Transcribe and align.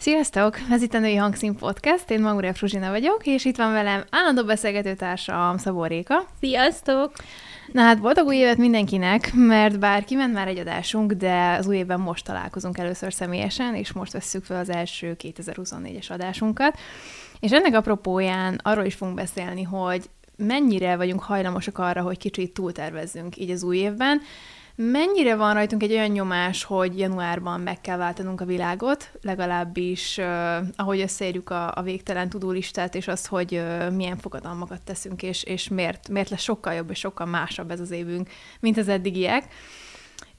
Sziasztok! 0.00 0.56
Ez 0.70 0.82
itt 0.82 0.94
a 0.94 0.98
Női 0.98 1.16
Hangszín 1.16 1.56
Podcast, 1.56 2.10
én 2.10 2.20
Maguria 2.20 2.54
Fruzsina 2.54 2.90
vagyok, 2.90 3.26
és 3.26 3.44
itt 3.44 3.56
van 3.56 3.72
velem 3.72 4.04
állandó 4.10 4.44
beszélgetőtársam 4.44 5.56
Szabó 5.56 5.84
Réka. 5.84 6.26
Sziasztok! 6.40 7.12
Na 7.72 7.82
hát 7.82 8.00
boldog 8.00 8.26
új 8.26 8.36
évet 8.36 8.56
mindenkinek, 8.56 9.30
mert 9.34 9.78
bár 9.78 10.04
kiment 10.04 10.32
már 10.32 10.48
egy 10.48 10.58
adásunk, 10.58 11.12
de 11.12 11.56
az 11.58 11.66
új 11.66 11.76
évben 11.76 12.00
most 12.00 12.24
találkozunk 12.24 12.78
először 12.78 13.12
személyesen, 13.12 13.74
és 13.74 13.92
most 13.92 14.12
vesszük 14.12 14.44
fel 14.44 14.60
az 14.60 14.70
első 14.70 15.16
2024-es 15.22 16.10
adásunkat. 16.10 16.78
És 17.40 17.50
ennek 17.50 17.74
apropóján 17.74 18.60
arról 18.62 18.84
is 18.84 18.94
fogunk 18.94 19.16
beszélni, 19.16 19.62
hogy 19.62 20.10
mennyire 20.36 20.96
vagyunk 20.96 21.22
hajlamosak 21.22 21.78
arra, 21.78 22.02
hogy 22.02 22.18
kicsit 22.18 22.52
túltervezzünk 22.52 23.36
így 23.36 23.50
az 23.50 23.62
új 23.62 23.76
évben, 23.76 24.20
Mennyire 24.82 25.36
van 25.36 25.54
rajtunk 25.54 25.82
egy 25.82 25.92
olyan 25.92 26.10
nyomás, 26.10 26.64
hogy 26.64 26.98
januárban 26.98 27.60
meg 27.60 27.80
kell 27.80 27.96
váltanunk 27.96 28.40
a 28.40 28.44
világot, 28.44 29.10
legalábbis 29.22 30.16
uh, 30.18 30.66
ahogy 30.76 31.00
összeérjük 31.00 31.50
a, 31.50 31.72
a 31.74 31.82
végtelen 31.82 32.28
tudólistát, 32.28 32.94
és 32.94 33.08
azt, 33.08 33.26
hogy 33.26 33.54
uh, 33.54 33.90
milyen 33.90 34.16
fogadalmakat 34.16 34.82
teszünk, 34.82 35.22
és, 35.22 35.42
és 35.42 35.68
miért, 35.68 36.08
miért 36.08 36.28
lesz 36.28 36.42
sokkal 36.42 36.74
jobb 36.74 36.90
és 36.90 36.98
sokkal 36.98 37.26
másabb 37.26 37.70
ez 37.70 37.80
az 37.80 37.90
évünk, 37.90 38.28
mint 38.60 38.76
az 38.76 38.88
eddigiek. 38.88 39.44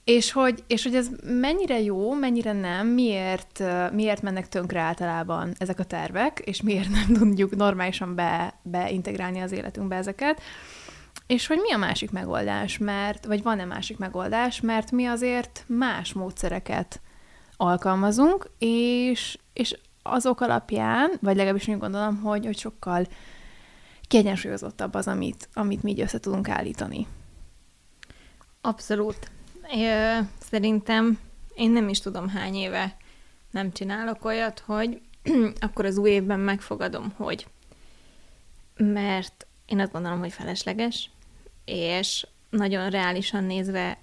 És 0.04 0.32
hogy, 0.32 0.64
és 0.66 0.82
hogy 0.82 0.94
ez 0.94 1.08
mennyire 1.24 1.80
jó, 1.80 2.12
mennyire 2.12 2.52
nem, 2.52 2.86
miért, 2.86 3.62
miért 3.92 4.22
mennek 4.22 4.48
tönkre 4.48 4.80
általában 4.80 5.54
ezek 5.58 5.78
a 5.78 5.84
tervek, 5.84 6.42
és 6.44 6.62
miért 6.62 6.88
nem 6.88 7.12
tudjuk 7.18 7.56
normálisan 7.56 8.14
be, 8.14 8.54
beintegrálni 8.62 9.40
az 9.40 9.52
életünkbe 9.52 9.96
ezeket. 9.96 10.40
És 11.26 11.46
hogy 11.46 11.58
mi 11.58 11.72
a 11.72 11.76
másik 11.76 12.10
megoldás, 12.10 12.78
mert, 12.78 13.24
vagy 13.26 13.42
van-e 13.42 13.64
másik 13.64 13.98
megoldás, 13.98 14.60
mert 14.60 14.90
mi 14.90 15.06
azért 15.06 15.64
más 15.66 16.12
módszereket 16.12 17.00
alkalmazunk, 17.56 18.50
és, 18.58 19.38
és 19.52 19.76
azok 20.02 20.40
alapján, 20.40 21.10
vagy 21.20 21.36
legalábbis 21.36 21.68
úgy 21.68 21.78
gondolom, 21.78 22.20
hogy, 22.20 22.44
hogy 22.44 22.58
sokkal 22.58 23.06
kiegyensúlyozottabb 24.08 24.94
az, 24.94 25.08
amit, 25.08 25.48
amit 25.54 25.82
mi 25.82 25.90
így 25.90 26.00
össze 26.00 26.20
tudunk 26.20 26.48
állítani. 26.48 27.06
Abszolút. 28.60 29.30
Ö, 29.74 30.18
szerintem 30.50 31.18
én 31.54 31.70
nem 31.70 31.88
is 31.88 32.00
tudom 32.00 32.28
hány 32.28 32.54
éve 32.54 32.96
nem 33.50 33.72
csinálok 33.72 34.24
olyat, 34.24 34.62
hogy 34.66 35.00
akkor 35.60 35.84
az 35.84 35.96
új 35.96 36.10
évben 36.10 36.40
megfogadom, 36.40 37.12
hogy 37.16 37.46
mert 38.76 39.46
én 39.72 39.80
azt 39.80 39.92
gondolom, 39.92 40.18
hogy 40.18 40.32
felesleges, 40.32 41.10
és 41.64 42.26
nagyon 42.50 42.90
reálisan 42.90 43.44
nézve 43.44 43.98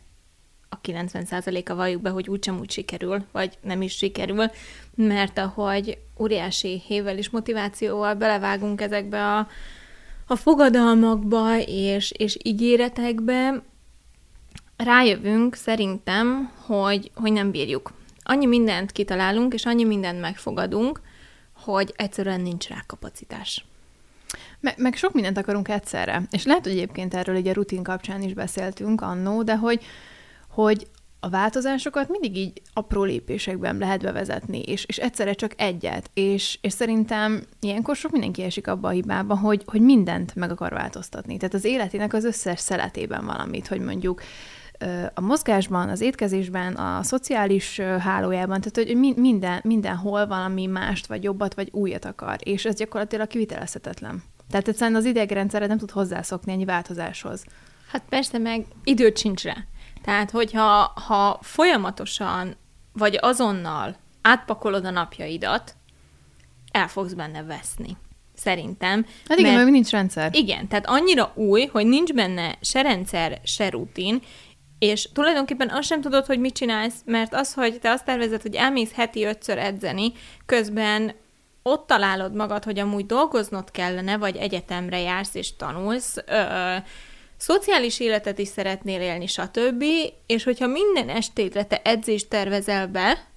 a 0.69 0.81
90%-a 0.81 1.75
valljuk 1.75 2.01
be, 2.01 2.09
hogy 2.09 2.29
úgysem 2.29 2.59
úgy 2.59 2.71
sikerül, 2.71 3.25
vagy 3.31 3.57
nem 3.61 3.81
is 3.81 3.95
sikerül, 3.95 4.51
mert 4.95 5.37
ahogy 5.37 5.97
óriási 6.19 6.81
hével 6.85 7.17
és 7.17 7.29
motivációval 7.29 8.13
belevágunk 8.13 8.81
ezekbe 8.81 9.35
a, 9.35 9.47
a 10.27 10.35
fogadalmakba 10.35 11.59
és, 11.59 12.11
és 12.11 12.37
ígéretekbe, 12.43 13.63
rájövünk 14.77 15.55
szerintem, 15.55 16.51
hogy, 16.65 17.11
hogy 17.15 17.31
nem 17.31 17.51
bírjuk. 17.51 17.93
Annyi 18.23 18.45
mindent 18.45 18.91
kitalálunk, 18.91 19.53
és 19.53 19.65
annyi 19.65 19.83
mindent 19.83 20.19
megfogadunk, 20.19 21.01
hogy 21.53 21.93
egyszerűen 21.95 22.41
nincs 22.41 22.67
rá 22.67 22.83
kapacitás. 22.87 23.65
Meg, 24.59 24.73
meg 24.77 24.95
sok 24.95 25.13
mindent 25.13 25.37
akarunk 25.37 25.67
egyszerre. 25.67 26.21
És 26.31 26.45
lehet, 26.45 26.63
hogy 26.63 26.71
egyébként 26.71 27.13
erről 27.13 27.35
egy 27.35 27.53
rutin 27.53 27.83
kapcsán 27.83 28.21
is 28.21 28.33
beszéltünk 28.33 29.01
annó, 29.01 29.43
de 29.43 29.57
hogy, 29.57 29.83
hogy 30.49 30.87
a 31.19 31.29
változásokat 31.29 32.09
mindig 32.09 32.37
így 32.37 32.61
apró 32.73 33.03
lépésekben 33.03 33.77
lehet 33.77 34.01
bevezetni, 34.01 34.61
és, 34.61 34.85
és 34.85 34.97
egyszerre 34.97 35.33
csak 35.33 35.53
egyet. 35.57 36.09
És, 36.13 36.57
és 36.61 36.73
szerintem 36.73 37.43
ilyenkor 37.59 37.95
sok 37.95 38.11
mindenki 38.11 38.43
esik 38.43 38.67
abba 38.67 38.87
a 38.87 38.91
hibába, 38.91 39.37
hogy, 39.37 39.63
hogy 39.65 39.81
mindent 39.81 40.35
meg 40.35 40.51
akar 40.51 40.71
változtatni. 40.71 41.37
Tehát 41.37 41.53
az 41.53 41.65
életének 41.65 42.13
az 42.13 42.23
összes 42.23 42.59
szeletében 42.59 43.25
valamit, 43.25 43.67
hogy 43.67 43.79
mondjuk 43.79 44.21
a 45.13 45.21
mozgásban, 45.21 45.89
az 45.89 46.01
étkezésben, 46.01 46.75
a 46.75 47.03
szociális 47.03 47.79
hálójában, 47.79 48.61
tehát 48.61 48.89
hogy 48.89 49.15
minden, 49.17 49.59
mindenhol 49.63 50.27
valami 50.27 50.65
mást, 50.65 51.07
vagy 51.07 51.23
jobbat, 51.23 51.53
vagy 51.53 51.69
újat 51.71 52.05
akar, 52.05 52.35
és 52.43 52.65
ez 52.65 52.75
gyakorlatilag 52.75 53.27
kivitelezhetetlen. 53.27 54.23
Tehát 54.49 54.67
egyszerűen 54.67 54.97
az 54.97 55.05
idegrendszerre 55.05 55.65
nem 55.65 55.77
tud 55.77 55.91
hozzászokni 55.91 56.51
ennyi 56.51 56.65
változáshoz. 56.65 57.43
Hát 57.91 58.03
persze, 58.09 58.37
meg 58.37 58.65
időt 58.83 59.17
sincs 59.17 59.43
rá. 59.43 59.55
Tehát, 60.01 60.31
hogyha 60.31 60.93
ha 61.07 61.39
folyamatosan, 61.41 62.55
vagy 62.93 63.17
azonnal 63.21 63.95
átpakolod 64.21 64.85
a 64.85 64.89
napjaidat, 64.89 65.75
el 66.71 66.87
fogsz 66.87 67.13
benne 67.13 67.43
veszni. 67.43 67.97
Szerintem. 68.35 69.05
Hát 69.27 69.37
igen, 69.39 69.51
mert, 69.51 69.63
mert 69.63 69.75
nincs 69.75 69.89
rendszer. 69.89 70.35
Igen, 70.35 70.67
tehát 70.67 70.87
annyira 70.87 71.31
új, 71.35 71.65
hogy 71.65 71.85
nincs 71.87 72.13
benne 72.13 72.57
se 72.61 72.81
rendszer, 72.81 73.39
se 73.43 73.69
rutin, 73.69 74.21
és 74.79 75.09
tulajdonképpen 75.13 75.69
azt 75.69 75.87
sem 75.87 76.01
tudod, 76.01 76.25
hogy 76.25 76.39
mit 76.39 76.53
csinálsz, 76.53 77.01
mert 77.05 77.33
az, 77.33 77.53
hogy 77.53 77.79
te 77.79 77.89
azt 77.89 78.05
tervezed, 78.05 78.41
hogy 78.41 78.55
elmész 78.55 78.91
heti 78.93 79.23
ötször 79.23 79.57
edzeni, 79.57 80.11
közben 80.45 81.13
ott 81.63 81.87
találod 81.87 82.35
magad, 82.35 82.63
hogy 82.63 82.79
amúgy 82.79 83.05
dolgoznod 83.05 83.71
kellene, 83.71 84.17
vagy 84.17 84.35
egyetemre 84.35 84.99
jársz 84.99 85.35
és 85.35 85.55
tanulsz, 85.55 86.17
ö, 86.25 86.75
szociális 87.37 87.99
életet 87.99 88.39
is 88.39 88.47
szeretnél 88.47 89.01
élni, 89.01 89.27
stb., 89.27 89.83
és 90.25 90.43
hogyha 90.43 90.67
minden 90.67 91.09
estétre 91.09 91.63
te 91.63 91.81
edzést 91.83 92.29
tervezel 92.29 92.87
be, 92.87 93.27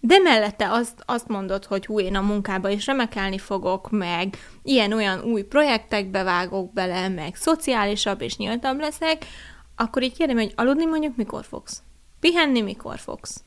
de 0.00 0.18
mellette 0.18 0.70
azt, 0.70 1.02
azt 1.06 1.28
mondod, 1.28 1.64
hogy 1.64 1.86
hú, 1.86 2.00
én 2.00 2.14
a 2.14 2.20
munkába 2.20 2.68
is 2.68 2.86
remekelni 2.86 3.38
fogok, 3.38 3.90
meg 3.90 4.36
ilyen-olyan 4.62 5.22
új 5.22 5.42
projektekbe 5.42 6.22
vágok 6.22 6.72
bele, 6.72 7.08
meg 7.08 7.34
szociálisabb 7.34 8.20
és 8.20 8.36
nyíltabb 8.36 8.80
leszek, 8.80 9.26
akkor 9.76 10.02
így 10.02 10.16
kérdem, 10.16 10.36
hogy 10.36 10.52
aludni 10.56 10.84
mondjuk 10.84 11.16
mikor 11.16 11.44
fogsz? 11.44 11.82
Pihenni 12.20 12.60
mikor 12.60 12.98
fogsz? 12.98 13.44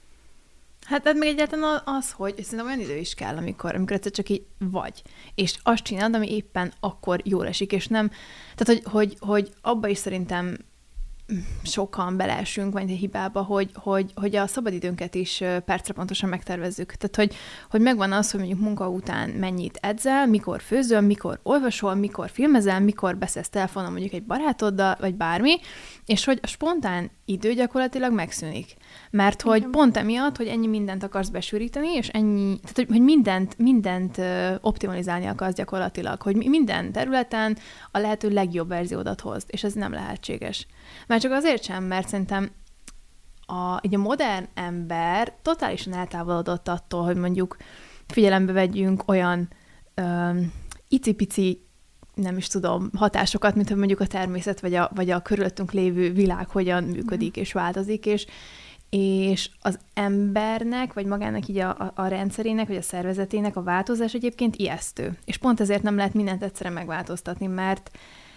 Hát, 0.90 1.06
hát 1.06 1.16
meg 1.16 1.28
egyáltalán 1.28 1.82
az, 1.86 2.12
hogy 2.12 2.44
szerintem 2.44 2.68
olyan 2.68 2.80
idő 2.80 2.98
is 2.98 3.14
kell, 3.14 3.36
amikor, 3.36 3.76
amikor 3.76 3.96
egyszer 3.96 4.12
csak 4.12 4.30
így 4.30 4.46
vagy. 4.58 5.02
És 5.36 5.58
azt 5.64 5.84
csinálod, 5.84 6.16
ami 6.16 6.32
éppen 6.36 6.74
akkor 6.80 7.22
jól 7.24 7.48
esik, 7.48 7.72
és 7.72 7.88
nem... 7.88 8.12
Tehát, 8.56 8.82
hogy, 8.82 8.92
hogy, 8.92 9.18
hogy 9.20 9.50
abba 9.62 9.88
is 9.88 9.98
szerintem 9.98 10.58
sokan 11.64 12.18
beleesünk 12.18 12.74
vagy 12.74 12.92
egy 12.92 12.98
hibába, 12.98 13.42
hogy, 13.42 13.70
hogy, 13.74 14.12
hogy 14.16 14.36
a 14.36 14.48
szabadidőnket 14.48 15.16
is 15.16 15.38
percre 15.66 15.94
pontosan 15.94 16.30
megtervezzük. 16.30 16.94
Tehát, 16.94 17.16
hogy, 17.16 17.40
hogy 17.70 17.82
megvan 17.82 18.12
az, 18.12 18.32
hogy 18.32 18.40
mondjuk 18.40 18.62
munka 18.62 18.90
után 18.90 19.30
mennyit 19.30 19.78
edzel, 19.82 20.28
mikor 20.28 20.62
főzöl, 20.62 21.02
mikor 21.02 21.40
olvasol, 21.44 21.96
mikor 21.96 22.30
filmezel, 22.30 22.80
mikor 22.80 23.18
beszélsz 23.18 23.50
telefonon 23.50 23.92
mondjuk 23.92 24.14
egy 24.14 24.24
barátoddal, 24.24 24.98
vagy 25.00 25.16
bármi, 25.16 25.60
és 26.06 26.26
hogy 26.26 26.40
a 26.42 26.48
spontán 26.48 27.12
idő 27.26 27.54
gyakorlatilag 27.54 28.14
megszűnik. 28.14 28.76
Mert 29.12 29.42
hogy 29.42 29.58
Igen. 29.58 29.72
pont 29.72 29.98
emiatt, 29.98 30.38
hogy 30.38 30.48
ennyi 30.48 30.68
mindent 30.68 31.04
akarsz 31.04 31.30
besűríteni, 31.30 31.94
és 31.94 32.08
ennyi, 32.08 32.60
tehát 32.60 32.76
hogy, 32.76 32.88
hogy 32.90 33.02
mindent, 33.02 33.58
mindent 33.58 34.22
optimalizálni 34.62 35.26
akarsz 35.26 35.56
gyakorlatilag, 35.56 36.22
hogy 36.22 36.36
minden 36.36 36.92
területen 36.92 37.58
a 37.92 37.98
lehető 37.98 38.30
legjobb 38.30 38.68
verziódat 38.68 39.22
hozd, 39.22 39.48
és 39.52 39.64
ez 39.64 39.74
nem 39.74 39.94
lehetséges. 39.94 40.68
Már 41.08 41.20
csak 41.20 41.32
azért 41.32 41.64
sem, 41.64 41.84
mert 41.84 42.08
szerintem 42.08 42.50
a, 43.46 43.80
így 43.82 43.96
a 43.96 44.00
modern 44.00 44.48
ember 44.54 45.34
totálisan 45.42 45.94
eltávolodott 45.94 46.68
attól, 46.68 47.04
hogy 47.04 47.16
mondjuk 47.16 47.58
figyelembe 48.08 48.52
vegyünk 48.52 49.04
olyan 49.06 49.50
ö, 49.94 50.30
icipici 50.88 51.68
nem 52.14 52.38
is 52.38 52.48
tudom, 52.48 52.90
hatásokat, 52.96 53.56
mint 53.56 53.68
hogy 53.68 53.78
mondjuk 53.78 54.00
a 54.00 54.08
természet 54.08 54.60
vagy 54.60 54.74
a, 54.74 54.92
vagy 54.96 55.10
a 55.10 55.22
körülöttünk 55.22 55.72
lévő 55.72 56.14
világ 56.14 56.50
hogyan 56.50 56.84
működik 56.84 57.38
és 57.38 57.54
változik, 57.54 58.06
és, 58.06 58.26
és 58.90 59.50
az 59.62 59.80
embernek, 59.94 60.94
vagy 60.94 61.06
magának 61.06 61.48
így 61.48 61.58
a, 61.58 61.92
a, 61.96 62.08
rendszerének, 62.08 62.68
vagy 62.68 62.76
a 62.76 62.82
szervezetének 62.82 63.56
a 63.56 63.64
változás 63.64 64.14
egyébként 64.14 64.56
ijesztő. 64.56 65.18
És 65.26 65.38
pont 65.38 65.60
ezért 65.60 65.84
nem 65.84 65.96
lehet 65.96 66.14
mindent 66.14 66.44
egyszerre 66.44 66.70
megváltoztatni, 66.70 67.48
mert, 67.48 67.92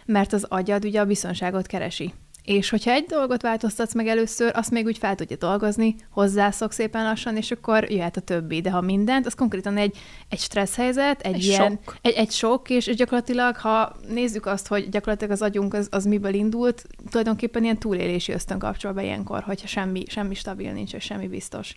mert 0.07 0.33
az 0.33 0.45
agyad 0.49 0.85
ugye 0.85 1.01
a 1.01 1.07
biztonságot 1.07 1.67
keresi. 1.67 2.13
És 2.45 2.71
hogyha 2.71 2.91
egy 2.91 3.05
dolgot 3.05 3.43
változtatsz 3.43 3.95
meg 3.95 4.07
először, 4.07 4.51
azt 4.55 4.71
még 4.71 4.87
úgy 4.87 4.99
fel 4.99 5.15
tudja 5.15 5.37
dolgozni, 5.37 5.97
hozzászok 6.11 6.73
szépen 6.73 7.05
lassan, 7.05 7.37
és 7.37 7.51
akkor 7.51 7.91
jöhet 7.91 8.17
a 8.17 8.21
többi. 8.21 8.61
De 8.61 8.71
ha 8.71 8.81
mindent, 8.81 9.27
az 9.27 9.35
konkrétan 9.35 9.77
egy, 9.77 9.97
egy 10.29 10.39
stressz 10.39 10.77
helyzet, 10.77 11.21
egy, 11.21 11.35
egy 11.35 11.45
ilyen, 11.45 11.71
sok. 11.85 11.97
Egy, 12.03 12.13
egy 12.13 12.31
sok, 12.31 12.71
és, 12.71 12.87
és 12.87 12.97
gyakorlatilag, 12.97 13.57
ha 13.57 13.97
nézzük 14.09 14.47
azt, 14.47 14.67
hogy 14.67 14.89
gyakorlatilag 14.89 15.33
az 15.33 15.43
agyunk 15.43 15.75
az, 15.75 15.89
az 15.91 16.05
miből 16.05 16.35
indult, 16.35 16.87
tulajdonképpen 17.11 17.63
ilyen 17.63 17.79
túlélési 17.79 18.33
ösztön 18.33 18.59
kapcsol 18.59 18.93
be 18.93 19.03
ilyenkor, 19.03 19.43
hogyha 19.43 19.67
semmi, 19.67 20.03
semmi 20.09 20.35
stabil 20.35 20.73
nincs, 20.73 20.95
és 20.95 21.05
semmi 21.05 21.29
biztos. 21.29 21.77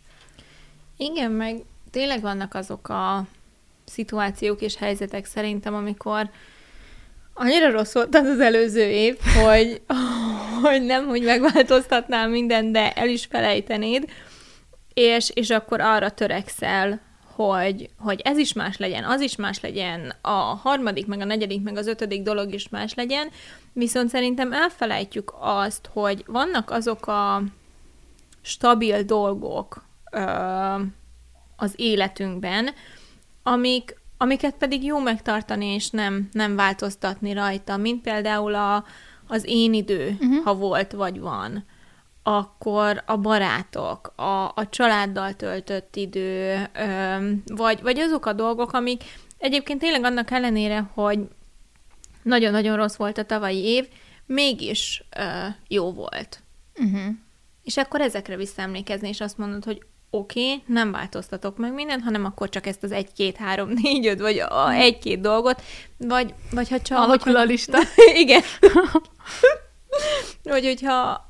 Igen, 0.97 1.31
meg 1.31 1.63
tényleg 1.91 2.21
vannak 2.21 2.53
azok 2.53 2.89
a 2.89 3.25
szituációk 3.85 4.61
és 4.61 4.75
helyzetek 4.75 5.25
szerintem, 5.25 5.73
amikor 5.73 6.29
annyira 7.33 7.71
rossz 7.71 7.93
volt 7.93 8.15
az, 8.15 8.27
az 8.27 8.39
előző 8.39 8.89
év, 8.89 9.17
hogy, 9.43 9.81
hogy 10.69 10.81
nem, 10.81 11.07
hogy 11.07 11.23
megváltoztatnál 11.23 12.27
mindent, 12.27 12.71
de 12.71 12.91
el 12.91 13.09
is 13.09 13.25
felejtenéd, 13.25 14.09
és, 14.93 15.31
és 15.33 15.49
akkor 15.49 15.81
arra 15.81 16.09
törekszel, 16.09 17.01
hogy, 17.35 17.89
hogy 17.97 18.21
ez 18.23 18.37
is 18.37 18.53
más 18.53 18.77
legyen, 18.77 19.03
az 19.03 19.21
is 19.21 19.35
más 19.35 19.59
legyen, 19.59 20.13
a 20.21 20.29
harmadik, 20.29 21.07
meg 21.07 21.19
a 21.19 21.25
negyedik, 21.25 21.63
meg 21.63 21.77
az 21.77 21.87
ötödik 21.87 22.21
dolog 22.21 22.53
is 22.53 22.69
más 22.69 22.93
legyen, 22.93 23.29
viszont 23.73 24.09
szerintem 24.09 24.53
elfelejtjük 24.53 25.33
azt, 25.39 25.89
hogy 25.93 26.23
vannak 26.27 26.71
azok 26.71 27.07
a 27.07 27.43
stabil 28.41 29.03
dolgok 29.03 29.85
ö, 30.11 30.21
az 31.55 31.73
életünkben, 31.75 32.69
amik, 33.43 33.95
amiket 34.17 34.55
pedig 34.55 34.83
jó 34.83 34.99
megtartani, 34.99 35.65
és 35.65 35.89
nem, 35.89 36.29
nem 36.31 36.55
változtatni 36.55 37.33
rajta, 37.33 37.77
mint 37.77 38.01
például 38.01 38.55
a, 38.55 38.85
az 39.27 39.43
én 39.47 39.73
idő, 39.73 40.17
uh-huh. 40.19 40.43
ha 40.43 40.55
volt 40.55 40.91
vagy 40.91 41.19
van 41.19 41.65
akkor 42.27 43.03
a 43.05 43.17
barátok, 43.17 44.13
a, 44.15 44.45
a 44.45 44.67
családdal 44.69 45.33
töltött 45.33 45.95
idő, 45.95 46.63
ö, 46.73 47.29
vagy, 47.45 47.81
vagy 47.81 47.99
azok 47.99 48.25
a 48.25 48.33
dolgok, 48.33 48.71
amik 48.71 49.03
egyébként 49.37 49.79
tényleg 49.79 50.03
annak 50.03 50.31
ellenére, 50.31 50.89
hogy 50.93 51.19
nagyon-nagyon 52.23 52.75
rossz 52.75 52.95
volt 52.95 53.17
a 53.17 53.25
tavalyi 53.25 53.63
év, 53.63 53.87
mégis 54.25 55.03
ö, 55.17 55.47
jó 55.67 55.91
volt. 55.91 56.43
Uh-huh. 56.75 57.13
És 57.63 57.77
akkor 57.77 58.01
ezekre 58.01 58.35
visszaemlékezni, 58.35 59.07
és 59.07 59.21
azt 59.21 59.37
mondod, 59.37 59.63
hogy 59.63 59.85
oké, 60.17 60.51
okay, 60.51 60.63
nem 60.65 60.91
változtatok 60.91 61.57
meg 61.57 61.73
mindent, 61.73 62.03
hanem 62.03 62.25
akkor 62.25 62.49
csak 62.49 62.65
ezt 62.65 62.83
az 62.83 62.91
egy, 62.91 63.13
két, 63.13 63.35
három, 63.35 63.69
négy, 63.81 64.07
öt, 64.07 64.19
vagy 64.19 64.39
a 64.39 64.65
mhm. 64.67 64.79
egy-két 64.79 65.21
dolgot, 65.21 65.61
vagy, 65.97 66.33
vagy 66.51 66.69
ha 66.69 66.81
csak... 66.81 66.97
Alakul 66.97 67.35
a 67.35 67.43
lista. 67.43 67.77
Igen. 68.23 68.41
vagy 70.43 70.65
hogyha 70.65 71.25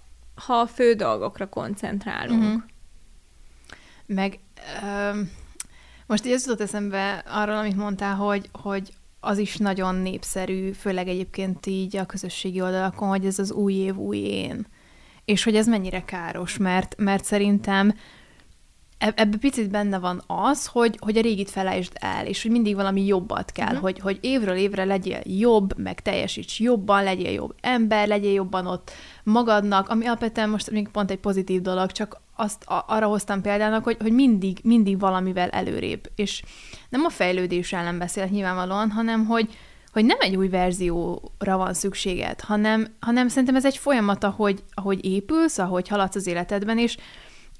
ha 0.45 0.53
a 0.53 0.67
fő 0.67 0.93
dolgokra 0.93 1.49
koncentrálunk. 1.49 2.43
Uh-huh. 2.43 2.61
Meg 4.05 4.39
um, 4.83 5.31
most 6.07 6.25
így 6.25 6.31
ez 6.31 6.45
jutott 6.45 6.61
eszembe 6.61 7.23
arról, 7.27 7.57
amit 7.57 7.75
mondtál, 7.75 8.15
hogy, 8.15 8.49
hogy 8.51 8.93
az 9.19 9.37
is 9.37 9.57
nagyon 9.57 9.95
népszerű, 9.95 10.71
főleg 10.71 11.07
egyébként 11.07 11.65
így 11.65 11.97
a 11.97 12.05
közösségi 12.05 12.61
oldalakon, 12.61 13.07
hogy 13.07 13.25
ez 13.25 13.39
az 13.39 13.51
új 13.51 13.73
év, 13.73 13.95
új 13.95 14.17
én. 14.17 14.65
És 15.25 15.43
hogy 15.43 15.55
ez 15.55 15.67
mennyire 15.67 16.05
káros, 16.05 16.57
mert, 16.57 16.95
mert 16.97 17.23
szerintem 17.23 17.95
ebben 18.97 19.39
picit 19.39 19.69
benne 19.69 19.99
van 19.99 20.23
az, 20.27 20.65
hogy, 20.65 20.97
hogy 20.99 21.17
a 21.17 21.21
régit 21.21 21.49
felejtsd 21.49 21.91
el, 21.93 22.25
és 22.25 22.41
hogy 22.41 22.51
mindig 22.51 22.75
valami 22.75 23.05
jobbat 23.05 23.51
kell, 23.51 23.65
uh-huh. 23.65 23.81
hogy, 23.81 23.99
hogy 23.99 24.17
évről 24.21 24.55
évre 24.55 24.83
legyél 24.83 25.21
jobb, 25.23 25.77
meg 25.77 26.01
teljesíts 26.01 26.59
jobban, 26.59 27.03
legyél 27.03 27.31
jobb 27.31 27.55
ember, 27.61 28.07
legyél 28.07 28.33
jobban 28.33 28.67
ott 28.67 28.91
magadnak, 29.23 29.89
ami 29.89 30.05
alapvetően 30.05 30.49
most 30.49 30.71
még 30.71 30.87
pont 30.87 31.11
egy 31.11 31.19
pozitív 31.19 31.61
dolog, 31.61 31.91
csak 31.91 32.21
azt 32.35 32.63
a, 32.63 32.85
arra 32.87 33.07
hoztam 33.07 33.41
példának, 33.41 33.83
hogy, 33.83 33.97
hogy 33.99 34.11
mindig, 34.11 34.57
mindig 34.63 34.99
valamivel 34.99 35.49
előrébb. 35.49 36.09
És 36.15 36.43
nem 36.89 37.03
a 37.03 37.09
fejlődés 37.09 37.73
ellen 37.73 37.97
beszélek 37.97 38.29
nyilvánvalóan, 38.29 38.91
hanem 38.91 39.25
hogy, 39.25 39.57
hogy 39.91 40.05
nem 40.05 40.17
egy 40.19 40.35
új 40.35 40.47
verzióra 40.47 41.57
van 41.57 41.73
szükséged, 41.73 42.41
hanem, 42.41 42.87
hanem 42.99 43.27
szerintem 43.27 43.55
ez 43.55 43.65
egy 43.65 43.77
folyamat, 43.77 44.23
ahogy, 44.23 44.63
ahogy 44.73 45.05
épülsz, 45.05 45.57
ahogy 45.57 45.87
haladsz 45.87 46.15
az 46.15 46.27
életedben, 46.27 46.77
és 46.77 46.97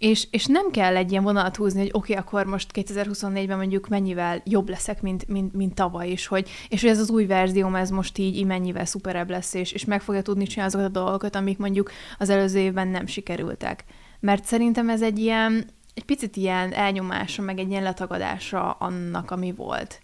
és, 0.05 0.27
és 0.29 0.45
nem 0.45 0.71
kell 0.71 0.95
egy 0.95 1.11
ilyen 1.11 1.23
vonalat 1.23 1.55
húzni, 1.55 1.79
hogy 1.79 1.89
oké, 1.93 2.11
okay, 2.11 2.23
akkor 2.25 2.45
most 2.45 2.71
2024-ben 2.73 3.57
mondjuk 3.57 3.87
mennyivel 3.87 4.41
jobb 4.43 4.69
leszek, 4.69 5.01
mint, 5.01 5.27
mint, 5.27 5.53
mint 5.53 5.75
tavaly 5.75 6.09
is, 6.09 6.27
hogy, 6.27 6.49
és 6.69 6.81
hogy 6.81 6.89
ez 6.89 6.99
az 6.99 7.09
új 7.09 7.25
verzióm, 7.25 7.75
ez 7.75 7.89
most 7.89 8.17
így, 8.17 8.37
így 8.37 8.45
mennyivel 8.45 8.85
szuperebb 8.85 9.29
lesz, 9.29 9.53
és, 9.53 9.71
és 9.71 9.85
meg 9.85 10.01
fogja 10.01 10.21
tudni 10.21 10.47
csinálni 10.47 10.73
azokat 10.73 10.95
a 10.95 10.99
dolgokat, 10.99 11.35
amik 11.35 11.57
mondjuk 11.57 11.91
az 12.17 12.29
előző 12.29 12.59
évben 12.59 12.87
nem 12.87 13.05
sikerültek. 13.05 13.83
Mert 14.19 14.45
szerintem 14.45 14.89
ez 14.89 15.01
egy 15.01 15.19
ilyen, 15.19 15.65
egy 15.93 16.05
picit 16.05 16.35
ilyen 16.35 16.73
elnyomása, 16.73 17.41
meg 17.41 17.59
egy 17.59 17.69
ilyen 17.69 17.83
letagadása 17.83 18.71
annak, 18.71 19.31
ami 19.31 19.51
volt. 19.51 20.01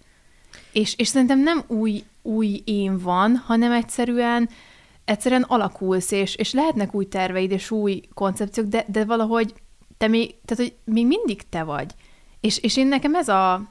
És, 0.71 0.95
és 0.97 1.07
szerintem 1.07 1.39
nem 1.39 1.63
új, 1.68 2.04
új 2.21 2.62
én 2.65 2.97
van, 2.97 3.36
hanem 3.36 3.71
egyszerűen 3.71 4.50
egyszerűen 5.06 5.45
alakulsz, 5.47 6.12
és, 6.12 6.36
és 6.36 6.54
lehetnek 6.54 6.95
új 6.95 7.06
terveid, 7.06 7.51
és 7.51 7.71
új 7.71 8.01
koncepciók, 8.13 8.68
de, 8.68 8.86
de 8.88 9.06
valahogy 9.06 9.54
te 10.01 10.07
még, 10.07 10.36
tehát, 10.45 10.63
hogy 10.63 10.94
még 10.94 11.07
mindig 11.07 11.50
te 11.50 11.63
vagy. 11.63 11.92
És, 12.39 12.57
és 12.57 12.77
én 12.77 12.88
nekem 12.88 13.15
ez 13.15 13.27
a, 13.27 13.62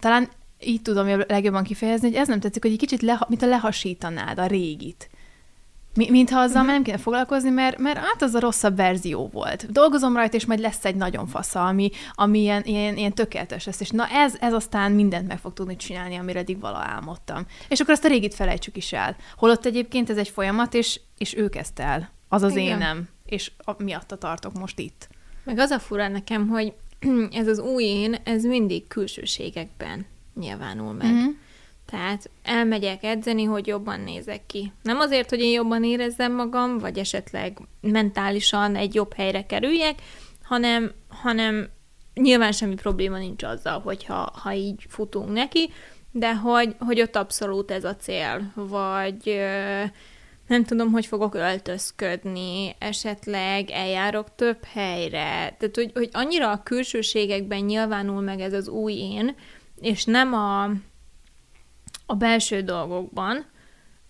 talán 0.00 0.28
így 0.60 0.82
tudom 0.82 1.24
legjobban 1.28 1.62
kifejezni, 1.62 2.08
hogy 2.08 2.16
ez 2.16 2.28
nem 2.28 2.40
tetszik, 2.40 2.62
hogy 2.62 2.72
egy 2.72 2.78
kicsit 2.78 3.02
leha, 3.02 3.26
mint 3.28 3.42
a 3.42 3.46
lehasítanád 3.46 4.38
a 4.38 4.46
régit. 4.46 5.10
Mi, 5.94 6.10
mintha 6.10 6.40
azzal 6.40 6.56
uh-huh. 6.56 6.72
nem 6.72 6.82
kéne 6.82 6.98
foglalkozni, 6.98 7.50
mert, 7.50 7.78
mert 7.78 7.96
hát 7.98 8.22
az 8.22 8.34
a 8.34 8.40
rosszabb 8.40 8.76
verzió 8.76 9.28
volt. 9.32 9.72
Dolgozom 9.72 10.16
rajta, 10.16 10.36
és 10.36 10.46
majd 10.46 10.60
lesz 10.60 10.84
egy 10.84 10.94
nagyon 10.94 11.26
fasza, 11.26 11.66
ami, 11.66 11.90
ami 12.14 12.38
ilyen, 12.38 12.62
ilyen, 12.64 12.96
ilyen 12.96 13.12
tökéletes 13.12 13.64
lesz. 13.64 13.80
És 13.80 13.90
na 13.90 14.08
ez, 14.08 14.34
ez 14.40 14.52
aztán 14.52 14.92
mindent 14.92 15.28
meg 15.28 15.38
fog 15.38 15.52
tudni 15.52 15.76
csinálni, 15.76 16.16
amire 16.16 16.38
eddig 16.38 16.60
vala 16.60 16.78
álmodtam. 16.78 17.46
És 17.68 17.80
akkor 17.80 17.94
azt 17.94 18.04
a 18.04 18.08
régit 18.08 18.34
felejtsük 18.34 18.76
is 18.76 18.92
el. 18.92 19.16
Holott 19.36 19.66
egyébként 19.66 20.10
ez 20.10 20.16
egy 20.16 20.28
folyamat, 20.28 20.74
és, 20.74 21.00
és 21.18 21.36
ő 21.36 21.48
kezdte 21.48 21.82
el. 21.82 22.10
Az 22.28 22.42
az 22.42 22.56
Igen. 22.56 22.64
én 22.64 22.76
nem. 22.76 23.08
És 23.24 23.52
a, 23.56 23.82
miatta 23.82 24.16
tartok 24.16 24.52
most 24.58 24.78
itt. 24.78 25.08
Meg 25.46 25.58
az 25.58 25.70
a 25.70 25.78
fura 25.78 26.08
nekem, 26.08 26.48
hogy 26.48 26.72
ez 27.40 27.48
az 27.48 27.58
új 27.58 27.84
én, 27.84 28.16
ez 28.24 28.44
mindig 28.44 28.86
külsőségekben 28.88 30.06
nyilvánul 30.34 30.92
meg. 30.92 31.12
Mm-hmm. 31.12 31.30
Tehát 31.90 32.30
elmegyek 32.42 33.04
edzeni, 33.04 33.44
hogy 33.44 33.66
jobban 33.66 34.00
nézek 34.00 34.46
ki. 34.46 34.72
Nem 34.82 34.98
azért, 34.98 35.30
hogy 35.30 35.40
én 35.40 35.52
jobban 35.52 35.84
érezzem 35.84 36.32
magam, 36.32 36.78
vagy 36.78 36.98
esetleg 36.98 37.58
mentálisan 37.80 38.76
egy 38.76 38.94
jobb 38.94 39.14
helyre 39.14 39.46
kerüljek, 39.46 40.02
hanem, 40.42 40.92
hanem 41.08 41.68
nyilván 42.14 42.52
semmi 42.52 42.74
probléma 42.74 43.18
nincs 43.18 43.42
azzal, 43.42 43.80
hogyha 43.80 44.32
ha 44.42 44.52
így 44.52 44.86
futunk 44.88 45.32
neki, 45.32 45.70
de 46.10 46.34
hogy, 46.34 46.76
hogy 46.78 47.00
ott 47.00 47.16
abszolút 47.16 47.70
ez 47.70 47.84
a 47.84 47.96
cél, 47.96 48.52
vagy 48.54 49.40
nem 50.46 50.64
tudom, 50.64 50.90
hogy 50.90 51.06
fogok 51.06 51.34
öltözködni, 51.34 52.74
esetleg 52.78 53.70
eljárok 53.70 54.34
több 54.34 54.64
helyre. 54.64 55.54
Tehát, 55.58 55.74
hogy, 55.74 55.90
hogy 55.94 56.08
annyira 56.12 56.50
a 56.50 56.62
külsőségekben 56.62 57.60
nyilvánul 57.60 58.20
meg 58.20 58.40
ez 58.40 58.52
az 58.52 58.68
új 58.68 58.92
én, 58.92 59.34
és 59.80 60.04
nem 60.04 60.32
a, 60.34 60.64
a 62.06 62.14
belső 62.14 62.60
dolgokban, 62.60 63.46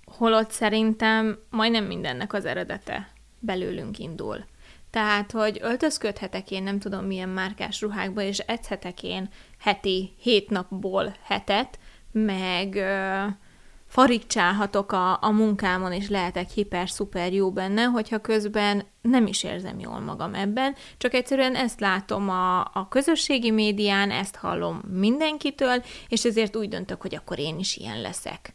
holott 0.05 0.51
szerintem 0.51 1.39
majdnem 1.51 1.85
mindennek 1.85 2.33
az 2.33 2.45
eredete 2.45 3.13
belőlünk 3.39 3.99
indul. 3.99 4.45
Tehát, 4.91 5.33
hogy 5.33 5.59
öltözködhetek 5.63 6.51
én 6.51 6.63
nem 6.63 6.79
tudom 6.79 7.05
milyen 7.05 7.29
márkás 7.29 7.81
ruhákba, 7.81 8.23
és 8.23 8.39
edzhetek 8.39 9.03
én 9.03 9.29
heti, 9.59 10.15
hét 10.21 10.51
napból 10.51 11.17
hetet, 11.23 11.79
meg 12.13 12.75
farigcsálhatok 13.87 14.93
a, 14.93 15.23
a 15.23 15.31
munkámon, 15.31 15.93
és 15.93 16.09
lehetek 16.09 16.51
hiper-szuper 16.51 17.33
jó 17.33 17.51
benne, 17.51 17.83
hogyha 17.85 18.19
közben 18.19 18.85
nem 19.03 19.27
is 19.27 19.43
érzem 19.43 19.79
jól 19.79 20.01
magam 20.01 20.35
ebben, 20.35 20.75
csak 20.97 21.15
egyszerűen 21.15 21.55
ezt 21.55 21.81
látom 21.81 22.29
a, 22.29 22.61
a 22.61 22.87
közösségi 22.91 23.51
médián, 23.51 24.11
ezt 24.11 24.37
hallom 24.37 24.83
mindenkitől, 24.93 25.85
és 26.09 26.25
ezért 26.25 26.57
úgy 26.57 26.69
döntök, 26.69 27.01
hogy 27.01 27.15
akkor 27.15 27.39
én 27.39 27.59
is 27.59 27.77
ilyen 27.77 28.01
leszek. 28.01 28.55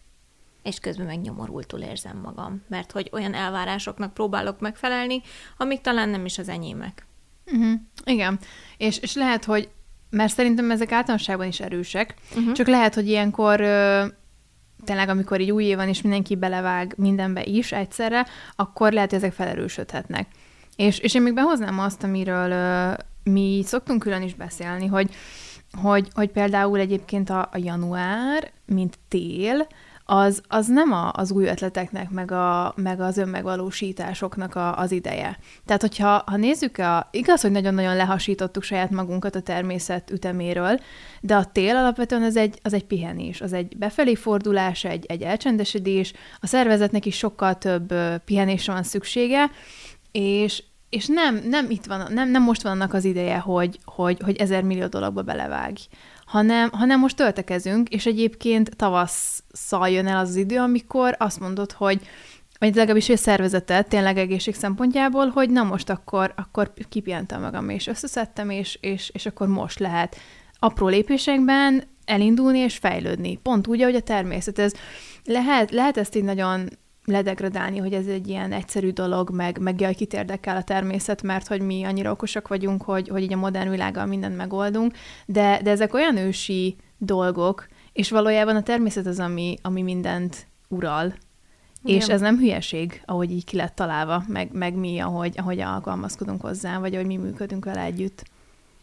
És 0.63 0.79
közben 0.79 1.05
meg 1.05 1.21
nyomorultul 1.21 1.79
érzem 1.79 2.17
magam, 2.17 2.63
mert 2.67 2.91
hogy 2.91 3.09
olyan 3.11 3.33
elvárásoknak 3.33 4.13
próbálok 4.13 4.59
megfelelni, 4.59 5.21
amik 5.57 5.81
talán 5.81 6.09
nem 6.09 6.25
is 6.25 6.37
az 6.37 6.49
enyémek. 6.49 7.05
Uh-huh. 7.45 7.79
Igen, 8.05 8.39
és, 8.77 8.97
és 8.97 9.13
lehet, 9.13 9.45
hogy 9.45 9.69
mert 10.09 10.33
szerintem 10.33 10.71
ezek 10.71 10.91
általánosságban 10.91 11.47
is 11.47 11.59
erősek, 11.59 12.15
uh-huh. 12.35 12.51
csak 12.51 12.67
lehet, 12.67 12.93
hogy 12.93 13.07
ilyenkor 13.07 13.61
tényleg, 14.83 15.09
amikor 15.09 15.39
így 15.41 15.51
új 15.51 15.63
év 15.63 15.75
van, 15.75 15.87
és 15.87 16.01
mindenki 16.01 16.35
belevág 16.35 16.93
mindenbe 16.97 17.43
is 17.43 17.71
egyszerre, 17.71 18.25
akkor 18.55 18.91
lehet, 18.91 19.09
hogy 19.09 19.19
ezek 19.19 19.33
felerősödhetnek. 19.33 20.27
És, 20.75 20.99
és 20.99 21.13
én 21.13 21.21
még 21.21 21.33
behoznám 21.33 21.79
azt, 21.79 22.03
amiről 22.03 22.51
uh, 22.51 22.97
mi 23.23 23.61
szoktunk 23.65 23.99
külön 23.99 24.21
is 24.21 24.33
beszélni, 24.33 24.85
hogy, 24.85 25.09
hogy, 25.81 26.07
hogy 26.13 26.29
például 26.29 26.79
egyébként 26.79 27.29
a, 27.29 27.39
a 27.51 27.57
január, 27.57 28.51
mint 28.65 28.99
tél, 29.07 29.67
az, 30.05 30.41
az 30.47 30.67
nem 30.67 30.91
a, 30.91 31.11
az 31.13 31.31
új 31.31 31.45
ötleteknek, 31.45 32.09
meg, 32.09 32.31
a, 32.31 32.73
meg 32.75 32.99
az 32.99 33.17
önmegvalósításoknak 33.17 34.55
a, 34.55 34.77
az 34.77 34.91
ideje. 34.91 35.37
Tehát, 35.65 35.81
hogyha 35.81 36.23
ha 36.25 36.37
nézzük, 36.37 36.77
a, 36.77 37.07
igaz, 37.11 37.41
hogy 37.41 37.51
nagyon-nagyon 37.51 37.95
lehasítottuk 37.95 38.63
saját 38.63 38.89
magunkat 38.89 39.35
a 39.35 39.41
természet 39.41 40.11
üteméről, 40.11 40.79
de 41.21 41.35
a 41.35 41.45
tél 41.45 41.75
alapvetően 41.75 42.23
az 42.23 42.35
egy, 42.35 42.59
az 42.63 42.73
egy 42.73 42.85
pihenés, 42.85 43.41
az 43.41 43.53
egy 43.53 43.77
befelé 43.77 44.15
fordulás, 44.15 44.83
egy, 44.83 45.05
egy 45.05 45.21
elcsendesedés, 45.21 46.13
a 46.39 46.47
szervezetnek 46.47 47.05
is 47.05 47.17
sokkal 47.17 47.57
több 47.57 47.93
pihenésre 48.25 48.73
van 48.73 48.83
szüksége, 48.83 49.51
és, 50.11 50.63
és 50.89 51.07
nem, 51.07 51.41
nem 51.45 51.69
itt 51.69 51.85
van, 51.85 52.13
nem, 52.13 52.31
nem 52.31 52.43
most 52.43 52.61
van 52.61 52.71
annak 52.71 52.93
az 52.93 53.05
ideje, 53.05 53.37
hogy, 53.37 53.79
hogy, 53.85 54.17
hogy 54.23 54.35
ezer 54.35 54.63
millió 54.63 54.87
dologba 54.87 55.21
belevágj, 55.21 55.81
hanem, 56.31 56.69
hanem 56.71 56.99
most 56.99 57.15
töltekezünk, 57.15 57.89
és 57.89 58.05
egyébként 58.05 58.75
tavasszal 58.75 59.89
jön 59.89 60.07
el 60.07 60.17
az, 60.17 60.35
idő, 60.35 60.57
amikor 60.57 61.15
azt 61.19 61.39
mondod, 61.39 61.71
hogy 61.71 62.01
vagy 62.59 62.75
legalábbis 62.75 63.09
egy 63.09 63.17
szervezetet, 63.17 63.87
tényleg 63.87 64.17
egészség 64.17 64.55
szempontjából, 64.55 65.27
hogy 65.27 65.49
na 65.49 65.63
most 65.63 65.89
akkor, 65.89 66.33
akkor 66.35 66.73
kipihentem 66.89 67.41
magam, 67.41 67.69
és 67.69 67.87
összeszedtem, 67.87 68.49
és, 68.49 68.77
és, 68.81 69.09
és 69.13 69.25
akkor 69.25 69.47
most 69.47 69.79
lehet 69.79 70.15
apró 70.59 70.87
lépésekben 70.87 71.83
elindulni 72.05 72.59
és 72.59 72.77
fejlődni. 72.77 73.35
Pont 73.35 73.67
úgy, 73.67 73.81
ahogy 73.81 73.95
a 73.95 74.01
természet. 74.01 74.59
Ez 74.59 74.73
lehet, 75.25 75.71
lehet 75.71 75.97
ezt 75.97 76.15
így 76.15 76.23
nagyon 76.23 76.69
ledegradálni, 77.05 77.77
hogy 77.77 77.93
ez 77.93 78.07
egy 78.07 78.27
ilyen 78.27 78.51
egyszerű 78.51 78.91
dolog, 78.91 79.29
meg, 79.29 79.59
meg 79.59 79.79
jaj, 79.79 79.93
kit 79.93 80.13
érdekel 80.13 80.55
a 80.55 80.63
természet, 80.63 81.21
mert 81.21 81.47
hogy 81.47 81.61
mi 81.61 81.83
annyira 81.83 82.11
okosak 82.11 82.47
vagyunk, 82.47 82.83
hogy, 82.83 83.07
hogy 83.07 83.21
így 83.21 83.33
a 83.33 83.37
modern 83.37 83.69
világgal 83.69 84.05
mindent 84.05 84.37
megoldunk, 84.37 84.93
de, 85.25 85.59
de 85.63 85.69
ezek 85.69 85.93
olyan 85.93 86.17
ősi 86.17 86.75
dolgok, 86.97 87.67
és 87.93 88.09
valójában 88.09 88.55
a 88.55 88.63
természet 88.63 89.05
az, 89.05 89.19
ami, 89.19 89.57
ami 89.61 89.81
mindent 89.81 90.47
ural. 90.67 91.13
Igen. 91.83 91.97
És 91.97 92.07
ez 92.07 92.21
nem 92.21 92.37
hülyeség, 92.37 93.01
ahogy 93.05 93.31
így 93.31 93.45
ki 93.45 93.55
lett 93.55 93.75
találva, 93.75 94.23
meg, 94.27 94.51
meg 94.51 94.73
mi, 94.73 94.99
ahogy, 94.99 95.33
ahogy 95.37 95.59
alkalmazkodunk 95.59 96.41
hozzá, 96.41 96.79
vagy 96.79 96.93
ahogy 96.93 97.05
mi 97.05 97.17
működünk 97.17 97.65
vele 97.65 97.81
együtt. 97.81 98.23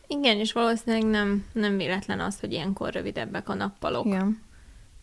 Igen, 0.06 0.38
és 0.38 0.52
valószínűleg 0.52 1.10
nem, 1.10 1.44
nem 1.52 1.76
véletlen 1.76 2.20
az, 2.20 2.40
hogy 2.40 2.52
ilyenkor 2.52 2.92
rövidebbek 2.92 3.48
a 3.48 3.54
nappalok. 3.54 4.06
Igen. 4.06 4.42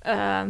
Ö, 0.03 0.49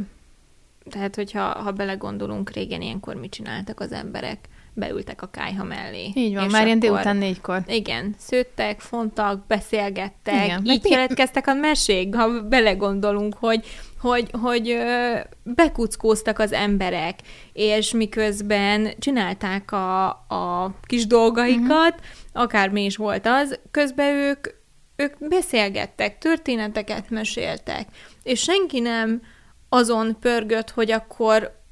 tehát, 0.89 1.15
hogyha 1.15 1.41
ha 1.41 1.71
belegondolunk, 1.71 2.49
régen 2.49 2.81
ilyenkor 2.81 3.15
mit 3.15 3.31
csináltak 3.31 3.79
az 3.79 3.91
emberek? 3.91 4.39
Beültek 4.73 5.21
a 5.21 5.27
kájha 5.27 5.63
mellé. 5.63 6.11
Így 6.15 6.33
van, 6.33 6.47
már 6.49 6.65
ilyen 6.65 6.79
délután 6.79 7.17
négykor. 7.17 7.63
Igen, 7.67 8.15
szőttek, 8.17 8.79
fontak, 8.79 9.47
beszélgettek, 9.47 10.45
igen, 10.45 10.65
így 10.65 10.81
keletkeztek 10.81 11.47
a 11.47 11.53
mesék, 11.53 12.15
ha 12.15 12.41
belegondolunk, 12.41 13.35
hogy, 13.39 13.65
hogy, 13.99 14.29
hogy 14.41 14.69
ö, 14.69 15.15
bekuckóztak 15.43 16.39
az 16.39 16.51
emberek, 16.51 17.19
és 17.53 17.91
miközben 17.91 18.89
csinálták 18.99 19.71
a, 19.71 20.07
a 20.09 20.75
kis 20.81 21.07
dolgaikat, 21.07 21.93
uh-huh. 21.93 22.43
akármi 22.43 22.83
is 22.83 22.95
volt 22.95 23.25
az, 23.25 23.59
közben 23.71 24.15
ők, 24.15 24.47
ők 24.95 25.27
beszélgettek, 25.27 26.17
történeteket 26.17 27.09
meséltek, 27.09 27.87
és 28.23 28.41
senki 28.41 28.79
nem 28.79 29.21
azon 29.69 30.17
pörgött, 30.19 30.69
hogy 30.69 30.91
akkor 30.91 31.63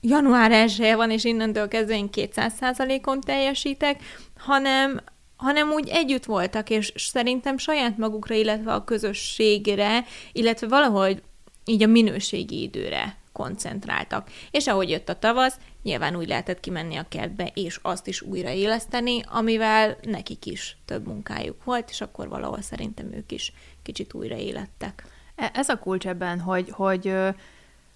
január 0.00 0.52
1 0.52 0.92
van, 0.94 1.10
és 1.10 1.24
innentől 1.24 1.68
kezdve 1.68 1.94
én 1.94 2.08
200%-on 2.12 3.20
teljesítek, 3.20 4.02
hanem, 4.36 5.00
hanem 5.36 5.70
úgy 5.70 5.88
együtt 5.88 6.24
voltak, 6.24 6.70
és 6.70 6.92
szerintem 6.96 7.58
saját 7.58 7.96
magukra, 7.96 8.34
illetve 8.34 8.72
a 8.72 8.84
közösségre, 8.84 10.04
illetve 10.32 10.66
valahogy 10.66 11.22
így 11.64 11.82
a 11.82 11.86
minőségi 11.86 12.62
időre 12.62 13.16
koncentráltak. 13.32 14.30
És 14.50 14.66
ahogy 14.66 14.90
jött 14.90 15.08
a 15.08 15.18
tavasz, 15.18 15.58
nyilván 15.82 16.16
úgy 16.16 16.28
lehetett 16.28 16.60
kimenni 16.60 16.96
a 16.96 17.06
kertbe, 17.08 17.50
és 17.54 17.78
azt 17.82 18.06
is 18.06 18.22
újraéleszteni, 18.22 19.22
amivel 19.26 19.96
nekik 20.02 20.46
is 20.46 20.76
több 20.84 21.06
munkájuk 21.06 21.64
volt, 21.64 21.90
és 21.90 22.00
akkor 22.00 22.28
valahol 22.28 22.62
szerintem 22.62 23.12
ők 23.12 23.32
is 23.32 23.52
kicsit 23.82 24.14
újraélettek. 24.14 25.17
E, 25.38 25.50
ez 25.54 25.68
a 25.68 25.78
kulcs 25.78 26.06
ebben, 26.06 26.40
hogy, 26.40 26.70
hogy, 26.70 27.14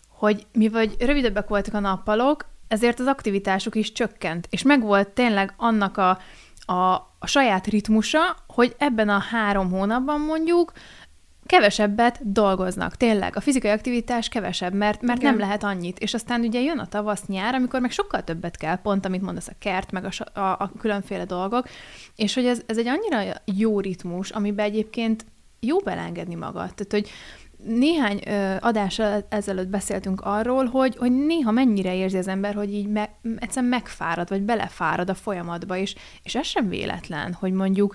hogy 0.08 0.46
mi 0.52 0.68
vagy 0.68 0.96
rövidebbek 0.99 1.49
voltak 1.49 1.75
a 1.75 1.80
nappalok, 1.80 2.50
ezért 2.68 3.00
az 3.00 3.06
aktivitásuk 3.06 3.75
is 3.75 3.92
csökkent, 3.92 4.46
és 4.50 4.62
megvolt 4.62 5.08
tényleg 5.08 5.54
annak 5.56 5.96
a, 5.96 6.18
a, 6.72 6.92
a 7.18 7.26
saját 7.26 7.66
ritmusa, 7.66 8.37
hogy 8.46 8.75
ebben 8.78 9.08
a 9.08 9.18
három 9.18 9.70
hónapban 9.70 10.20
mondjuk 10.20 10.72
kevesebbet 11.46 12.32
dolgoznak. 12.32 12.96
Tényleg, 12.96 13.37
a 13.37 13.40
fizikai 13.40 13.70
aktivitás 13.70 14.28
kevesebb, 14.28 14.75
mert, 14.75 15.02
mert 15.02 15.22
nem 15.22 15.38
lehet 15.38 15.64
annyit. 15.64 15.99
És 15.99 16.14
aztán 16.14 16.40
ugye 16.40 16.61
jön 16.61 16.78
a 16.78 16.87
tavasz, 16.87 17.26
nyár, 17.26 17.54
amikor 17.54 17.80
meg 17.80 17.90
sokkal 17.90 18.25
többet 18.25 18.56
kell, 18.56 18.76
pont 18.76 19.06
amit 19.06 19.22
mondasz, 19.22 19.49
a 19.49 19.52
kert, 19.58 19.92
meg 19.92 20.04
a, 20.04 20.40
a, 20.40 20.56
a 20.58 20.72
különféle 20.78 21.25
dolgok, 21.25 21.68
és 22.16 22.34
hogy 22.34 22.46
ez, 22.46 22.62
ez 22.66 22.78
egy 22.78 22.88
annyira 22.88 23.32
jó 23.44 23.80
ritmus, 23.80 24.30
amiben 24.30 24.66
egyébként 24.66 25.25
jó 25.66 25.78
belengedni 25.78 26.35
magad. 26.35 26.75
Tehát, 26.75 26.87
hogy 26.90 27.11
néhány 27.64 28.21
ö, 28.26 28.54
adással 28.61 29.26
ezelőtt 29.28 29.69
beszéltünk 29.69 30.21
arról, 30.21 30.64
hogy, 30.64 30.97
hogy 30.97 31.12
néha 31.12 31.50
mennyire 31.50 31.95
érzi 31.95 32.16
az 32.16 32.28
ember, 32.28 32.54
hogy 32.54 32.73
így 32.73 32.88
me, 32.88 33.19
egyszerűen 33.38 33.71
megfárad, 33.71 34.28
vagy 34.28 34.42
belefárad 34.42 35.11
a 35.11 35.14
folyamatba, 35.14 35.76
és, 35.76 35.95
és 36.23 36.35
ez 36.35 36.47
sem 36.47 36.69
véletlen, 36.69 37.33
hogy 37.33 37.52
mondjuk 37.52 37.95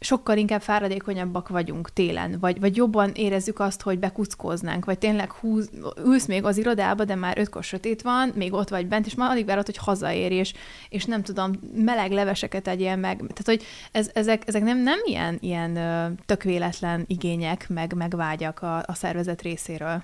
sokkal 0.00 0.36
inkább 0.36 0.60
fáradékonyabbak 0.60 1.48
vagyunk 1.48 1.92
télen, 1.92 2.36
vagy, 2.40 2.60
vagy 2.60 2.76
jobban 2.76 3.10
érezzük 3.14 3.58
azt, 3.60 3.82
hogy 3.82 3.98
bekuckóznánk, 3.98 4.84
vagy 4.84 4.98
tényleg 4.98 5.32
húz, 5.32 5.70
ülsz 6.04 6.26
még 6.26 6.44
az 6.44 6.56
irodába, 6.56 7.04
de 7.04 7.14
már 7.14 7.38
ötkor 7.38 7.64
sötét 7.64 8.02
van, 8.02 8.32
még 8.34 8.52
ott 8.52 8.68
vagy 8.68 8.86
bent, 8.86 9.06
és 9.06 9.14
már 9.14 9.30
alig 9.30 9.46
várod, 9.46 9.66
hogy 9.66 9.76
hazaérj, 9.76 10.34
és, 10.34 10.52
és 10.88 11.04
nem 11.04 11.22
tudom, 11.22 11.52
meleg 11.74 12.10
leveseket 12.10 12.68
egyél 12.68 12.96
meg. 12.96 13.16
Tehát, 13.16 13.44
hogy 13.44 13.62
ez, 13.92 14.10
ezek, 14.14 14.42
ezek 14.46 14.62
nem, 14.62 14.78
nem 14.78 14.98
ilyen, 15.04 15.38
ilyen 15.40 15.78
tök 16.26 16.42
véletlen 16.42 17.04
igények, 17.06 17.68
meg, 17.68 17.94
meg 17.94 18.16
vágyak 18.16 18.62
a, 18.62 18.76
a 18.76 18.94
szervezet 18.94 19.42
részéről. 19.42 20.02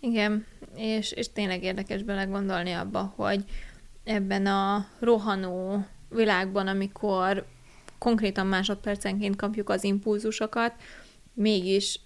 Igen, 0.00 0.46
és, 0.76 1.12
és 1.12 1.32
tényleg 1.32 1.62
érdekes 1.62 2.02
belegondolni 2.02 2.72
abba, 2.72 3.12
hogy 3.16 3.44
ebben 4.04 4.46
a 4.46 4.86
rohanó 5.00 5.84
világban, 6.08 6.66
amikor 6.66 7.46
konkrétan 7.98 8.46
másodpercenként 8.46 9.36
kapjuk 9.36 9.68
az 9.68 9.84
impulzusokat, 9.84 10.74
mégis 11.34 12.00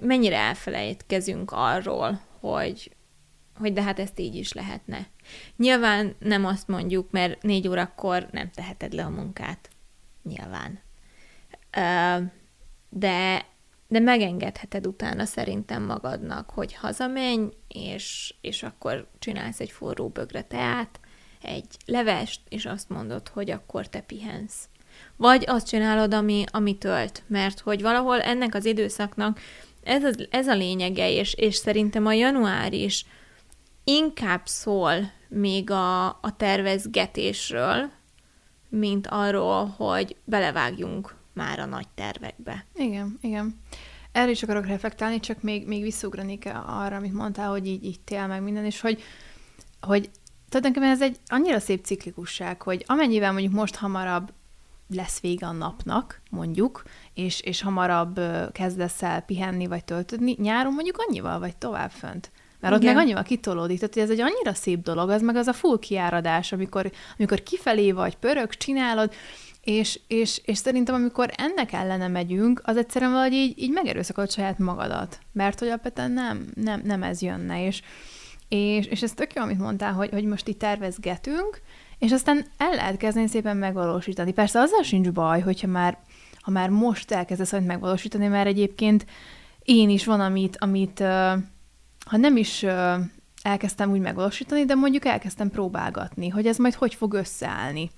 mennyire 0.00 0.36
elfelejtkezünk 0.36 1.50
arról, 1.52 2.20
hogy, 2.40 2.96
hogy 3.58 3.72
de 3.72 3.82
hát 3.82 3.98
ezt 3.98 4.18
így 4.18 4.34
is 4.34 4.52
lehetne. 4.52 5.06
Nyilván 5.56 6.14
nem 6.18 6.44
azt 6.44 6.68
mondjuk, 6.68 7.10
mert 7.10 7.42
négy 7.42 7.68
órakor 7.68 8.28
nem 8.30 8.50
teheted 8.50 8.92
le 8.92 9.04
a 9.04 9.10
munkát. 9.10 9.70
Nyilván. 10.22 10.80
De, 12.88 13.46
de 13.88 13.98
megengedheted 13.98 14.86
utána 14.86 15.24
szerintem 15.24 15.82
magadnak, 15.82 16.50
hogy 16.50 16.74
hazamenj, 16.74 17.48
és, 17.68 18.34
és 18.40 18.62
akkor 18.62 19.10
csinálsz 19.18 19.60
egy 19.60 19.70
forró 19.70 20.08
bögre 20.08 20.42
teát, 20.42 21.00
egy 21.42 21.76
levest, 21.86 22.40
és 22.48 22.66
azt 22.66 22.88
mondod, 22.88 23.28
hogy 23.28 23.50
akkor 23.50 23.88
te 23.88 24.00
pihensz 24.00 24.68
vagy 25.16 25.44
azt 25.46 25.68
csinálod, 25.68 26.14
ami, 26.14 26.44
ami 26.50 26.78
tölt. 26.78 27.22
Mert 27.26 27.60
hogy 27.60 27.82
valahol 27.82 28.20
ennek 28.20 28.54
az 28.54 28.64
időszaknak 28.64 29.40
ez, 29.82 30.04
az, 30.04 30.26
ez 30.30 30.48
a 30.48 30.54
lényege, 30.54 31.10
és, 31.10 31.34
és 31.34 31.54
szerintem 31.54 32.06
a 32.06 32.12
január 32.12 32.72
is 32.72 33.06
inkább 33.84 34.40
szól 34.44 35.12
még 35.28 35.70
a, 35.70 36.06
a 36.06 36.36
tervezgetésről, 36.36 37.90
mint 38.68 39.06
arról, 39.06 39.66
hogy 39.66 40.16
belevágjunk 40.24 41.14
már 41.32 41.58
a 41.58 41.64
nagy 41.64 41.88
tervekbe. 41.94 42.66
Igen, 42.74 43.18
igen. 43.20 43.60
Erre 44.12 44.30
is 44.30 44.42
akarok 44.42 44.66
reflektálni, 44.66 45.20
csak 45.20 45.42
még, 45.42 45.66
még 45.66 45.82
visszugranék 45.82 46.48
arra, 46.66 46.96
amit 46.96 47.12
mondtál, 47.12 47.48
hogy 47.48 47.66
így, 47.66 47.84
így 47.84 48.00
tél 48.00 48.26
meg 48.26 48.42
minden, 48.42 48.64
és 48.64 48.80
hogy, 48.80 49.02
hogy 49.80 50.10
tulajdonképpen 50.48 50.90
ez 50.90 51.02
egy 51.02 51.16
annyira 51.26 51.58
szép 51.60 51.84
ciklikusság, 51.84 52.62
hogy 52.62 52.84
amennyivel 52.86 53.32
mondjuk 53.32 53.52
most 53.52 53.74
hamarabb 53.74 54.32
lesz 54.94 55.20
vége 55.20 55.46
a 55.46 55.52
napnak, 55.52 56.20
mondjuk, 56.30 56.82
és, 57.14 57.40
és 57.40 57.62
hamarabb 57.62 58.20
kezdesz 58.52 59.02
el 59.02 59.20
pihenni, 59.20 59.66
vagy 59.66 59.84
töltödni, 59.84 60.36
nyáron 60.38 60.72
mondjuk 60.72 61.04
annyival 61.06 61.38
vagy 61.38 61.56
tovább 61.56 61.90
fönt. 61.90 62.30
Mert 62.60 62.76
Igen. 62.76 62.88
ott 62.88 62.94
meg 62.94 63.04
annyival 63.04 63.22
kitolódik. 63.22 63.78
Tehát 63.78 63.96
ez 63.96 64.18
egy 64.18 64.20
annyira 64.20 64.54
szép 64.54 64.82
dolog, 64.82 65.10
az 65.10 65.22
meg 65.22 65.36
az 65.36 65.46
a 65.46 65.52
full 65.52 65.78
kiáradás, 65.78 66.52
amikor, 66.52 66.90
amikor 67.18 67.42
kifelé 67.42 67.92
vagy, 67.92 68.16
pörög, 68.16 68.54
csinálod, 68.54 69.12
és, 69.64 70.00
és, 70.06 70.40
és 70.44 70.58
szerintem, 70.58 70.94
amikor 70.94 71.30
ennek 71.36 71.72
ellene 71.72 72.08
megyünk, 72.08 72.60
az 72.64 72.76
egyszerűen 72.76 73.10
valahogy 73.10 73.32
így, 73.32 73.58
így 73.58 73.70
megerőszakod 73.70 74.30
saját 74.30 74.58
magadat. 74.58 75.18
Mert 75.32 75.58
hogy 75.58 75.68
alapvetően 75.68 76.10
nem, 76.10 76.46
nem, 76.54 76.80
nem 76.84 77.02
ez 77.02 77.22
jönne. 77.22 77.66
És, 77.66 77.82
és, 78.48 78.86
és 78.86 79.02
ez 79.02 79.12
tök 79.12 79.32
jó, 79.34 79.42
amit 79.42 79.58
mondtál, 79.58 79.92
hogy, 79.92 80.10
hogy 80.10 80.24
most 80.24 80.48
itt 80.48 80.58
tervezgetünk, 80.58 81.60
és 82.02 82.12
aztán 82.12 82.44
el 82.56 82.74
lehet 82.74 82.96
kezdeni 82.96 83.26
szépen 83.26 83.56
megvalósítani. 83.56 84.32
Persze 84.32 84.60
azzal 84.60 84.82
sincs 84.82 85.10
baj, 85.10 85.40
hogyha 85.40 85.66
már, 85.66 85.98
ha 86.40 86.50
már 86.50 86.68
most 86.68 87.10
elkezdesz 87.10 87.50
valamit 87.50 87.72
megvalósítani, 87.72 88.26
mert 88.26 88.46
egyébként 88.46 89.06
én 89.62 89.88
is 89.88 90.04
van, 90.04 90.20
amit, 90.20 90.56
amit 90.58 90.98
ha 92.06 92.16
nem 92.16 92.36
is 92.36 92.64
elkezdtem 93.42 93.90
úgy 93.90 94.00
megvalósítani, 94.00 94.64
de 94.64 94.74
mondjuk 94.74 95.04
elkezdtem 95.04 95.50
próbálgatni, 95.50 96.28
hogy 96.28 96.46
ez 96.46 96.56
majd 96.56 96.74
hogy 96.74 96.94
fog 96.94 97.12
összeállni. 97.12 97.90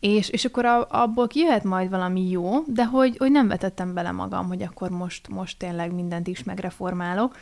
És, 0.00 0.28
és 0.28 0.44
akkor 0.44 0.64
abból 0.88 1.26
kijöhet 1.26 1.64
majd 1.64 1.90
valami 1.90 2.30
jó, 2.30 2.62
de 2.66 2.84
hogy, 2.84 3.16
hogy 3.16 3.30
nem 3.30 3.48
vetettem 3.48 3.94
bele 3.94 4.10
magam, 4.10 4.46
hogy 4.46 4.62
akkor 4.62 4.90
most, 4.90 5.28
most 5.28 5.58
tényleg 5.58 5.92
mindent 5.92 6.26
is 6.26 6.42
megreformálok. 6.42 7.36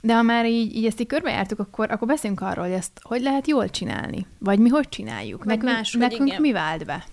De 0.00 0.14
ha 0.14 0.22
már 0.22 0.46
így, 0.46 0.76
így 0.76 0.86
ezt 0.86 1.00
így 1.00 1.06
körbejártuk, 1.06 1.58
akkor, 1.58 1.90
akkor 1.90 2.08
beszéljünk 2.08 2.42
arról, 2.42 2.64
hogy 2.64 2.74
ezt 2.74 3.00
hogy 3.02 3.22
lehet 3.22 3.46
jól 3.46 3.70
csinálni. 3.70 4.26
Vagy 4.38 4.58
mi 4.58 4.68
hogy 4.68 4.88
csináljuk. 4.88 5.44
Vagy 5.44 5.56
nekünk 5.56 5.72
más, 5.72 5.92
nekünk 5.92 6.28
igen. 6.28 6.40
mi 6.40 6.52
vált 6.52 6.84
be? 6.84 7.04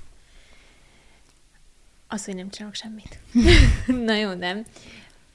Az, 2.07 2.25
hogy 2.25 2.35
nem 2.35 2.49
csinálok 2.49 2.75
semmit. 2.75 3.19
Na 4.07 4.13
jó, 4.15 4.33
nem. 4.33 4.65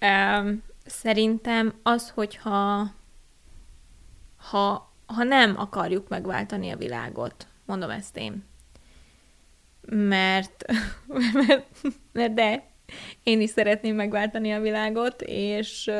Um, 0.00 0.62
szerintem 0.86 1.74
az, 1.82 2.10
hogyha 2.14 2.90
ha, 4.36 4.92
ha 5.06 5.22
nem 5.22 5.54
akarjuk 5.58 6.08
megváltani 6.08 6.70
a 6.70 6.76
világot, 6.76 7.46
mondom 7.66 7.90
ezt 7.90 8.16
én, 8.16 8.44
mert, 9.90 10.64
mert, 11.46 11.66
mert 12.12 12.34
de, 12.34 12.68
én 13.22 13.40
is 13.40 13.50
szeretném 13.50 13.94
megváltani 13.94 14.52
a 14.52 14.60
világot, 14.60 15.22
és 15.22 15.90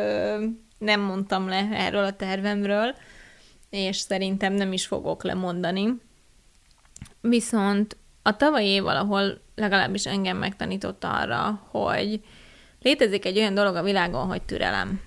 nem 0.81 1.01
mondtam 1.01 1.49
le 1.49 1.69
erről 1.73 2.05
a 2.05 2.17
tervemről, 2.17 2.95
és 3.71 3.97
szerintem 3.97 4.53
nem 4.53 4.73
is 4.73 4.87
fogok 4.87 5.25
lemondani. 5.25 5.95
Viszont 7.21 7.97
a 8.23 8.37
tavalyi 8.37 8.67
év 8.67 8.83
valahol 8.83 9.41
legalábbis 9.55 10.07
engem 10.07 10.37
megtanított 10.37 11.05
arra, 11.05 11.67
hogy 11.71 12.21
létezik 12.83 13.25
egy 13.25 13.39
olyan 13.39 13.55
dolog 13.55 13.75
a 13.77 13.83
világon, 13.83 14.27
hogy 14.27 14.43
türelem. 14.43 15.01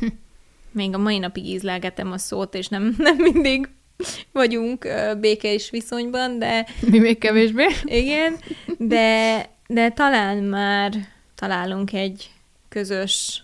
Még 0.72 0.94
a 0.94 0.98
mai 0.98 1.18
napig 1.18 1.46
ízlelgetem 1.46 2.12
a 2.12 2.18
szót, 2.18 2.54
és 2.54 2.68
nem, 2.68 2.94
nem 2.98 3.16
mindig 3.16 3.68
vagyunk 4.32 4.88
békés 5.20 5.70
viszonyban, 5.70 6.38
de... 6.38 6.66
Mi 6.80 6.98
még 6.98 7.18
kevésbé. 7.18 7.66
Igen, 7.84 8.36
de, 8.78 9.44
de 9.66 9.90
talán 9.90 10.36
már 10.36 10.92
találunk 11.34 11.92
egy 11.92 12.30
közös 12.68 13.42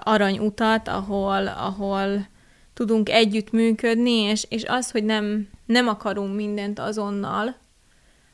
aranyutat, 0.00 0.88
ahol, 0.88 1.46
ahol 1.46 2.26
tudunk 2.74 3.08
együttműködni, 3.08 4.12
és, 4.12 4.46
és 4.48 4.64
az, 4.64 4.90
hogy 4.90 5.04
nem, 5.04 5.48
nem 5.66 5.88
akarunk 5.88 6.34
mindent 6.34 6.78
azonnal, 6.78 7.56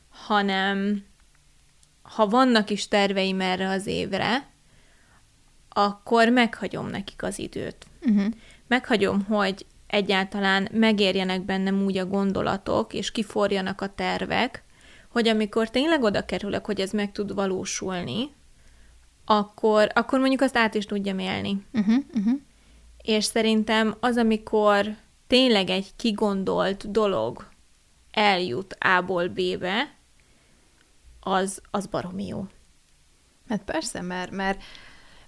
hanem 0.09 1.04
ha 2.02 2.26
vannak 2.26 2.71
is 2.71 2.88
terveim 2.88 3.40
erre 3.40 3.68
az 3.68 3.87
évre, 3.87 4.47
akkor 5.68 6.28
meghagyom 6.28 6.88
nekik 6.88 7.23
az 7.23 7.38
időt. 7.38 7.87
Uh-huh. 8.00 8.33
Meghagyom, 8.66 9.25
hogy 9.25 9.66
egyáltalán 9.87 10.68
megérjenek 10.73 11.45
bennem 11.45 11.85
úgy 11.85 11.99
a 11.99 12.07
gondolatok, 12.07 12.95
és 12.95 13.11
kiforjanak 13.11 13.80
a 13.80 13.95
tervek, 13.95 14.62
hogy 15.09 15.28
amikor 15.28 15.71
tényleg 15.71 16.02
oda 16.02 16.25
kerülök, 16.25 16.66
hogy 16.66 16.80
ez 16.80 16.90
meg 16.90 17.12
tud 17.12 17.35
valósulni, 17.35 18.30
akkor, 19.30 19.88
akkor 19.94 20.18
mondjuk 20.18 20.40
azt 20.40 20.56
át 20.56 20.75
is 20.75 20.87
tudjam 20.87 21.18
élni. 21.18 21.66
Uh-huh, 21.73 22.04
uh-huh. 22.14 22.40
És 23.02 23.25
szerintem 23.25 23.94
az, 24.00 24.16
amikor 24.16 24.97
tényleg 25.26 25.70
egy 25.70 25.97
kigondolt 25.97 26.90
dolog 26.90 27.49
eljut 28.11 28.76
A-ból 28.80 29.28
B-be, 29.28 29.94
az, 31.20 31.62
az 31.70 31.87
baromi 31.87 32.26
jó. 32.26 32.47
Hát 33.49 33.62
persze, 33.62 34.00
mert, 34.00 34.30
mert, 34.30 34.62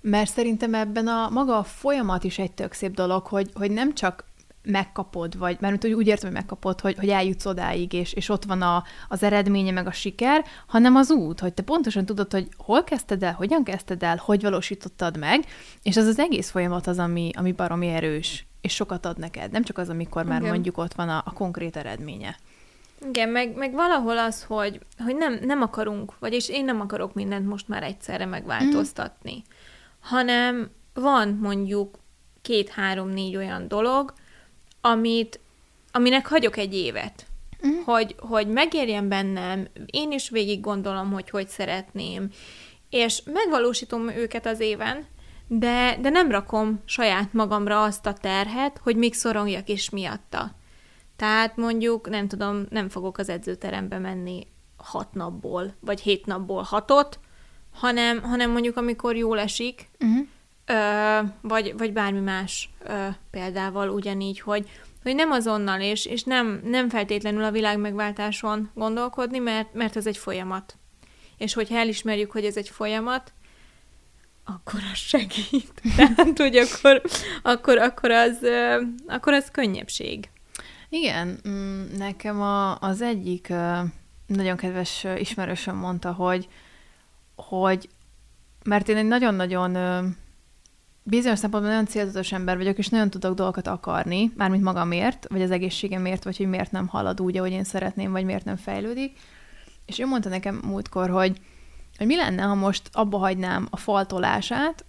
mert 0.00 0.30
szerintem 0.30 0.74
ebben 0.74 1.06
a 1.06 1.28
maga 1.28 1.58
a 1.58 1.64
folyamat 1.64 2.24
is 2.24 2.38
egy 2.38 2.52
tök 2.52 2.72
szép 2.72 2.94
dolog, 2.94 3.26
hogy, 3.26 3.50
hogy 3.54 3.70
nem 3.70 3.94
csak 3.94 4.24
megkapod, 4.62 5.38
vagy 5.38 5.56
mert 5.60 5.84
úgy 5.84 6.06
értem, 6.06 6.30
hogy 6.30 6.38
megkapod, 6.38 6.80
hogy, 6.80 6.96
hogy 6.98 7.08
eljutsz 7.08 7.46
odáig, 7.46 7.92
és, 7.92 8.12
és 8.12 8.28
ott 8.28 8.44
van 8.44 8.62
a, 8.62 8.84
az 9.08 9.22
eredménye, 9.22 9.70
meg 9.70 9.86
a 9.86 9.92
siker, 9.92 10.44
hanem 10.66 10.96
az 10.96 11.10
út, 11.10 11.40
hogy 11.40 11.54
te 11.54 11.62
pontosan 11.62 12.04
tudod, 12.04 12.32
hogy 12.32 12.48
hol 12.56 12.84
kezdted 12.84 13.22
el, 13.22 13.32
hogyan 13.32 13.64
kezdted 13.64 14.02
el, 14.02 14.20
hogy 14.24 14.42
valósítottad 14.42 15.18
meg, 15.18 15.44
és 15.82 15.96
az 15.96 16.06
az 16.06 16.18
egész 16.18 16.50
folyamat 16.50 16.86
az, 16.86 16.98
ami, 16.98 17.30
ami 17.34 17.52
baromi 17.52 17.88
erős, 17.88 18.46
és 18.60 18.74
sokat 18.74 19.06
ad 19.06 19.18
neked. 19.18 19.50
Nem 19.50 19.62
csak 19.62 19.78
az, 19.78 19.88
amikor 19.88 20.24
már 20.24 20.40
Igen. 20.40 20.52
mondjuk 20.52 20.78
ott 20.78 20.94
van 20.94 21.08
a, 21.08 21.22
a 21.24 21.32
konkrét 21.32 21.76
eredménye. 21.76 22.36
Igen, 23.08 23.28
meg, 23.28 23.56
meg 23.56 23.72
valahol 23.72 24.18
az, 24.18 24.42
hogy, 24.44 24.80
hogy 25.04 25.16
nem, 25.16 25.38
nem 25.42 25.62
akarunk, 25.62 26.18
vagyis 26.18 26.48
én 26.48 26.64
nem 26.64 26.80
akarok 26.80 27.14
mindent 27.14 27.46
most 27.46 27.68
már 27.68 27.82
egyszerre 27.82 28.26
megváltoztatni, 28.26 29.34
mm. 29.34 29.50
hanem 30.00 30.70
van 30.94 31.38
mondjuk 31.42 31.98
két-három-négy 32.42 33.36
olyan 33.36 33.68
dolog, 33.68 34.12
amit, 34.80 35.40
aminek 35.92 36.26
hagyok 36.26 36.56
egy 36.56 36.74
évet. 36.74 37.26
Uh-huh. 37.62 37.84
Hogy, 37.84 38.14
hogy 38.18 38.48
megérjen 38.48 39.08
bennem, 39.08 39.68
én 39.86 40.12
is 40.12 40.28
végig 40.28 40.60
gondolom, 40.60 41.12
hogy 41.12 41.30
hogy 41.30 41.48
szeretném, 41.48 42.30
és 42.90 43.22
megvalósítom 43.24 44.08
őket 44.08 44.46
az 44.46 44.60
éven, 44.60 45.06
de, 45.46 45.98
de 46.00 46.08
nem 46.08 46.30
rakom 46.30 46.80
saját 46.84 47.32
magamra 47.32 47.82
azt 47.82 48.06
a 48.06 48.12
terhet, 48.12 48.80
hogy 48.82 48.96
még 48.96 49.14
szorongjak 49.14 49.68
is 49.68 49.90
miatta. 49.90 50.50
Tehát 51.16 51.56
mondjuk, 51.56 52.08
nem 52.08 52.28
tudom, 52.28 52.66
nem 52.70 52.88
fogok 52.88 53.18
az 53.18 53.28
edzőterembe 53.28 53.98
menni 53.98 54.46
hat 54.76 55.14
napból, 55.14 55.74
vagy 55.80 56.00
hét 56.00 56.26
napból 56.26 56.62
hatot, 56.62 57.18
hanem, 57.72 58.22
hanem 58.22 58.50
mondjuk 58.50 58.76
amikor 58.76 59.16
jól 59.16 59.38
esik, 59.38 59.90
uh-huh. 60.00 60.26
Vagy, 61.40 61.74
vagy 61.76 61.92
bármi 61.92 62.20
más 62.20 62.70
ö, 62.84 63.06
példával 63.30 63.88
ugyanígy, 63.88 64.40
hogy, 64.40 64.70
hogy 65.02 65.14
nem 65.14 65.30
azonnal, 65.30 65.80
és, 65.80 66.06
és 66.06 66.22
nem, 66.22 66.60
nem 66.64 66.88
feltétlenül 66.88 67.44
a 67.44 67.50
világ 67.50 67.78
megváltáson 67.78 68.70
gondolkodni, 68.74 69.38
mert, 69.38 69.74
mert 69.74 69.96
ez 69.96 70.06
egy 70.06 70.16
folyamat. 70.16 70.76
És 71.36 71.54
hogyha 71.54 71.78
elismerjük, 71.78 72.30
hogy 72.30 72.44
ez 72.44 72.56
egy 72.56 72.68
folyamat, 72.68 73.32
akkor 74.44 74.80
az 74.92 74.98
segít. 74.98 75.82
Tehát, 75.96 76.38
hogy 76.38 76.56
akkor, 76.56 77.02
akkor, 77.42 77.78
akkor, 77.78 78.10
az, 78.10 78.38
akkor 79.06 79.32
az 79.32 79.48
könnyebbség. 79.52 80.30
Igen, 80.88 81.40
mm, 81.48 81.82
nekem 81.96 82.40
a, 82.40 82.78
az 82.78 83.00
egyik 83.02 83.52
nagyon 84.26 84.56
kedves 84.56 85.06
ismerősöm 85.16 85.76
mondta, 85.76 86.12
hogy, 86.12 86.48
hogy 87.34 87.88
mert 88.64 88.88
én 88.88 88.96
egy 88.96 89.06
nagyon-nagyon 89.06 89.76
bizonyos 91.10 91.38
szempontból 91.38 91.72
nagyon 91.72 91.86
célzatos 91.86 92.32
ember 92.32 92.56
vagyok, 92.56 92.78
és 92.78 92.88
nagyon 92.88 93.10
tudok 93.10 93.34
dolgokat 93.34 93.66
akarni, 93.66 94.32
mármint 94.36 94.62
magamért, 94.62 95.26
vagy 95.28 95.42
az 95.42 95.50
egészségemért, 95.50 96.24
vagy 96.24 96.36
hogy 96.36 96.48
miért 96.48 96.72
nem 96.72 96.86
halad 96.86 97.20
úgy, 97.20 97.36
ahogy 97.36 97.52
én 97.52 97.64
szeretném, 97.64 98.12
vagy 98.12 98.24
miért 98.24 98.44
nem 98.44 98.56
fejlődik. 98.56 99.18
És 99.86 99.98
ő 99.98 100.06
mondta 100.06 100.28
nekem 100.28 100.60
múltkor, 100.64 101.10
hogy, 101.10 101.40
hogy 101.96 102.06
mi 102.06 102.16
lenne, 102.16 102.42
ha 102.42 102.54
most 102.54 102.88
abba 102.92 103.18
hagynám 103.18 103.66
a 103.70 103.76
faltolását 103.76 104.84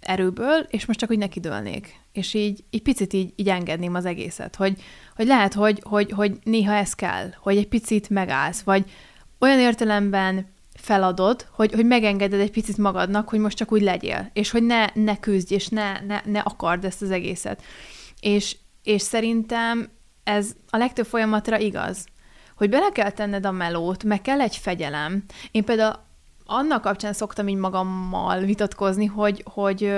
erőből, 0.00 0.66
és 0.68 0.86
most 0.86 0.98
csak 0.98 1.10
úgy 1.10 1.18
nekidőlnék. 1.18 2.00
És 2.12 2.34
így, 2.34 2.64
így 2.70 2.82
picit 2.82 3.12
így, 3.12 3.32
így 3.36 3.48
engedném 3.48 3.94
az 3.94 4.04
egészet, 4.04 4.56
hogy, 4.56 4.82
hogy 5.16 5.26
lehet, 5.26 5.54
hogy, 5.54 5.82
hogy, 5.84 6.10
hogy 6.10 6.38
néha 6.42 6.74
ez 6.74 6.94
kell, 6.94 7.30
hogy 7.38 7.56
egy 7.56 7.68
picit 7.68 8.10
megállsz, 8.10 8.62
vagy 8.62 8.90
olyan 9.38 9.58
értelemben 9.58 10.54
feladod, 10.86 11.46
hogy, 11.50 11.72
hogy 11.72 11.86
megengeded 11.86 12.40
egy 12.40 12.50
picit 12.50 12.76
magadnak, 12.76 13.28
hogy 13.28 13.38
most 13.38 13.56
csak 13.56 13.72
úgy 13.72 13.82
legyél, 13.82 14.30
és 14.32 14.50
hogy 14.50 14.62
ne, 14.62 14.86
ne 14.94 15.18
küzdj, 15.18 15.54
és 15.54 15.68
ne, 15.68 16.00
ne, 16.00 16.20
ne 16.24 16.38
akard 16.38 16.84
ezt 16.84 17.02
az 17.02 17.10
egészet. 17.10 17.62
És, 18.20 18.56
és 18.82 19.02
szerintem 19.02 19.88
ez 20.24 20.52
a 20.70 20.76
legtöbb 20.76 21.06
folyamatra 21.06 21.58
igaz, 21.58 22.06
hogy 22.56 22.68
bele 22.68 22.90
kell 22.92 23.10
tenned 23.10 23.46
a 23.46 23.50
melót, 23.50 24.04
meg 24.04 24.22
kell 24.22 24.40
egy 24.40 24.56
fegyelem. 24.56 25.24
Én 25.50 25.64
például 25.64 25.98
annak 26.44 26.82
kapcsán 26.82 27.12
szoktam 27.12 27.48
így 27.48 27.56
magammal 27.56 28.40
vitatkozni, 28.40 29.06
hogy, 29.06 29.42
hogy, 29.52 29.92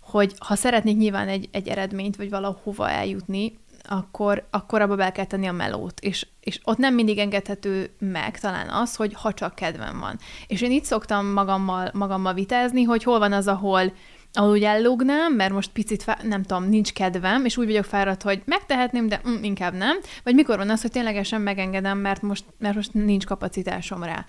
hogy 0.00 0.34
ha 0.38 0.54
szeretnék 0.54 0.96
nyilván 0.96 1.28
egy, 1.28 1.48
egy 1.52 1.68
eredményt, 1.68 2.16
vagy 2.16 2.30
valahova 2.30 2.90
eljutni, 2.90 3.58
akkor, 3.88 4.46
akkor 4.50 4.80
abba 4.80 4.96
be 4.96 5.12
kell 5.12 5.24
tenni 5.24 5.46
a 5.46 5.52
melót, 5.52 6.00
és, 6.00 6.26
és 6.40 6.60
ott 6.64 6.78
nem 6.78 6.94
mindig 6.94 7.18
engedhető 7.18 7.90
meg 7.98 8.38
talán 8.38 8.68
az, 8.68 8.96
hogy 8.96 9.12
ha 9.14 9.32
csak 9.32 9.54
kedvem 9.54 9.98
van. 9.98 10.18
És 10.46 10.60
én 10.60 10.70
itt 10.70 10.84
szoktam 10.84 11.26
magammal, 11.26 11.90
magammal 11.92 12.34
vitázni, 12.34 12.82
hogy 12.82 13.02
hol 13.02 13.18
van 13.18 13.32
az, 13.32 13.48
ahol, 13.48 13.92
ahol 14.32 14.50
úgy 14.50 14.62
ellógnám, 14.62 15.34
mert 15.34 15.52
most 15.52 15.70
picit, 15.70 16.02
fá- 16.02 16.22
nem 16.22 16.42
tudom, 16.42 16.68
nincs 16.68 16.92
kedvem, 16.92 17.44
és 17.44 17.56
úgy 17.56 17.66
vagyok 17.66 17.84
fáradt, 17.84 18.22
hogy 18.22 18.42
megtehetném, 18.44 19.08
de 19.08 19.20
mm, 19.28 19.42
inkább 19.42 19.74
nem. 19.74 19.98
Vagy 20.24 20.34
mikor 20.34 20.56
van 20.56 20.70
az, 20.70 20.82
hogy 20.82 20.90
ténylegesen 20.90 21.40
megengedem, 21.40 21.98
mert 21.98 22.22
most, 22.22 22.44
mert 22.58 22.74
most 22.74 22.94
nincs 22.94 23.26
kapacitásom 23.26 24.02
rá. 24.02 24.24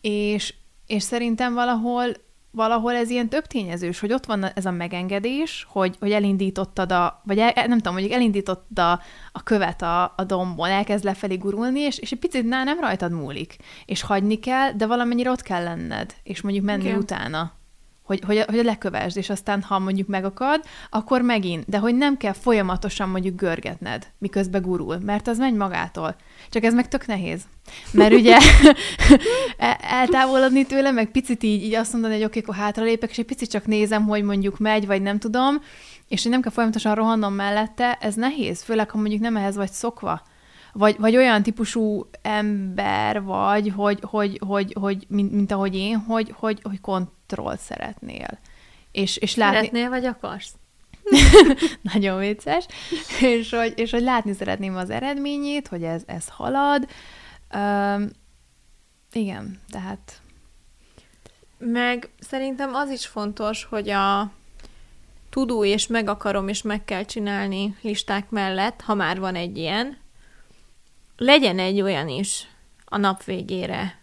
És, 0.00 0.54
és 0.86 1.02
szerintem 1.02 1.54
valahol 1.54 2.14
valahol 2.54 2.92
ez 2.92 3.10
ilyen 3.10 3.28
több 3.28 3.46
tényezős, 3.46 4.00
hogy 4.00 4.12
ott 4.12 4.26
van 4.26 4.44
ez 4.44 4.66
a 4.66 4.70
megengedés, 4.70 5.66
hogy, 5.68 5.96
hogy 6.00 6.12
elindítottad 6.12 6.92
a, 6.92 7.20
vagy 7.24 7.38
el, 7.38 7.52
nem 7.54 7.76
tudom, 7.76 7.92
mondjuk 7.92 8.14
elindítottad 8.14 8.78
a, 8.78 9.00
a 9.32 9.42
követ 9.42 9.82
a, 9.82 10.12
a 10.16 10.24
dombon, 10.26 10.68
elkezd 10.68 11.04
lefelé 11.04 11.36
gurulni, 11.36 11.80
és, 11.80 11.98
és 11.98 12.12
egy 12.12 12.18
picit 12.18 12.48
ná, 12.48 12.64
nem 12.64 12.80
rajtad 12.80 13.12
múlik. 13.12 13.56
És 13.86 14.02
hagyni 14.02 14.38
kell, 14.38 14.72
de 14.72 14.86
valamennyire 14.86 15.30
ott 15.30 15.42
kell 15.42 15.62
lenned, 15.62 16.14
és 16.22 16.40
mondjuk 16.40 16.64
menni 16.64 16.88
okay. 16.88 16.98
utána 16.98 17.52
hogy, 18.04 18.20
hogy, 18.26 18.44
hogy 18.46 18.64
lekövesd, 18.64 19.16
és 19.16 19.30
aztán, 19.30 19.62
ha 19.62 19.78
mondjuk 19.78 20.08
megakad, 20.08 20.64
akkor 20.90 21.22
megint, 21.22 21.64
de 21.68 21.78
hogy 21.78 21.94
nem 21.94 22.16
kell 22.16 22.32
folyamatosan 22.32 23.08
mondjuk 23.08 23.36
görgetned, 23.36 24.06
miközben 24.18 24.62
gurul, 24.62 24.98
mert 24.98 25.28
az 25.28 25.38
megy 25.38 25.54
magától. 25.54 26.16
Csak 26.50 26.64
ez 26.64 26.74
meg 26.74 26.88
tök 26.88 27.06
nehéz. 27.06 27.42
Mert 27.90 28.12
ugye 28.12 28.36
e, 29.56 29.78
eltávolodni 29.82 30.66
tőle, 30.66 30.90
meg 30.90 31.10
picit 31.10 31.42
így, 31.42 31.62
így 31.62 31.74
azt 31.74 31.92
mondani, 31.92 32.14
hogy 32.14 32.24
oké, 32.24 32.38
okay, 32.38 32.50
akkor 32.50 32.64
hátralépek, 32.64 33.10
és 33.10 33.18
egy 33.18 33.24
picit 33.24 33.50
csak 33.50 33.66
nézem, 33.66 34.04
hogy 34.06 34.22
mondjuk 34.22 34.58
megy, 34.58 34.86
vagy 34.86 35.02
nem 35.02 35.18
tudom, 35.18 35.62
és 36.08 36.22
hogy 36.22 36.30
nem 36.30 36.40
kell 36.40 36.52
folyamatosan 36.52 36.94
rohannom 36.94 37.34
mellette, 37.34 37.98
ez 38.00 38.14
nehéz, 38.14 38.62
főleg, 38.62 38.90
ha 38.90 38.98
mondjuk 38.98 39.20
nem 39.20 39.36
ehhez 39.36 39.56
vagy 39.56 39.72
szokva 39.72 40.22
vagy, 40.74 40.96
vagy 40.98 41.16
olyan 41.16 41.42
típusú 41.42 42.08
ember 42.22 43.22
vagy, 43.22 43.72
hogy, 43.76 44.00
hogy, 44.02 44.38
hogy, 44.46 44.76
hogy 44.80 45.06
mint, 45.08 45.32
mint 45.32 45.52
ahogy 45.52 45.74
én, 45.74 45.96
hogy, 45.96 46.34
hogy, 46.36 46.60
hogy 46.62 46.80
kontroll 46.80 47.56
szeretnél. 47.56 48.38
És, 48.92 49.16
és 49.16 49.34
látni... 49.34 49.56
Szeretnél, 49.56 49.88
vagy 49.88 50.04
akarsz? 50.04 50.54
Nagyon 51.92 52.18
vicces. 52.18 52.66
És 53.20 53.50
hogy, 53.50 53.72
és 53.76 53.90
hogy 53.90 54.02
látni 54.02 54.32
szeretném 54.32 54.76
az 54.76 54.90
eredményét, 54.90 55.68
hogy 55.68 55.82
ez, 55.82 56.02
ez 56.06 56.28
halad. 56.28 56.88
Um, 57.54 58.10
igen, 59.12 59.60
tehát... 59.70 60.20
meg 61.58 62.08
szerintem 62.18 62.74
az 62.74 62.90
is 62.90 63.06
fontos, 63.06 63.64
hogy 63.64 63.90
a 63.90 64.32
tudó 65.30 65.64
és 65.64 65.86
meg 65.86 66.08
akarom 66.08 66.48
és 66.48 66.62
meg 66.62 66.84
kell 66.84 67.04
csinálni 67.04 67.76
listák 67.80 68.30
mellett, 68.30 68.80
ha 68.80 68.94
már 68.94 69.20
van 69.20 69.34
egy 69.34 69.58
ilyen, 69.58 70.02
legyen 71.16 71.58
egy 71.58 71.80
olyan 71.80 72.08
is 72.08 72.48
a 72.84 72.96
nap 72.96 73.24
végére 73.24 73.98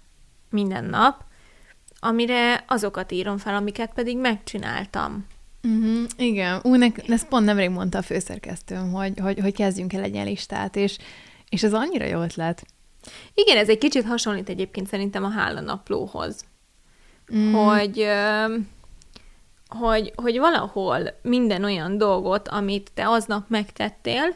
minden 0.50 0.84
nap, 0.84 1.24
amire 2.00 2.63
azokat 2.67 3.12
írom 3.12 3.38
fel, 3.38 3.56
amiket 3.56 3.93
pedig 3.93 4.17
megcsináltam. 4.17 5.26
Uh-huh, 5.63 6.04
igen, 6.17 6.60
úgy 6.63 6.80
ne, 6.80 6.88
ezt 7.08 7.28
pont 7.28 7.45
nemrég 7.45 7.69
mondta 7.69 7.97
a 7.97 8.02
főszerkesztőm, 8.02 8.91
hogy, 8.91 9.19
hogy, 9.19 9.39
hogy 9.39 9.54
kezdjünk 9.54 9.93
el 9.93 10.04
egy 10.04 10.13
ilyen 10.13 10.26
listát, 10.26 10.76
és, 10.76 10.97
és 11.50 11.63
ez 11.63 11.74
annyira 11.74 12.06
jó 12.06 12.21
ötlet. 12.21 12.65
Igen, 13.34 13.58
ez 13.58 13.69
egy 13.69 13.78
kicsit 13.78 14.06
hasonlít 14.06 14.50
egyébként 14.50 14.88
szerintem 14.88 15.24
a 15.24 15.30
hálanaplóhoz. 15.30 16.45
Mm. 17.36 17.54
Hogy, 17.54 18.08
hogy, 19.67 20.13
hogy 20.15 20.38
valahol 20.38 21.19
minden 21.21 21.63
olyan 21.63 21.97
dolgot, 21.97 22.47
amit 22.47 22.91
te 22.93 23.10
aznap 23.10 23.50
megtettél, 23.50 24.36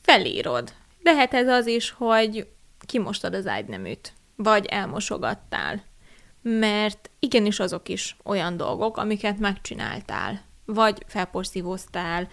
felírod. 0.00 0.72
Lehet 1.06 1.34
ez 1.34 1.48
az 1.48 1.66
is, 1.66 1.90
hogy 1.90 2.48
kimostad 2.86 3.34
az 3.34 3.46
ágyneműt, 3.46 4.12
vagy 4.36 4.66
elmosogattál. 4.66 5.84
Mert 6.42 7.10
igenis 7.18 7.60
azok 7.60 7.88
is 7.88 8.16
olyan 8.24 8.56
dolgok, 8.56 8.96
amiket 8.96 9.38
megcsináltál. 9.38 10.40
Vagy 10.64 11.02
felporszívoztál, 11.06 12.28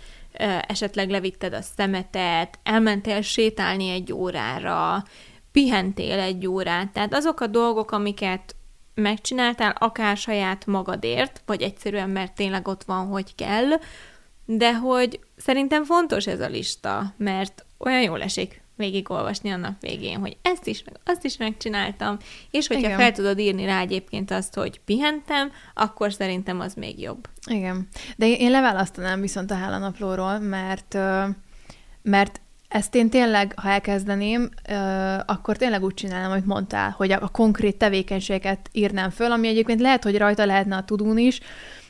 esetleg 0.68 1.10
levitted 1.10 1.54
a 1.54 1.62
szemetet, 1.62 2.60
elmentél 2.64 3.22
sétálni 3.22 3.90
egy 3.90 4.14
órára, 4.14 5.04
pihentél 5.52 6.20
egy 6.20 6.48
órát. 6.48 6.92
Tehát 6.92 7.14
azok 7.14 7.40
a 7.40 7.48
dolgok, 7.48 7.92
amiket 7.92 8.56
megcsináltál, 8.94 9.76
akár 9.80 10.18
saját 10.18 10.66
magadért, 10.66 11.42
vagy 11.46 11.62
egyszerűen, 11.62 12.10
mert 12.10 12.36
tényleg 12.36 12.68
ott 12.68 12.84
van, 12.84 13.08
hogy 13.08 13.36
kell, 13.36 13.70
de 14.46 14.76
hogy 14.76 15.20
szerintem 15.36 15.84
fontos 15.84 16.28
ez 16.28 16.40
a 16.40 16.48
lista, 16.48 17.14
mert 17.18 17.66
olyan 17.78 18.02
jól 18.02 18.22
esik 18.22 18.63
végigolvasni 18.76 19.50
a 19.50 19.56
nap 19.56 19.82
végén, 19.82 20.20
hogy 20.20 20.38
ezt 20.42 20.68
is, 20.68 20.84
meg 20.84 21.00
azt 21.06 21.26
is 21.26 21.38
megcsináltam, 21.38 22.18
és 22.52 22.68
hogyha 22.68 22.86
Igen. 22.86 23.00
fel 23.00 23.12
tudod 23.12 23.40
írni 23.40 23.66
rá 23.66 23.80
egyébként 23.80 24.32
azt, 24.32 24.54
hogy 24.54 24.80
pihentem, 24.86 25.52
akkor 25.74 26.14
szerintem 26.14 26.60
az 26.60 26.74
még 26.74 27.00
jobb. 27.00 27.28
Igen. 27.46 27.88
De 28.16 28.28
én 28.28 28.52
leválasztanám 28.52 29.22
viszont 29.22 29.52
a 29.52 29.56
hálanaplóról, 29.56 30.40
mert 30.40 30.98
mert 32.02 32.42
ezt 32.68 32.96
én 32.96 33.10
tényleg, 33.10 33.54
ha 33.56 33.70
elkezdeném, 33.70 34.50
akkor 35.26 35.58
tényleg 35.58 35.84
úgy 35.84 35.94
csinálnám, 35.94 36.32
amit 36.32 36.46
mondtál, 36.46 36.90
hogy 36.90 37.12
a, 37.12 37.28
konkrét 37.28 37.78
tevékenységeket 37.78 38.70
írnám 38.72 39.10
föl, 39.10 39.32
ami 39.32 39.48
egyébként 39.48 39.82
lehet, 39.82 40.04
hogy 40.04 40.18
rajta 40.18 40.46
lehetne 40.46 40.76
a 40.76 40.84
tudún 40.84 41.18
is, 41.18 41.40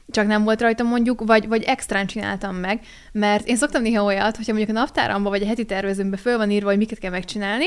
csak 0.10 0.28
nem 0.28 0.44
volt 0.44 0.62
rajta 0.62 0.84
mondjuk, 0.84 1.26
vagy, 1.26 1.48
vagy 1.48 1.64
extrán 1.64 2.08
csináltam 2.08 2.56
meg, 2.56 2.80
mert 3.12 3.48
én 3.48 3.56
szoktam 3.56 3.82
néha 3.82 4.04
olyat, 4.04 4.36
hogyha 4.36 4.54
mondjuk 4.54 4.78
a 4.78 4.80
naptáramba 4.80 5.30
vagy 5.30 5.42
a 5.42 5.46
heti 5.46 5.66
tervezőmbe 5.66 6.18
föl 6.18 6.38
van 6.38 6.52
írva, 6.52 6.70
hogy 6.70 6.78
miket 6.78 7.00
kell 7.00 7.12
megcsinálni, 7.12 7.66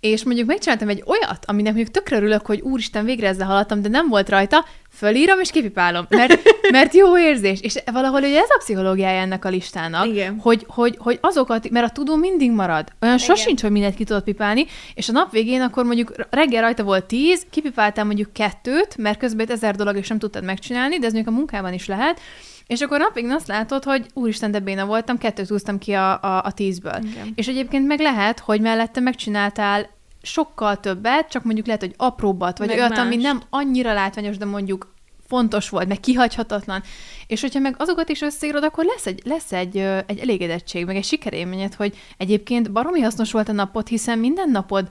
és 0.00 0.24
mondjuk 0.24 0.46
megcsináltam 0.46 0.88
egy 0.88 1.02
olyat, 1.06 1.44
aminek 1.44 1.72
mondjuk 1.72 1.94
tökre 1.94 2.16
örülök, 2.16 2.46
hogy 2.46 2.60
úristen, 2.60 3.04
végre 3.04 3.28
ezzel 3.28 3.46
haladtam, 3.46 3.82
de 3.82 3.88
nem 3.88 4.08
volt 4.08 4.28
rajta, 4.28 4.64
fölírom 4.92 5.40
és 5.40 5.50
kipipálom, 5.50 6.06
mert, 6.08 6.42
mert 6.72 6.94
jó 6.94 7.18
érzés. 7.18 7.60
És 7.60 7.74
valahol 7.92 8.22
ugye 8.22 8.38
ez 8.38 8.50
a 8.50 8.58
pszichológiája 8.58 9.20
ennek 9.20 9.44
a 9.44 9.48
listának, 9.48 10.06
Igen. 10.06 10.38
Hogy, 10.38 10.64
hogy, 10.68 10.96
hogy 10.98 11.18
azokat, 11.20 11.70
mert 11.70 11.86
a 11.86 11.92
tudó 11.92 12.16
mindig 12.16 12.50
marad. 12.50 12.88
Olyan 13.00 13.14
Igen. 13.14 13.26
sosincs, 13.26 13.60
hogy 13.60 13.70
mindent 13.70 13.94
ki 13.94 14.04
tudod 14.04 14.22
pipálni, 14.22 14.66
és 14.94 15.08
a 15.08 15.12
nap 15.12 15.30
végén 15.30 15.60
akkor 15.60 15.84
mondjuk 15.84 16.12
reggel 16.30 16.62
rajta 16.62 16.82
volt 16.82 17.04
tíz, 17.04 17.46
kipipáltál 17.50 18.04
mondjuk 18.04 18.32
kettőt, 18.32 18.96
mert 18.96 19.18
közben 19.18 19.50
ezer 19.50 19.74
dolog 19.74 19.96
és 19.96 20.08
nem 20.08 20.18
tudtad 20.18 20.44
megcsinálni, 20.44 20.98
de 20.98 21.06
ez 21.06 21.12
mondjuk 21.12 21.34
a 21.34 21.38
munkában 21.38 21.72
is 21.72 21.86
lehet, 21.86 22.20
és 22.66 22.80
akkor 22.80 22.98
napig 22.98 23.30
azt 23.30 23.46
látod, 23.46 23.84
hogy 23.84 24.06
úristen, 24.14 24.50
de 24.50 24.58
béna 24.58 24.86
voltam, 24.86 25.18
kettőt 25.18 25.48
húztam 25.48 25.78
ki 25.78 25.92
a, 25.92 26.22
a, 26.22 26.42
a 26.44 26.52
tízből. 26.52 26.98
Igen. 27.02 27.32
És 27.34 27.48
egyébként 27.48 27.86
meg 27.86 28.00
lehet, 28.00 28.38
hogy 28.38 28.60
mellette 28.60 29.00
megcsináltál 29.00 29.90
sokkal 30.22 30.80
többet, 30.80 31.30
csak 31.30 31.44
mondjuk 31.44 31.66
lehet, 31.66 31.82
hogy 31.82 31.94
apróbbat, 31.96 32.58
vagy 32.58 32.68
meg 32.68 32.76
olyat, 32.76 32.90
más. 32.90 32.98
ami 32.98 33.16
nem 33.16 33.42
annyira 33.50 33.92
látványos, 33.92 34.36
de 34.36 34.44
mondjuk 34.44 34.94
fontos 35.26 35.68
volt, 35.68 35.88
meg 35.88 36.00
kihagyhatatlan. 36.00 36.82
És 37.26 37.40
hogyha 37.40 37.60
meg 37.60 37.74
azokat 37.78 38.08
is 38.08 38.20
összeírod, 38.20 38.64
akkor 38.64 38.84
lesz 38.84 39.06
egy, 39.06 39.20
lesz 39.24 39.52
egy, 39.52 39.76
egy 40.06 40.18
elégedettség, 40.18 40.84
meg 40.84 40.96
egy 40.96 41.04
sikerélményed, 41.04 41.74
hogy 41.74 41.96
egyébként 42.16 42.72
baromi 42.72 43.00
hasznos 43.00 43.32
volt 43.32 43.48
a 43.48 43.52
napot, 43.52 43.88
hiszen 43.88 44.18
minden 44.18 44.50
napod 44.50 44.88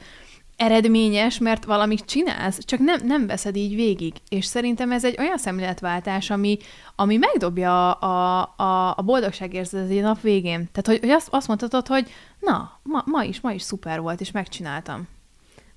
eredményes, 0.62 1.38
mert 1.38 1.66
valamit 1.66 2.06
csinálsz, 2.06 2.66
csak 2.66 2.80
nem, 2.80 3.00
nem 3.06 3.28
veszed 3.28 3.56
így 3.56 3.76
végig. 3.76 4.14
És 4.30 4.46
szerintem 4.46 4.92
ez 4.92 5.06
egy 5.06 5.16
olyan 5.20 5.38
szemléletváltás, 5.38 6.30
ami, 6.30 6.58
ami 6.96 7.18
megdobja 7.18 7.92
a, 7.92 8.42
a, 8.58 8.94
a 8.98 9.02
boldogságérzetet 9.02 9.90
egy 9.90 10.02
nap 10.02 10.22
végén. 10.22 10.70
Tehát, 10.72 10.86
hogy, 10.86 11.00
hogy 11.00 11.10
azt, 11.10 11.28
azt 11.32 11.48
mondhatod, 11.48 11.88
hogy 11.88 12.10
na, 12.40 12.80
ma, 12.84 13.04
ma 13.06 13.24
is, 13.24 13.42
ma 13.42 13.52
is 13.52 13.62
szuper 13.62 14.02
volt, 14.02 14.22
és 14.22 14.32
megcsináltam. 14.32 15.08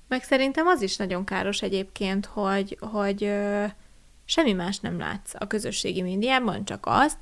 Meg 0.07 0.23
szerintem 0.23 0.67
az 0.67 0.81
is 0.81 0.95
nagyon 0.95 1.25
káros 1.25 1.61
egyébként, 1.61 2.25
hogy, 2.25 2.77
hogy 2.91 3.23
ö, 3.23 3.65
semmi 4.25 4.53
más 4.53 4.79
nem 4.79 4.99
látsz 4.99 5.33
a 5.39 5.47
közösségi 5.47 6.01
médiában, 6.01 6.65
csak 6.65 6.83
azt, 6.87 7.17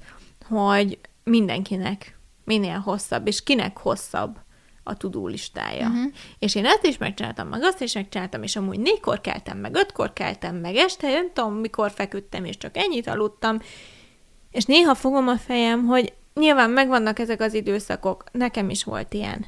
hogy 0.47 0.99
mindenkinek 1.23 2.17
minél 2.43 2.79
hosszabb, 2.79 3.27
és 3.27 3.43
kinek 3.43 3.77
hosszabb 3.77 4.37
a 4.83 4.97
tudó 4.97 5.27
listája. 5.27 5.87
Uh-huh. 5.87 6.11
És 6.39 6.55
én 6.55 6.65
ezt 6.65 6.85
is 6.85 6.97
megcsináltam, 6.97 7.47
meg 7.47 7.63
azt 7.63 7.81
is 7.81 7.93
megcsináltam, 7.93 8.43
és 8.43 8.55
amúgy 8.55 8.79
négykor 8.79 9.21
keltem, 9.21 9.57
meg 9.57 9.75
ötkor 9.75 10.13
keltem, 10.13 10.55
meg 10.55 10.75
este, 10.75 11.09
nem 11.09 11.31
tudom, 11.33 11.53
mikor 11.53 11.91
feküdtem, 11.91 12.45
és 12.45 12.57
csak 12.57 12.77
ennyit 12.77 13.07
aludtam, 13.07 13.59
és 14.51 14.65
néha 14.65 14.95
fogom 14.95 15.27
a 15.27 15.37
fejem, 15.37 15.85
hogy 15.85 16.13
nyilván 16.33 16.69
megvannak 16.69 17.19
ezek 17.19 17.41
az 17.41 17.53
időszakok, 17.53 18.23
nekem 18.31 18.69
is 18.69 18.83
volt 18.83 19.13
ilyen. 19.13 19.45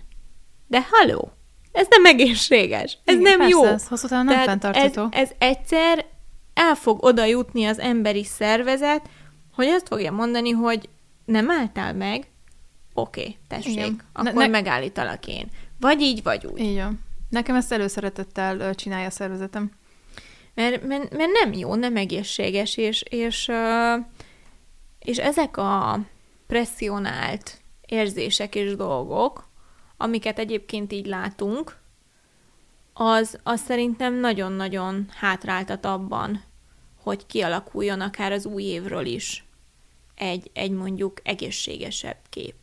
De 0.68 0.88
haló, 0.92 1.32
ez 1.76 1.88
nem 1.90 2.06
egészséges, 2.06 2.98
ez 3.04 3.16
Igen, 3.16 3.22
nem 3.22 3.38
persze, 3.38 3.54
jó. 3.54 3.66
Ez 3.66 3.88
hosszú 3.88 4.08
nem 4.10 4.28
fenntartható. 4.28 5.08
Ez, 5.12 5.20
ez 5.22 5.36
egyszer 5.38 6.06
el 6.54 6.76
fog 6.76 7.04
oda 7.04 7.26
jutni 7.26 7.66
az 7.66 7.80
emberi 7.80 8.24
szervezet, 8.24 9.10
hogy 9.56 9.68
azt 9.68 9.88
fogja 9.88 10.12
mondani, 10.12 10.52
hogy 10.52 10.90
nem 11.26 11.52
álltál 11.52 11.94
meg, 11.94 12.28
oké, 12.94 13.22
okay, 13.22 13.38
tessék, 13.48 13.72
Igen. 13.72 14.02
akkor 14.14 14.34
ne, 14.34 14.40
ne... 14.40 14.48
megállítalak 14.48 15.28
én. 15.28 15.48
Vagy 15.80 16.02
így, 16.02 16.24
vagy 16.24 16.46
úgy. 16.46 16.60
Így 16.60 16.78
van. 16.78 17.04
Nekem 17.30 17.56
ezt 17.56 17.72
előszeretettel 17.72 18.76
csinálja 18.76 19.08
a 19.08 19.12
szervezetem. 19.12 19.72
Mert, 20.54 20.88
mert, 20.88 21.18
mert 21.18 21.32
nem 21.44 21.54
jó, 21.54 21.76
nem 21.76 21.96
egészséges, 21.96 22.78
és, 22.78 23.04
és, 23.10 23.52
és 25.00 25.18
ezek 25.18 25.58
a 25.58 26.00
presszionált 26.48 27.62
érzések 27.86 28.56
és 28.56 28.76
dolgok, 28.76 29.50
amiket 29.98 30.40
egyébként 30.40 30.94
így 30.94 31.06
látunk, 31.06 31.78
az, 32.94 33.40
az 33.44 33.62
szerintem 33.62 34.14
nagyon-nagyon 34.14 35.06
hátráltat 35.10 35.86
abban, 35.86 36.44
hogy 37.02 37.26
kialakuljon 37.26 38.02
akár 38.02 38.32
az 38.32 38.46
új 38.46 38.64
évről 38.64 39.06
is 39.06 39.46
egy, 40.16 40.50
egy 40.54 40.72
mondjuk 40.72 41.22
egészségesebb 41.24 42.18
kép 42.30 42.56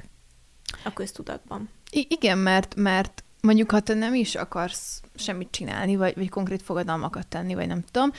a 0.85 0.93
köztudatban. 0.93 1.69
I- 1.91 2.07
igen, 2.11 2.39
mert, 2.39 2.75
mert 2.75 3.25
mondjuk, 3.41 3.71
ha 3.71 3.81
te 3.81 3.95
nem 3.95 4.15
is 4.15 4.35
akarsz 4.35 5.03
semmit 5.15 5.51
csinálni, 5.51 5.97
vagy, 5.97 6.15
vagy 6.15 6.29
konkrét 6.29 6.63
fogadalmakat 6.63 7.27
tenni, 7.27 7.55
vagy 7.55 7.67
nem 7.67 7.85
tudom, 7.91 8.13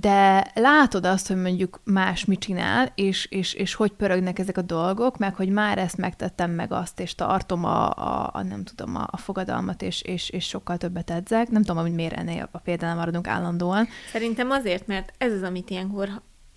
de 0.00 0.50
látod 0.54 1.06
azt, 1.06 1.28
hogy 1.28 1.36
mondjuk 1.36 1.80
más 1.84 2.24
mit 2.24 2.40
csinál, 2.40 2.92
és, 2.94 3.26
és, 3.30 3.54
és 3.54 3.74
hogy 3.74 3.90
pörögnek 3.90 4.38
ezek 4.38 4.56
a 4.56 4.62
dolgok, 4.62 5.18
meg 5.18 5.34
hogy 5.34 5.48
már 5.48 5.78
ezt 5.78 5.96
megtettem, 5.96 6.50
meg 6.50 6.72
azt, 6.72 7.00
és 7.00 7.14
tartom 7.14 7.64
a, 7.64 7.90
a, 7.90 8.30
a 8.32 8.42
nem 8.42 8.64
tudom, 8.64 8.96
a, 8.96 9.06
a 9.10 9.16
fogadalmat, 9.16 9.82
és, 9.82 10.02
és, 10.02 10.30
és 10.30 10.44
sokkal 10.44 10.76
többet 10.76 11.10
edzek. 11.10 11.48
Nem 11.48 11.62
tudom, 11.62 11.82
hogy 11.82 11.94
miért 11.94 12.12
ennél 12.12 12.48
a 12.52 12.58
példánál 12.58 12.96
maradunk 12.96 13.28
állandóan. 13.28 13.88
Szerintem 14.12 14.50
azért, 14.50 14.86
mert 14.86 15.12
ez 15.18 15.32
az, 15.32 15.42
amit 15.42 15.70
ilyenkor 15.70 16.08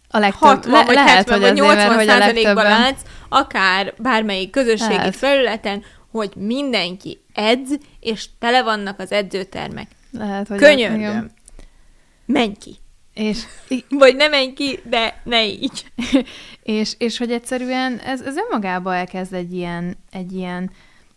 a 0.09 0.19
legtöbb, 0.19 0.39
60 0.41 0.71
le, 0.71 0.85
vagy 0.85 0.95
lehet, 0.95 1.15
70 1.15 1.39
vagy 1.39 1.53
80 1.53 1.95
mert, 1.95 2.09
százalékban 2.09 2.63
látsz, 2.63 3.01
akár 3.29 3.93
bármelyik 3.97 4.49
közösségi 4.49 4.95
lehet. 4.95 5.15
felületen, 5.15 5.83
hogy 6.11 6.31
mindenki 6.35 7.21
edz, 7.33 7.69
és 7.99 8.29
tele 8.39 8.63
vannak 8.63 8.99
az 8.99 9.11
edzőtermek. 9.11 9.87
Lehet, 10.11 10.47
hogy 10.47 10.57
Könyörgöm. 10.57 11.29
Menj 12.25 12.53
ki. 12.59 12.79
És, 13.13 13.43
Vagy 13.89 14.15
nem 14.15 14.29
menj 14.29 14.53
ki, 14.53 14.79
de 14.83 15.21
ne 15.23 15.45
így. 15.45 15.85
és, 16.63 16.93
és 16.97 17.17
hogy 17.17 17.31
egyszerűen 17.31 17.97
ez, 17.97 18.21
ez 18.21 18.35
önmagában 18.35 18.93
elkezd 18.93 19.33
egy 19.33 19.53
ilyen, 19.53 19.97
egy 20.11 20.31
ilyen 20.31 20.71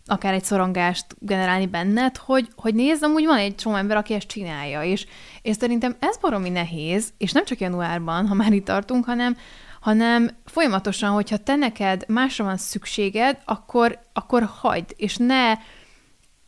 akár 0.06 0.34
egy 0.34 0.44
szorongást 0.44 1.06
generálni 1.18 1.66
benned, 1.66 2.16
hogy, 2.16 2.48
hogy 2.56 2.74
nézd, 2.74 3.02
amúgy 3.02 3.26
van 3.26 3.38
egy 3.38 3.54
csomó 3.54 3.76
ember, 3.76 3.96
aki 3.96 4.14
ezt 4.14 4.26
csinálja, 4.26 4.82
és, 4.82 5.06
és 5.42 5.56
szerintem 5.56 5.96
ez 5.98 6.16
baromi 6.16 6.48
nehéz, 6.48 7.12
és 7.18 7.32
nem 7.32 7.44
csak 7.44 7.60
januárban, 7.60 8.26
ha 8.26 8.34
már 8.34 8.52
itt 8.52 8.64
tartunk, 8.64 9.04
hanem, 9.04 9.36
hanem 9.80 10.30
folyamatosan, 10.44 11.10
hogyha 11.10 11.36
te 11.36 11.54
neked 11.54 12.04
másra 12.08 12.44
van 12.44 12.56
szükséged, 12.56 13.38
akkor, 13.44 13.98
akkor 14.12 14.48
hagyd, 14.60 14.94
és 14.96 15.16
ne, 15.16 15.54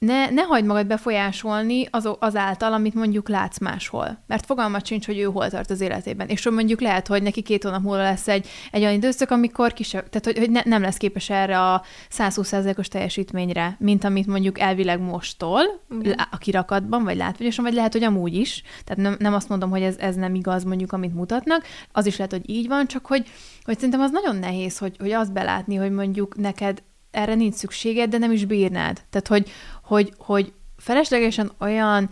ne, 0.05 0.31
ne 0.31 0.43
hagyd 0.43 0.67
magad 0.67 0.87
befolyásolni 0.87 1.89
az, 1.91 2.09
azáltal, 2.19 2.73
amit 2.73 2.95
mondjuk 2.95 3.29
látsz 3.29 3.59
máshol. 3.59 4.23
Mert 4.27 4.47
fogalmat 4.47 4.87
sincs, 4.87 5.07
hogy 5.07 5.19
ő 5.19 5.25
hol 5.25 5.51
tart 5.51 5.71
az 5.71 5.81
életében. 5.81 6.29
És 6.29 6.49
mondjuk 6.49 6.81
lehet, 6.81 7.07
hogy 7.07 7.23
neki 7.23 7.43
két 7.43 7.63
hónap 7.63 7.83
múlva 7.83 8.03
lesz 8.03 8.29
egy, 8.29 8.49
egy 8.71 8.81
olyan 8.83 8.95
időszak, 8.95 9.31
amikor 9.31 9.73
kisebb, 9.73 10.09
tehát 10.09 10.25
hogy, 10.25 10.39
hogy 10.39 10.51
ne, 10.51 10.61
nem 10.65 10.83
lesz 10.83 10.97
képes 10.97 11.31
erre 11.31 11.61
a 11.61 11.83
120%-os 12.17 12.89
teljesítményre, 12.89 13.77
mint 13.79 14.05
amit 14.05 14.27
mondjuk 14.27 14.59
elvileg 14.59 15.01
mostól, 15.01 15.63
mm. 15.95 16.11
a 16.31 16.39
kirakatban, 16.39 17.05
vagy 17.05 17.17
látványosan, 17.17 17.65
vagy 17.65 17.75
lehet, 17.75 17.93
hogy 17.93 18.05
amúgy 18.05 18.35
is. 18.35 18.63
Tehát 18.85 19.03
nem, 19.03 19.17
nem 19.19 19.35
azt 19.35 19.49
mondom, 19.49 19.71
hogy 19.71 19.83
ez, 19.83 19.97
ez 19.97 20.15
nem 20.15 20.35
igaz 20.35 20.65
mondjuk, 20.65 20.93
amit 20.93 21.15
mutatnak. 21.15 21.65
Az 21.93 22.07
is 22.07 22.17
lehet, 22.17 22.33
hogy 22.33 22.51
így 22.51 22.69
van, 22.69 22.87
csak 22.87 23.07
hogy, 23.07 23.27
hogy 23.65 23.75
szerintem 23.75 24.01
az 24.01 24.11
nagyon 24.11 24.37
nehéz, 24.37 24.79
hogy, 24.79 24.97
hogy 24.99 25.13
azt 25.13 25.33
belátni, 25.33 25.75
hogy 25.75 25.91
mondjuk 25.91 26.37
neked 26.37 26.83
erre 27.15 27.35
nincs 27.35 27.55
szükséged, 27.55 28.11
de 28.11 28.19
nem 28.19 28.33
is 28.33 28.45
bírnád. 28.45 29.01
Tehát, 29.11 29.29
hogy, 29.29 29.51
hogy, 29.85 30.13
hogy 30.19 30.53
feleslegesen 30.77 31.53
olyan 31.59 32.09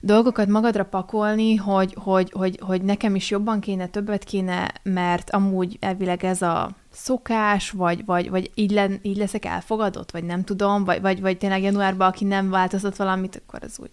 dolgokat 0.00 0.48
magadra 0.48 0.84
pakolni, 0.84 1.56
hogy, 1.56 1.96
hogy, 1.98 2.30
hogy, 2.32 2.60
hogy 2.62 2.82
nekem 2.82 3.14
is 3.14 3.30
jobban 3.30 3.60
kéne, 3.60 3.86
többet 3.86 4.24
kéne, 4.24 4.72
mert 4.82 5.30
amúgy 5.30 5.76
elvileg 5.80 6.24
ez 6.24 6.42
a 6.42 6.70
szokás, 6.92 7.70
vagy, 7.70 8.04
vagy, 8.04 8.30
vagy 8.30 8.50
így, 8.54 8.70
len, 8.70 8.98
így 9.02 9.16
leszek 9.16 9.44
elfogadott, 9.44 10.10
vagy 10.10 10.24
nem 10.24 10.44
tudom, 10.44 10.84
vagy, 10.84 11.00
vagy, 11.00 11.20
vagy 11.20 11.38
tényleg 11.38 11.62
januárban, 11.62 12.08
aki 12.08 12.24
nem 12.24 12.50
változott 12.50 12.96
valamit, 12.96 13.42
akkor 13.44 13.62
az 13.62 13.78
úgy. 13.78 13.90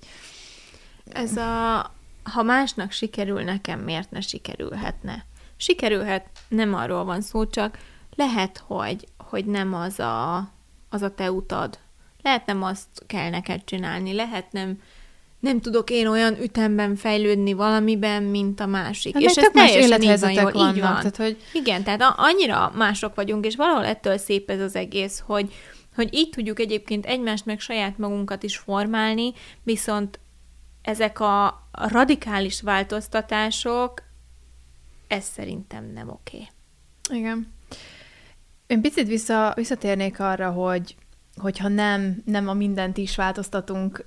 Ez 1.12 1.38
a, 1.38 1.92
ha 2.24 2.44
másnak 2.44 2.92
sikerül, 2.92 3.42
nekem 3.42 3.80
miért 3.80 4.12
ne 4.12 4.22
sikerülhetne? 4.22 5.26
Sikerülhet, 5.58 6.26
nem 6.48 6.74
arról 6.74 7.04
van 7.04 7.22
szó, 7.22 7.46
csak 7.48 7.78
lehet, 8.16 8.64
hogy, 8.68 9.08
hogy 9.18 9.46
nem 9.46 9.74
az 9.74 10.00
a, 10.00 10.38
az 10.90 11.02
a 11.02 11.16
te 11.16 11.32
utad. 11.32 11.80
Lehet 12.22 12.46
nem 12.46 12.64
azt 12.64 12.88
kell 13.08 13.30
neked 13.30 13.64
csinálni, 13.64 14.14
lehet 14.14 14.52
nem, 14.52 14.82
nem 15.40 15.62
tudok 15.62 15.90
én 15.90 16.08
olyan 16.08 16.42
ütemben 16.42 16.96
fejlődni 16.96 17.54
valamiben, 17.54 18.24
mint 18.24 18.60
a 18.60 18.66
másik. 18.66 19.14
Hát 19.14 19.24
és 19.24 19.36
ez 19.36 20.22
van, 20.22 20.32
jól, 20.32 20.52
vannak, 20.52 20.76
így 20.76 20.82
van. 20.82 20.96
Tehát, 20.96 21.16
hogy... 21.16 21.38
Igen, 21.54 21.84
tehát 21.84 22.14
annyira 22.18 22.72
mások 22.76 23.16
vagyunk, 23.16 23.46
és 23.46 23.56
valahol 23.56 23.86
ettől 23.86 24.18
szép 24.18 24.50
ez 24.50 24.62
az 24.62 24.76
egész, 24.76 25.24
hogy, 25.26 25.54
hogy 25.96 26.14
így 26.14 26.30
tudjuk 26.30 26.60
egyébként 26.60 27.06
egymást 27.06 27.46
meg 27.46 27.60
saját 27.60 27.98
magunkat 27.98 28.44
is 28.44 28.58
formálni, 28.58 29.34
viszont 29.64 30.20
ezek 30.82 31.20
a 31.20 31.68
radikális 31.72 32.62
változtatások, 32.62 34.04
ez 35.08 35.26
szerintem 35.26 35.92
nem 35.94 36.10
oké. 36.10 36.48
Okay. 37.08 37.20
Igen. 37.20 37.54
Én 38.68 38.82
picit 38.82 39.08
vissza, 39.08 39.54
visszatérnék 39.56 40.20
arra, 40.20 40.52
hogy 40.52 40.96
hogyha 41.42 41.68
nem, 41.68 42.22
nem 42.26 42.48
a 42.48 42.54
mindent 42.54 42.98
is 42.98 43.16
változtatunk 43.16 44.06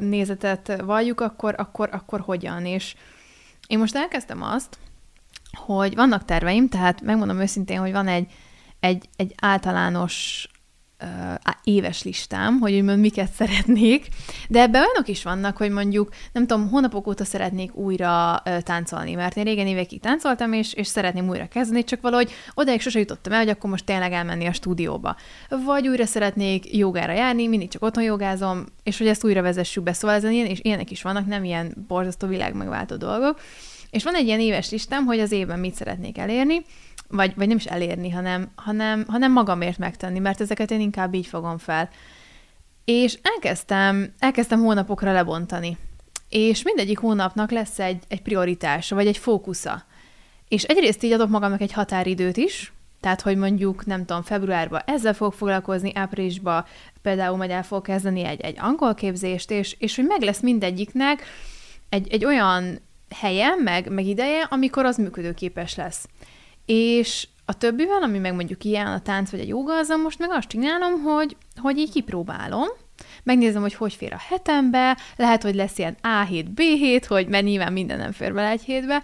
nézetet 0.00 0.82
valljuk, 0.84 1.20
akkor, 1.20 1.54
akkor, 1.58 1.88
akkor 1.92 2.20
hogyan? 2.20 2.66
És 2.66 2.94
én 3.66 3.78
most 3.78 3.96
elkezdtem 3.96 4.42
azt, 4.42 4.78
hogy 5.52 5.94
vannak 5.94 6.24
terveim, 6.24 6.68
tehát 6.68 7.00
megmondom 7.00 7.40
őszintén, 7.40 7.78
hogy 7.80 7.92
van 7.92 8.08
egy, 8.08 8.32
egy, 8.80 9.08
egy 9.16 9.34
általános 9.40 10.48
éves 11.64 12.02
listám, 12.02 12.58
hogy 12.58 12.74
úgymond 12.74 13.00
miket 13.00 13.32
szeretnék, 13.32 14.06
de 14.48 14.60
ebben 14.60 14.82
olyanok 14.82 15.08
is 15.08 15.22
vannak, 15.22 15.56
hogy 15.56 15.70
mondjuk, 15.70 16.08
nem 16.32 16.46
tudom, 16.46 16.68
hónapok 16.68 17.06
óta 17.06 17.24
szeretnék 17.24 17.74
újra 17.74 18.42
táncolni, 18.62 19.14
mert 19.14 19.36
én 19.36 19.44
régen 19.44 19.66
évekig 19.66 20.00
táncoltam, 20.00 20.52
és, 20.52 20.72
és 20.72 20.86
szeretném 20.86 21.28
újra 21.28 21.48
kezdeni, 21.48 21.84
csak 21.84 22.00
valahogy 22.00 22.32
odaig 22.54 22.80
sose 22.80 22.98
jutottam 22.98 23.32
el, 23.32 23.38
hogy 23.38 23.48
akkor 23.48 23.70
most 23.70 23.84
tényleg 23.84 24.12
elmenni 24.12 24.46
a 24.46 24.52
stúdióba. 24.52 25.16
Vagy 25.64 25.88
újra 25.88 26.06
szeretnék 26.06 26.76
jogára 26.76 27.12
járni, 27.12 27.46
mindig 27.46 27.68
csak 27.68 27.82
otthon 27.82 28.04
jogázom, 28.04 28.64
és 28.82 28.98
hogy 28.98 29.06
ezt 29.06 29.24
újra 29.24 29.42
vezessük 29.42 29.82
be, 29.82 29.92
szóval 29.92 30.16
ezen 30.16 30.32
ilyen, 30.32 30.46
és 30.46 30.58
ilyenek 30.62 30.90
is 30.90 31.02
vannak, 31.02 31.26
nem 31.26 31.44
ilyen 31.44 31.84
borzasztó 31.88 32.26
világ 32.26 32.54
megváltó 32.54 32.96
dolgok. 32.96 33.40
És 33.90 34.04
van 34.04 34.14
egy 34.14 34.26
ilyen 34.26 34.40
éves 34.40 34.70
listám, 34.70 35.04
hogy 35.04 35.20
az 35.20 35.32
évben 35.32 35.58
mit 35.58 35.74
szeretnék 35.74 36.18
elérni, 36.18 36.64
vagy, 37.08 37.34
vagy 37.36 37.48
nem 37.48 37.56
is 37.56 37.64
elérni, 37.64 38.10
hanem, 38.10 38.50
hanem, 38.54 39.04
hanem 39.08 39.32
magamért 39.32 39.78
megtenni, 39.78 40.18
mert 40.18 40.40
ezeket 40.40 40.70
én 40.70 40.80
inkább 40.80 41.14
így 41.14 41.26
fogom 41.26 41.58
fel. 41.58 41.88
És 42.84 43.18
elkezdtem, 43.22 44.12
elkezdtem 44.18 44.60
hónapokra 44.60 45.12
lebontani. 45.12 45.76
És 46.28 46.62
mindegyik 46.62 46.98
hónapnak 46.98 47.50
lesz 47.50 47.78
egy, 47.78 48.02
egy 48.08 48.22
prioritása, 48.22 48.94
vagy 48.94 49.06
egy 49.06 49.18
fókusza. 49.18 49.84
És 50.48 50.62
egyrészt 50.62 51.02
így 51.02 51.12
adok 51.12 51.28
magamnak 51.28 51.60
egy 51.60 51.72
határidőt 51.72 52.36
is, 52.36 52.72
tehát, 53.04 53.20
hogy 53.20 53.36
mondjuk, 53.36 53.86
nem 53.86 54.04
tudom, 54.04 54.22
februárban 54.22 54.80
ezzel 54.86 55.14
fog 55.14 55.32
foglalkozni, 55.32 55.92
áprilisban 55.94 56.64
például 57.02 57.36
majd 57.36 57.50
el 57.50 57.62
fog 57.62 57.82
kezdeni 57.82 58.24
egy, 58.24 58.40
egy 58.40 58.56
angol 58.58 58.94
képzést, 58.94 59.50
és, 59.50 59.76
és 59.78 59.96
hogy 59.96 60.04
meg 60.04 60.22
lesz 60.22 60.40
mindegyiknek 60.40 61.22
egy, 61.88 62.12
egy 62.12 62.24
olyan 62.24 62.78
helye, 63.10 63.54
meg, 63.64 63.90
meg 63.90 64.06
ideje, 64.06 64.46
amikor 64.50 64.84
az 64.84 64.96
működőképes 64.96 65.74
lesz. 65.74 66.08
És 66.66 67.28
a 67.44 67.56
többivel, 67.58 68.02
ami 68.02 68.18
meg 68.18 68.34
mondjuk 68.34 68.64
ilyen 68.64 68.86
a 68.86 69.00
tánc 69.00 69.30
vagy 69.30 69.40
a 69.40 69.46
joga, 69.46 69.76
azon 69.76 70.00
most 70.00 70.18
meg 70.18 70.30
azt 70.30 70.48
csinálom, 70.48 71.02
hogy, 71.02 71.36
hogy 71.56 71.78
így 71.78 71.90
kipróbálom, 71.90 72.68
megnézem, 73.22 73.62
hogy 73.62 73.74
hogy 73.74 73.94
fér 73.94 74.12
a 74.12 74.22
hetembe, 74.28 74.98
lehet, 75.16 75.42
hogy 75.42 75.54
lesz 75.54 75.78
ilyen 75.78 75.96
A7, 76.02 76.46
B7, 76.54 77.04
hogy 77.08 77.26
mert 77.26 77.44
nyilván 77.44 77.72
minden 77.72 77.98
nem 77.98 78.12
fér 78.12 78.34
bele 78.34 78.48
egy 78.48 78.62
hétbe, 78.62 79.02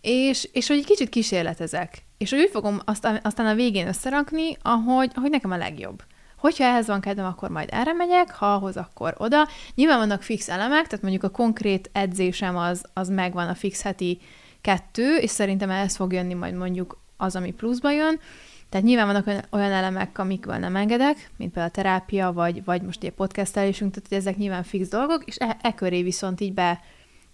és, 0.00 0.48
és 0.52 0.68
hogy 0.68 0.78
egy 0.78 0.84
kicsit 0.84 1.08
kísérletezek. 1.08 2.04
És 2.18 2.30
hogy 2.30 2.40
úgy 2.40 2.50
fogom 2.52 2.80
azt, 2.84 3.08
aztán 3.22 3.46
a 3.46 3.54
végén 3.54 3.86
összerakni, 3.86 4.56
ahogy, 4.62 5.10
ahogy 5.14 5.30
nekem 5.30 5.50
a 5.50 5.56
legjobb. 5.56 6.02
Hogyha 6.36 6.64
ehhez 6.64 6.86
van 6.86 7.00
kedvem, 7.00 7.26
akkor 7.26 7.48
majd 7.48 7.68
erre 7.72 7.92
megyek, 7.92 8.30
ha 8.30 8.54
ahhoz, 8.54 8.76
akkor 8.76 9.14
oda. 9.18 9.48
Nyilván 9.74 9.98
vannak 9.98 10.22
fix 10.22 10.48
elemek, 10.48 10.86
tehát 10.86 11.02
mondjuk 11.02 11.22
a 11.22 11.28
konkrét 11.28 11.90
edzésem 11.92 12.56
az, 12.56 12.84
az 12.92 13.08
megvan 13.08 13.48
a 13.48 13.54
fix 13.54 13.82
heti 13.82 14.20
kettő, 14.62 15.16
és 15.16 15.30
szerintem 15.30 15.70
ehhez 15.70 15.96
fog 15.96 16.12
jönni 16.12 16.34
majd 16.34 16.54
mondjuk 16.54 17.00
az, 17.16 17.36
ami 17.36 17.52
pluszba 17.52 17.90
jön. 17.90 18.20
Tehát 18.68 18.86
nyilván 18.86 19.06
vannak 19.06 19.46
olyan 19.50 19.72
elemek, 19.72 20.18
amikből 20.18 20.56
nem 20.56 20.76
engedek, 20.76 21.30
mint 21.36 21.52
például 21.52 21.66
a 21.66 21.74
terápia, 21.74 22.32
vagy, 22.32 22.64
vagy 22.64 22.82
most 22.82 23.02
egy 23.02 23.12
podcastelésünk, 23.12 23.94
tehát 23.94 24.24
ezek 24.24 24.36
nyilván 24.36 24.62
fix 24.62 24.88
dolgok, 24.88 25.24
és 25.24 25.36
e, 25.38 25.56
e 25.62 25.74
köré 25.74 26.02
viszont 26.02 26.40
így 26.40 26.52
be, 26.52 26.80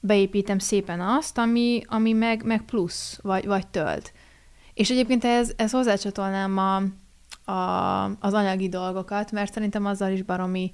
beépítem 0.01 0.59
szépen 0.59 1.01
azt, 1.01 1.39
ami, 1.39 1.83
ami 1.87 2.13
meg, 2.13 2.45
meg 2.45 2.63
plusz, 2.63 3.19
vagy, 3.23 3.47
vagy 3.47 3.67
tölt. 3.67 4.13
És 4.75 4.91
egyébként 4.91 5.25
ez, 5.25 5.53
ez 5.57 5.71
hozzácsatolnám 5.71 6.59
a, 6.59 6.77
a, 7.53 8.05
az 8.05 8.33
anyagi 8.33 8.69
dolgokat, 8.69 9.33
mert 9.33 9.53
szerintem 9.53 9.87
azzal 9.87 10.11
is 10.11 10.23
baromi 10.23 10.71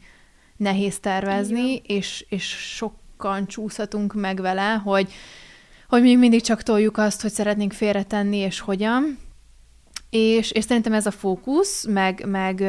nehéz 0.57 0.99
tervezni, 0.99 1.77
és, 1.77 2.27
és 2.29 2.45
sokan 2.77 3.47
csúszhatunk 3.47 4.15
meg 4.15 4.41
vele, 4.41 4.73
hogy 4.73 5.13
hogy 5.95 6.03
még 6.03 6.19
mindig 6.19 6.43
csak 6.43 6.63
toljuk 6.63 6.97
azt, 6.97 7.23
hogy 7.23 7.33
szeretnénk 7.33 7.73
félretenni, 7.73 8.37
és 8.37 8.61
hogyan. 8.61 9.19
És, 10.11 10.51
és 10.51 10.65
szerintem 10.65 10.93
ez 10.93 11.07
a 11.07 11.11
fókusz, 11.11 11.87
meg, 11.87 12.25
meg, 12.27 12.61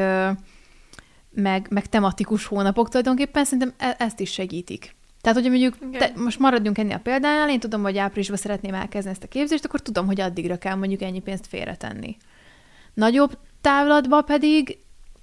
meg, 1.30 1.66
meg 1.70 1.86
tematikus 1.86 2.44
hónapok 2.44 2.88
tulajdonképpen 2.88 3.44
szerintem 3.44 3.72
e- 3.76 3.96
ezt 3.98 4.20
is 4.20 4.32
segítik. 4.32 4.94
Tehát, 5.20 5.40
hogy 5.40 5.50
mondjuk, 5.50 5.98
te, 5.98 6.12
most 6.16 6.38
maradjunk 6.38 6.78
ennél 6.78 6.94
a 6.94 7.00
példánál, 7.02 7.50
én 7.50 7.60
tudom, 7.60 7.82
hogy 7.82 7.98
áprilisban 7.98 8.36
szeretném 8.36 8.74
elkezdeni 8.74 9.14
ezt 9.14 9.24
a 9.24 9.28
képzést, 9.28 9.64
akkor 9.64 9.80
tudom, 9.80 10.06
hogy 10.06 10.20
addigra 10.20 10.58
kell 10.58 10.74
mondjuk 10.74 11.02
ennyi 11.02 11.20
pénzt 11.20 11.46
félretenni. 11.46 12.16
Nagyobb 12.94 13.38
távlatba 13.60 14.22
pedig 14.22 14.78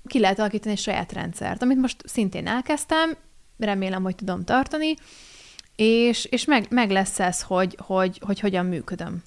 ki 0.07 0.19
lehet 0.19 0.39
alakítani 0.39 0.71
egy 0.71 0.79
saját 0.79 1.11
rendszert, 1.11 1.61
amit 1.61 1.77
most 1.77 2.01
szintén 2.05 2.47
elkezdtem, 2.47 3.17
remélem, 3.57 4.03
hogy 4.03 4.15
tudom 4.15 4.43
tartani, 4.43 4.93
és, 5.75 6.25
és 6.25 6.45
meg, 6.45 6.65
meg 6.69 6.91
lesz 6.91 7.19
ez, 7.19 7.41
hogy, 7.41 7.77
hogy, 7.81 8.21
hogy 8.25 8.39
hogyan 8.39 8.65
működöm. 8.65 9.23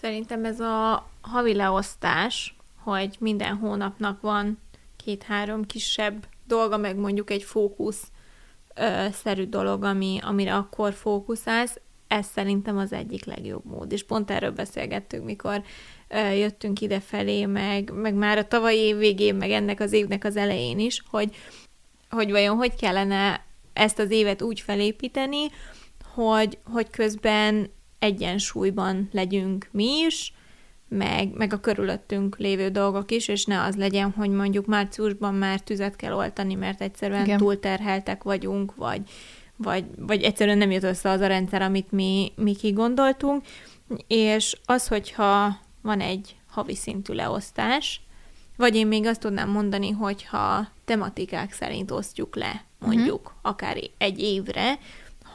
Szerintem 0.00 0.44
ez 0.44 0.60
a 0.60 1.08
havi 1.20 1.54
leosztás, 1.54 2.54
hogy 2.76 3.16
minden 3.18 3.56
hónapnak 3.56 4.20
van 4.20 4.58
két-három 5.04 5.66
kisebb 5.66 6.26
dolga, 6.46 6.76
meg 6.76 6.96
mondjuk 6.96 7.30
egy 7.30 7.42
fókusz 7.42 8.02
ö, 8.74 9.06
szerű 9.12 9.44
dolog, 9.44 9.84
ami, 9.84 10.18
amire 10.22 10.54
akkor 10.54 10.92
fókuszálsz, 10.92 11.80
ez 12.08 12.26
szerintem 12.26 12.78
az 12.78 12.92
egyik 12.92 13.24
legjobb 13.24 13.64
mód. 13.64 13.92
És 13.92 14.04
pont 14.04 14.30
erről 14.30 14.50
beszélgettünk, 14.50 15.24
mikor 15.24 15.62
ö, 16.08 16.30
jöttünk 16.30 16.80
idefelé, 16.80 17.44
meg, 17.44 17.92
meg 17.92 18.14
már 18.14 18.38
a 18.38 18.48
tavalyi 18.48 18.78
év 18.78 18.96
végén, 18.96 19.34
meg 19.34 19.50
ennek 19.50 19.80
az 19.80 19.92
évnek 19.92 20.24
az 20.24 20.36
elején 20.36 20.78
is, 20.78 21.02
hogy, 21.10 21.36
hogy 22.10 22.30
vajon 22.30 22.56
hogy 22.56 22.74
kellene 22.76 23.44
ezt 23.72 23.98
az 23.98 24.10
évet 24.10 24.42
úgy 24.42 24.60
felépíteni, 24.60 25.46
hogy, 26.14 26.58
hogy 26.64 26.90
közben 26.90 27.70
egyensúlyban 27.98 29.08
legyünk 29.12 29.68
mi 29.70 29.98
is, 30.06 30.32
meg, 30.88 31.32
meg 31.34 31.52
a 31.52 31.60
körülöttünk 31.60 32.38
lévő 32.38 32.68
dolgok 32.68 33.10
is, 33.10 33.28
és 33.28 33.44
ne 33.44 33.62
az 33.62 33.76
legyen, 33.76 34.10
hogy 34.10 34.30
mondjuk 34.30 34.66
márciusban 34.66 35.34
már 35.34 35.60
tüzet 35.60 35.96
kell 35.96 36.12
oltani, 36.12 36.54
mert 36.54 36.80
egyszerűen 36.80 37.24
Igen. 37.24 37.38
túlterheltek 37.38 38.22
vagyunk, 38.22 38.74
vagy, 38.74 39.00
vagy, 39.56 39.84
vagy 39.98 40.22
egyszerűen 40.22 40.58
nem 40.58 40.70
jött 40.70 40.82
össze 40.82 41.10
az 41.10 41.20
a 41.20 41.26
rendszer, 41.26 41.62
amit 41.62 41.92
mi, 41.92 42.32
mi 42.36 42.54
kigondoltunk, 42.54 43.44
és 44.06 44.56
az, 44.64 44.88
hogyha 44.88 45.58
van 45.82 46.00
egy 46.00 46.36
havi 46.50 46.74
szintű 46.74 47.12
leosztás, 47.12 48.00
Vagy 48.56 48.76
én 48.76 48.86
még 48.86 49.06
azt 49.06 49.20
tudnám 49.20 49.50
mondani, 49.50 49.90
hogy 49.90 50.24
ha 50.24 50.68
tematikák 50.90 51.52
szerint 51.52 51.90
osztjuk 51.90 52.36
le, 52.36 52.64
mondjuk, 52.78 53.20
uh-huh. 53.20 53.38
akár 53.42 53.76
egy 53.98 54.20
évre, 54.20 54.78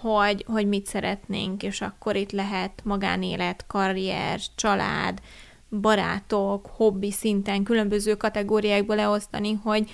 hogy, 0.01 0.45
hogy 0.47 0.67
mit 0.67 0.85
szeretnénk, 0.85 1.63
és 1.63 1.81
akkor 1.81 2.15
itt 2.15 2.31
lehet 2.31 2.81
magánélet, 2.83 3.65
karrier, 3.67 4.39
család, 4.55 5.21
barátok, 5.81 6.65
hobbi 6.75 7.11
szinten 7.11 7.63
különböző 7.63 8.15
kategóriákba 8.15 8.95
leosztani, 8.95 9.53
hogy 9.63 9.91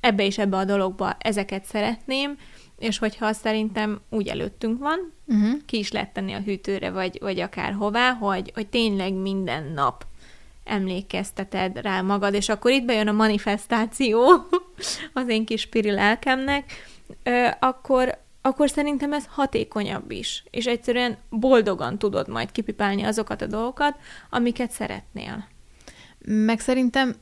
ebbe 0.00 0.24
és 0.24 0.38
ebbe 0.38 0.56
a 0.56 0.64
dologba 0.64 1.16
ezeket 1.18 1.64
szeretném, 1.64 2.38
és 2.78 2.98
hogyha 2.98 3.32
szerintem 3.32 4.00
úgy 4.10 4.28
előttünk 4.28 4.78
van, 4.78 5.12
uh-huh. 5.26 5.64
ki 5.66 5.78
is 5.78 5.92
lehet 5.92 6.12
tenni 6.12 6.32
a 6.32 6.40
hűtőre, 6.40 6.90
vagy, 6.90 7.18
vagy 7.20 7.40
akár 7.40 7.72
hová, 7.72 8.12
hogy, 8.12 8.50
hogy 8.54 8.66
tényleg 8.66 9.12
minden 9.12 9.72
nap 9.72 10.06
emlékezteted 10.64 11.80
rá 11.80 12.00
magad, 12.00 12.34
és 12.34 12.48
akkor 12.48 12.70
itt 12.70 12.84
bejön 12.84 13.08
a 13.08 13.12
manifestáció 13.12 14.20
az 15.12 15.28
én 15.28 15.44
kis 15.44 15.66
piri 15.66 15.90
lelkemnek, 15.90 16.72
akkor, 17.58 18.18
akkor 18.42 18.70
szerintem 18.70 19.12
ez 19.12 19.24
hatékonyabb 19.28 20.10
is, 20.10 20.44
és 20.50 20.66
egyszerűen 20.66 21.16
boldogan 21.30 21.98
tudod 21.98 22.28
majd 22.28 22.52
kipipálni 22.52 23.02
azokat 23.02 23.42
a 23.42 23.46
dolgokat, 23.46 23.96
amiket 24.30 24.70
szeretnél. 24.70 25.48
Meg 26.18 26.60
szerintem 26.60 27.14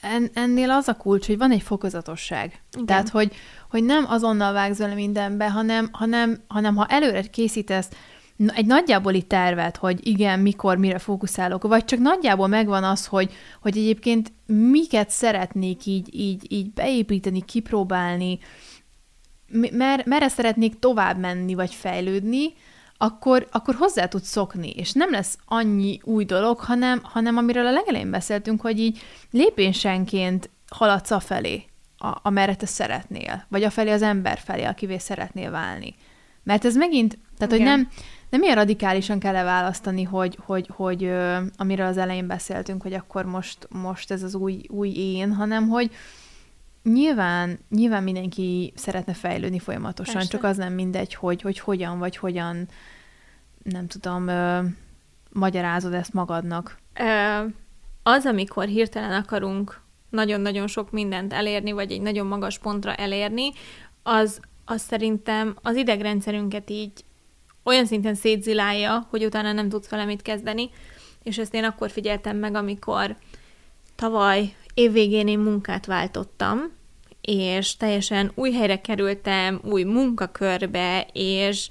en, 0.00 0.30
ennél 0.34 0.70
az 0.70 0.88
a 0.88 0.94
kulcs, 0.94 1.26
hogy 1.26 1.38
van 1.38 1.50
egy 1.50 1.62
fokozatosság. 1.62 2.62
Igen. 2.72 2.86
Tehát, 2.86 3.08
hogy, 3.08 3.34
hogy 3.70 3.84
nem 3.84 4.04
azonnal 4.08 4.52
vágsz 4.52 4.78
vele 4.78 4.94
mindenbe, 4.94 5.50
hanem, 5.50 5.88
hanem, 5.92 6.40
hanem 6.46 6.76
ha 6.76 6.86
előre 6.86 7.22
készítesz 7.22 7.88
egy 8.54 8.66
nagyjáboli 8.66 9.22
tervet, 9.22 9.76
hogy 9.76 10.06
igen, 10.06 10.40
mikor, 10.40 10.76
mire 10.76 10.98
fókuszálok, 10.98 11.62
vagy 11.62 11.84
csak 11.84 11.98
nagyjából 11.98 12.46
megvan 12.46 12.84
az, 12.84 13.06
hogy, 13.06 13.32
hogy 13.60 13.76
egyébként 13.76 14.32
miket 14.46 15.10
szeretnék 15.10 15.86
így, 15.86 16.14
így, 16.14 16.52
így 16.52 16.70
beépíteni, 16.70 17.44
kipróbálni, 17.44 18.38
mer, 19.70 20.02
merre 20.06 20.28
szeretnék 20.28 20.78
tovább 20.78 21.18
menni, 21.18 21.54
vagy 21.54 21.74
fejlődni, 21.74 22.52
akkor, 22.96 23.48
akkor 23.50 23.74
hozzá 23.74 24.06
tudsz 24.06 24.28
szokni, 24.28 24.70
és 24.70 24.92
nem 24.92 25.10
lesz 25.10 25.38
annyi 25.46 26.00
új 26.02 26.24
dolog, 26.24 26.58
hanem, 26.58 27.00
hanem 27.02 27.36
amiről 27.36 27.66
a 27.66 27.72
legelején 27.72 28.10
beszéltünk, 28.10 28.60
hogy 28.60 28.78
így 28.78 28.98
lépésenként 29.30 30.50
haladsz 30.70 31.10
afelé, 31.10 31.64
a, 31.96 32.18
amerre 32.22 32.56
te 32.56 32.66
szeretnél, 32.66 33.44
vagy 33.48 33.62
afelé 33.62 33.90
az 33.90 34.02
ember 34.02 34.38
felé, 34.38 34.64
akivé 34.64 34.98
szeretnél 34.98 35.50
válni. 35.50 35.94
Mert 36.42 36.64
ez 36.64 36.76
megint, 36.76 37.18
tehát 37.38 37.54
Igen. 37.54 37.66
hogy 37.66 37.76
nem, 37.76 37.88
nem 38.34 38.42
ilyen 38.42 38.54
radikálisan 38.54 39.18
kell 39.18 39.44
választani, 39.44 40.02
hogy, 40.02 40.38
hogy, 40.44 40.70
hogy 40.72 41.04
ö, 41.04 41.36
amiről 41.56 41.86
az 41.86 41.96
elején 41.96 42.26
beszéltünk, 42.26 42.82
hogy 42.82 42.92
akkor 42.92 43.24
most, 43.24 43.68
most 43.70 44.10
ez 44.10 44.22
az 44.22 44.34
új, 44.34 44.60
új 44.68 44.88
én, 44.88 45.32
hanem 45.32 45.68
hogy 45.68 45.90
nyilván, 46.82 47.58
nyilván 47.70 48.02
mindenki 48.02 48.72
szeretne 48.76 49.12
fejlődni 49.12 49.58
folyamatosan, 49.58 50.14
Persze. 50.14 50.30
csak 50.30 50.44
az 50.44 50.56
nem 50.56 50.72
mindegy, 50.72 51.14
hogy, 51.14 51.42
hogy 51.42 51.58
hogyan, 51.58 51.98
vagy 51.98 52.16
hogyan, 52.16 52.68
nem 53.62 53.86
tudom, 53.86 54.28
ö, 54.28 54.60
magyarázod 55.32 55.92
ezt 55.92 56.12
magadnak. 56.12 56.78
Az, 58.02 58.26
amikor 58.26 58.66
hirtelen 58.66 59.12
akarunk 59.12 59.80
nagyon-nagyon 60.10 60.66
sok 60.66 60.90
mindent 60.90 61.32
elérni, 61.32 61.72
vagy 61.72 61.92
egy 61.92 62.00
nagyon 62.00 62.26
magas 62.26 62.58
pontra 62.58 62.94
elérni, 62.94 63.50
az, 64.02 64.40
az 64.64 64.82
szerintem 64.82 65.56
az 65.62 65.76
idegrendszerünket 65.76 66.70
így 66.70 67.04
olyan 67.64 67.86
szinten 67.86 68.14
szétzilálja, 68.14 69.06
hogy 69.10 69.24
utána 69.24 69.52
nem 69.52 69.68
tudsz 69.68 69.88
vele 69.88 70.04
mit 70.04 70.22
kezdeni, 70.22 70.70
és 71.22 71.38
ezt 71.38 71.54
én 71.54 71.64
akkor 71.64 71.90
figyeltem 71.90 72.36
meg, 72.36 72.54
amikor 72.54 73.16
tavaly 73.94 74.54
évvégén 74.74 75.28
én 75.28 75.38
munkát 75.38 75.86
váltottam, 75.86 76.72
és 77.20 77.76
teljesen 77.76 78.32
új 78.34 78.52
helyre 78.52 78.80
kerültem, 78.80 79.60
új 79.62 79.82
munkakörbe, 79.82 81.06
és 81.12 81.68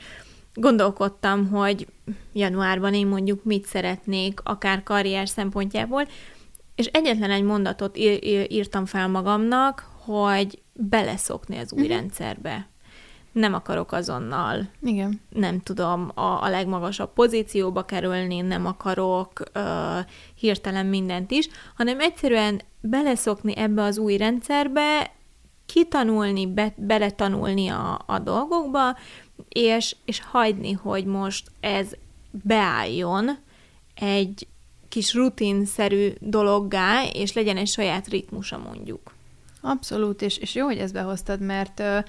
gondolkodtam, 0.54 1.50
hogy 1.50 1.88
januárban 2.34 2.94
én 2.94 3.08
mondjuk 3.08 3.44
mit 3.44 3.66
szeretnék, 3.66 4.40
akár 4.44 4.84
karrier 4.84 5.30
szempontjából, 5.30 6.08
és 6.76 6.86
egyetlen 6.86 7.32
egy 7.32 7.44
mondatot 7.44 7.98
írtam 8.48 8.86
fel 8.86 9.08
magamnak, 9.08 9.90
hogy 10.06 10.62
beleszokni 10.74 11.58
az 11.58 11.74
új 11.74 11.82
uh-huh. 11.82 11.96
rendszerbe 11.96 12.68
nem 13.34 13.54
akarok 13.54 13.92
azonnal, 13.92 14.70
Igen. 14.82 15.22
nem 15.30 15.62
tudom, 15.62 16.12
a, 16.14 16.44
a 16.44 16.50
legmagasabb 16.50 17.14
pozícióba 17.14 17.86
kerülni, 17.86 18.42
nem 18.42 18.66
akarok 18.66 19.44
uh, 19.56 19.64
hirtelen 20.36 20.86
mindent 20.86 21.32
is, 21.32 21.50
hanem 21.76 22.00
egyszerűen 22.00 22.62
beleszokni 22.82 23.58
ebbe 23.58 23.84
az 23.84 23.98
új 23.98 24.18
rendszerbe, 24.18 25.12
kitanulni, 25.66 26.48
be, 26.48 26.74
beletanulni 26.76 27.68
a, 27.68 28.02
a 28.06 28.20
dolgokba, 28.20 28.98
és, 29.50 29.96
és 30.06 30.22
hagyni, 30.22 30.72
hogy 30.72 31.06
most 31.06 31.52
ez 31.60 31.92
beálljon 32.32 33.38
egy 33.96 34.48
kis 34.90 35.14
rutinszerű 35.14 36.14
dologgá, 36.20 37.04
és 37.14 37.34
legyen 37.34 37.58
egy 37.58 37.68
saját 37.68 38.08
ritmusa 38.08 38.58
mondjuk. 38.58 39.14
Abszolút, 39.62 40.22
és, 40.22 40.38
és 40.38 40.56
jó, 40.56 40.66
hogy 40.66 40.78
ezt 40.78 40.94
behoztad, 40.94 41.40
mert 41.40 41.80
uh, 41.80 42.04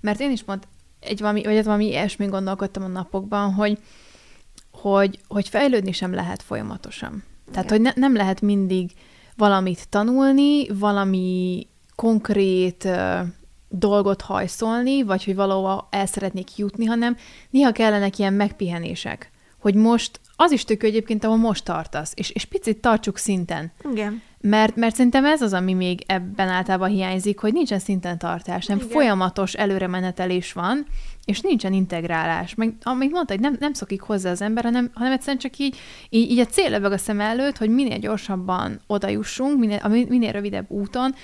mert 0.00 0.20
én 0.20 0.30
is 0.30 0.42
pont 0.42 0.68
egy 1.00 1.20
valami, 1.20 1.42
vagy 1.42 1.64
valami 1.64 1.86
ilyesmi 1.86 2.26
gondolkodtam 2.26 2.82
a 2.82 2.86
napokban, 2.86 3.52
hogy, 3.52 3.78
hogy, 4.70 5.18
hogy 5.28 5.48
fejlődni 5.48 5.92
sem 5.92 6.14
lehet 6.14 6.42
folyamatosan. 6.42 7.24
Tehát, 7.50 7.64
Igen. 7.64 7.76
hogy 7.76 7.80
ne, 7.80 8.00
nem 8.06 8.16
lehet 8.16 8.40
mindig 8.40 8.90
valamit 9.36 9.88
tanulni, 9.88 10.68
valami 10.68 11.66
konkrét 11.94 12.88
dolgot 13.68 14.20
hajszolni, 14.20 15.02
vagy 15.02 15.24
hogy 15.24 15.34
valahova 15.34 15.88
el 15.90 16.06
szeretnék 16.06 16.56
jutni, 16.56 16.84
hanem 16.84 17.16
néha 17.50 17.72
kellenek 17.72 18.18
ilyen 18.18 18.32
megpihenések, 18.32 19.30
hogy 19.58 19.74
most 19.74 20.20
az 20.36 20.50
is 20.52 20.64
tök 20.64 20.82
egyébként, 20.82 21.24
ahol 21.24 21.36
most 21.36 21.64
tartasz, 21.64 22.12
és, 22.14 22.30
és 22.30 22.44
picit 22.44 22.80
tartsuk 22.80 23.16
szinten. 23.18 23.72
Igen. 23.92 24.22
Mert, 24.40 24.76
mert 24.76 24.94
szerintem 24.94 25.24
ez 25.24 25.42
az, 25.42 25.52
ami 25.52 25.72
még 25.72 26.02
ebben 26.06 26.48
általában 26.48 26.88
hiányzik, 26.88 27.38
hogy 27.38 27.52
nincsen 27.52 27.78
szinten 27.78 28.18
tartás, 28.18 28.66
nem 28.66 28.76
Igen. 28.76 28.88
folyamatos 28.88 29.54
előremenetelés 29.54 30.52
van, 30.52 30.86
és 31.24 31.40
nincsen 31.40 31.72
integrálás. 31.72 32.54
Meg, 32.54 32.74
amit 32.82 33.10
mondta, 33.10 33.32
hogy 33.32 33.42
nem, 33.42 33.56
nem 33.60 33.72
szokik 33.72 34.00
hozzá 34.00 34.30
az 34.30 34.42
ember, 34.42 34.64
hanem, 34.64 34.90
hanem 34.94 35.12
egyszerűen 35.12 35.38
csak 35.38 35.58
így, 35.58 35.76
így, 36.08 36.30
így 36.30 36.38
a 36.38 36.46
cél 36.46 36.74
a 36.74 36.98
szem 36.98 37.20
előtt, 37.20 37.56
hogy 37.56 37.70
minél 37.70 37.98
gyorsabban 37.98 38.80
oda 38.86 39.08
jussunk, 39.08 39.58
minél, 39.58 40.06
minél 40.08 40.32
rövidebb 40.32 40.70
úton, 40.70 41.14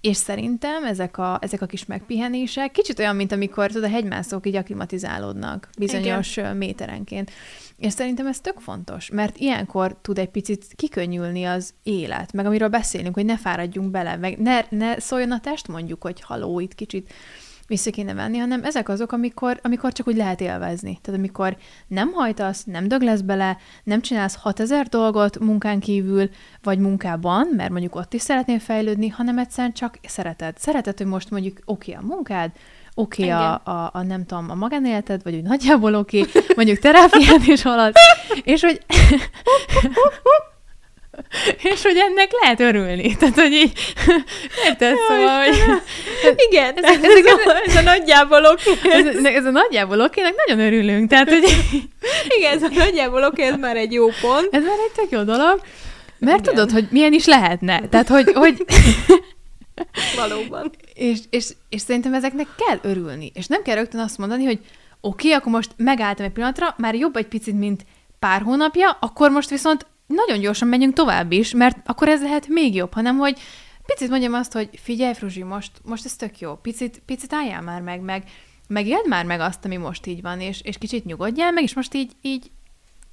és 0.00 0.16
szerintem 0.16 0.84
ezek 0.84 1.18
a, 1.18 1.38
ezek 1.40 1.62
a 1.62 1.66
kis 1.66 1.84
megpihenések 1.84 2.70
kicsit 2.70 2.98
olyan, 2.98 3.16
mint 3.16 3.32
amikor 3.32 3.66
tudod, 3.66 3.90
a 3.90 3.92
hegymászók 3.92 4.46
így 4.46 4.56
aklimatizálódnak 4.56 5.68
bizonyos 5.78 6.36
Igen. 6.36 6.56
méterenként. 6.56 7.30
És 7.76 7.92
szerintem 7.92 8.26
ez 8.26 8.40
tök 8.40 8.58
fontos, 8.58 9.10
mert 9.10 9.36
ilyenkor 9.36 9.96
tud 10.02 10.18
egy 10.18 10.28
picit 10.28 10.64
kikönnyülni 10.76 11.44
az 11.44 11.74
élet, 11.82 12.32
meg 12.32 12.46
amiről 12.46 12.68
beszélünk, 12.68 13.14
hogy 13.14 13.24
ne 13.24 13.38
fáradjunk 13.38 13.90
bele, 13.90 14.16
meg 14.16 14.38
ne, 14.38 14.60
ne 14.68 14.98
szóljon 15.00 15.32
a 15.32 15.40
test 15.40 15.68
mondjuk, 15.68 16.02
hogy 16.02 16.20
haló, 16.20 16.60
itt 16.60 16.74
kicsit 16.74 17.12
vissza 17.66 17.90
kéne 17.90 18.14
venni, 18.14 18.38
hanem 18.38 18.64
ezek 18.64 18.88
azok, 18.88 19.12
amikor, 19.12 19.60
amikor 19.62 19.92
csak 19.92 20.08
úgy 20.08 20.16
lehet 20.16 20.40
élvezni. 20.40 20.98
Tehát 21.02 21.20
amikor 21.20 21.56
nem 21.86 22.12
hajtasz, 22.12 22.64
nem 22.64 22.86
lesz 22.88 23.20
bele, 23.20 23.56
nem 23.84 24.00
csinálsz 24.00 24.36
6000 24.36 24.86
dolgot 24.86 25.38
munkán 25.38 25.80
kívül, 25.80 26.30
vagy 26.62 26.78
munkában, 26.78 27.48
mert 27.56 27.70
mondjuk 27.70 27.94
ott 27.94 28.14
is 28.14 28.22
szeretnél 28.22 28.58
fejlődni, 28.58 29.08
hanem 29.08 29.38
egyszerűen 29.38 29.72
csak 29.72 29.98
szereted. 30.02 30.58
Szereted, 30.58 30.98
hogy 30.98 31.06
most 31.06 31.30
mondjuk 31.30 31.58
oké 31.64 31.92
okay, 31.92 32.04
a 32.04 32.06
munkád, 32.06 32.50
oké 32.94 33.22
okay 33.22 33.34
a, 33.34 33.60
a, 33.64 33.90
a, 33.92 34.02
nem 34.02 34.26
tudom, 34.26 34.50
a 34.50 34.54
magánéleted, 34.54 35.22
vagy 35.22 35.34
úgy 35.34 35.42
nagyjából 35.42 35.94
oké, 35.94 36.20
okay, 36.20 36.42
mondjuk 36.56 36.78
terápiát 36.78 37.46
is 37.46 37.62
halad, 37.62 37.92
és 38.44 38.62
hogy 38.62 38.80
és 41.72 41.82
hogy 41.82 41.96
ennek 41.96 42.30
lehet 42.40 42.60
örülni. 42.60 43.14
Tehát, 43.18 43.34
hogy 43.34 43.52
így, 43.52 43.72
érted, 44.66 44.96
szóval, 45.08 45.44
hogy... 45.44 45.56
Igen, 46.50 46.74
ez, 46.76 46.84
ez, 46.84 47.02
ez, 47.02 47.24
a, 47.24 47.62
ez 47.66 47.76
a 47.76 47.82
nagyjából 47.82 48.44
oké. 48.44 48.90
Ez, 48.90 49.24
ez 49.24 49.44
a 49.44 49.50
nagyjából 49.50 50.00
okének 50.00 50.34
nagyon 50.46 50.66
örülünk, 50.66 51.10
tehát, 51.10 51.28
hogy... 51.28 51.44
Igen, 52.36 52.52
ez 52.52 52.62
a 52.62 52.68
nagyjából 52.74 53.24
oké, 53.24 53.42
ez 53.42 53.56
már 53.56 53.76
egy 53.76 53.92
jó 53.92 54.06
pont. 54.06 54.48
Ez 54.50 54.62
már 54.62 54.78
egy 54.86 54.92
tök 54.94 55.10
jó 55.10 55.22
dolog, 55.22 55.60
mert 56.18 56.40
Igen. 56.40 56.54
tudod, 56.54 56.70
hogy 56.70 56.86
milyen 56.90 57.12
is 57.12 57.26
lehetne. 57.26 57.88
Tehát, 57.88 58.08
hogy... 58.08 58.32
hogy 58.34 58.64
Valóban. 60.16 60.70
És, 60.94 61.18
és, 61.30 61.46
és 61.68 61.80
szerintem 61.80 62.14
ezeknek 62.14 62.46
kell 62.66 62.78
örülni. 62.82 63.30
És 63.34 63.46
nem 63.46 63.62
kell 63.62 63.74
rögtön 63.74 64.00
azt 64.00 64.18
mondani, 64.18 64.44
hogy 64.44 64.58
oké, 65.00 65.26
okay, 65.26 65.32
akkor 65.32 65.52
most 65.52 65.70
megálltam 65.76 66.24
egy 66.24 66.32
pillanatra, 66.32 66.74
már 66.78 66.94
jobb 66.94 67.16
egy 67.16 67.26
picit, 67.26 67.58
mint 67.58 67.84
pár 68.18 68.42
hónapja, 68.42 68.96
akkor 69.00 69.30
most 69.30 69.50
viszont 69.50 69.86
nagyon 70.06 70.40
gyorsan 70.40 70.68
menjünk 70.68 70.94
tovább 70.94 71.32
is, 71.32 71.52
mert 71.52 71.76
akkor 71.84 72.08
ez 72.08 72.22
lehet 72.22 72.48
még 72.48 72.74
jobb, 72.74 72.92
hanem 72.92 73.16
hogy 73.16 73.38
picit 73.86 74.10
mondjam 74.10 74.34
azt, 74.34 74.52
hogy 74.52 74.68
figyelj, 74.72 75.14
Fruzsi, 75.14 75.42
most, 75.42 75.70
most 75.84 76.04
ez 76.04 76.16
tök 76.16 76.38
jó, 76.38 76.54
picit, 76.54 77.02
picit 77.04 77.32
álljál 77.32 77.62
már 77.62 77.80
meg, 77.80 78.00
meg 78.00 78.24
megéld 78.68 79.08
már 79.08 79.24
meg 79.24 79.40
azt, 79.40 79.64
ami 79.64 79.76
most 79.76 80.06
így 80.06 80.22
van, 80.22 80.40
és, 80.40 80.60
és 80.60 80.78
kicsit 80.78 81.04
nyugodjál 81.04 81.52
meg, 81.52 81.62
és 81.62 81.74
most 81.74 81.94
így, 81.94 82.12
így, 82.20 82.50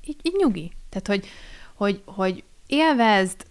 így, 0.06 0.18
így 0.22 0.36
nyugi. 0.38 0.72
Tehát, 0.89 1.08
hogy, 1.08 1.30
hogy, 1.76 2.02
hogy 2.06 2.44
élvezd, 2.68 3.46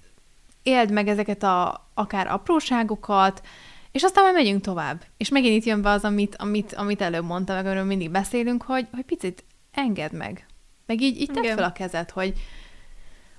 éld 0.62 0.90
meg 0.90 1.08
ezeket 1.08 1.42
a 1.42 1.88
akár 1.94 2.26
apróságokat, 2.26 3.46
és 3.92 4.02
aztán 4.02 4.22
majd 4.24 4.36
megyünk 4.36 4.62
tovább. 4.62 5.04
És 5.16 5.28
megint 5.28 5.56
itt 5.56 5.64
jön 5.64 5.82
be 5.82 5.90
az, 5.90 6.04
amit, 6.04 6.36
amit, 6.36 6.72
amit 6.72 7.00
előbb 7.00 7.24
mondtam, 7.24 7.56
meg 7.56 7.64
amiről 7.64 7.84
mindig 7.84 8.10
beszélünk, 8.10 8.62
hogy, 8.62 8.86
hogy 8.92 9.04
picit 9.04 9.44
engedd 9.72 10.16
meg. 10.16 10.46
Meg 10.86 11.00
így, 11.00 11.20
így 11.20 11.30
tedd 11.30 11.54
fel 11.54 11.64
a 11.64 11.72
kezed, 11.72 12.10
hogy, 12.10 12.32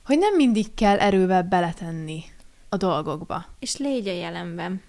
hogy 0.06 0.18
nem 0.18 0.36
mindig 0.36 0.74
kell 0.74 0.98
erővel 0.98 1.44
beletenni 1.44 2.24
a 2.70 2.78
dolgokba. 2.78 3.46
És 3.60 3.78
légy 3.78 4.08
a 4.08 4.14
jelenben. 4.14 4.82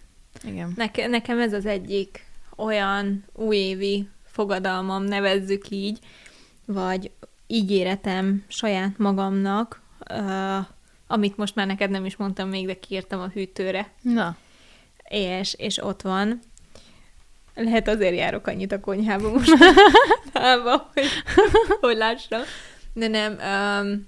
Igen. 0.42 0.72
Neke, 0.76 1.06
nekem 1.06 1.38
ez 1.38 1.52
az 1.52 1.66
egyik 1.66 2.26
olyan 2.56 3.24
újévi 3.32 4.08
fogadalmam, 4.24 5.02
nevezzük 5.04 5.68
így, 5.68 5.98
vagy 6.64 7.10
ígéretem 7.46 8.44
saját 8.48 8.98
magamnak, 8.98 9.80
uh, 10.10 10.66
amit 11.06 11.36
most 11.36 11.54
már 11.54 11.66
neked 11.66 11.90
nem 11.90 12.04
is 12.04 12.16
mondtam 12.16 12.48
még, 12.48 12.66
de 12.66 12.78
kiírtam 12.78 13.20
a 13.20 13.28
hűtőre. 13.28 13.90
Na. 14.00 14.36
És, 15.08 15.54
és 15.54 15.82
ott 15.82 16.02
van. 16.02 16.40
Lehet 17.54 17.88
azért 17.88 18.16
járok 18.16 18.46
annyit 18.46 18.72
a 18.72 18.80
konyhába 18.80 19.30
most, 19.30 19.52
Hába, 20.34 20.90
hogy, 20.94 21.06
hogy 21.80 21.96
lássam. 21.96 22.40
De 22.92 23.08
nem, 23.08 23.32
um, 23.32 24.06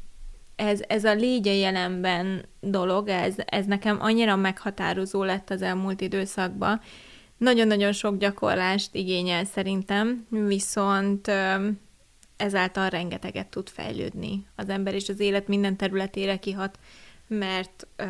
ez, 0.57 0.81
ez 0.89 1.05
a 1.05 1.15
légy 1.15 1.49
a 1.49 1.53
jelenben 1.53 2.45
dolog, 2.61 3.09
ez, 3.09 3.35
ez 3.45 3.67
nekem 3.67 4.01
annyira 4.01 4.37
meghatározó 4.37 5.23
lett 5.23 5.51
az 5.51 5.63
elmúlt 5.63 6.01
időszakban. 6.01 6.81
Nagyon-nagyon 7.37 7.93
sok 7.93 8.19
gyakorlást 8.19 8.95
igényel 8.95 9.45
szerintem, 9.45 10.27
viszont 10.31 11.31
ezáltal 12.37 12.89
rengeteget 12.89 13.47
tud 13.47 13.69
fejlődni 13.69 14.47
az 14.57 14.69
ember, 14.69 14.95
és 14.95 15.09
az 15.09 15.21
élet 15.21 15.49
minden 15.49 15.77
területére 15.77 16.37
kihat, 16.37 16.79
mert 17.27 17.87
ö, 17.97 18.05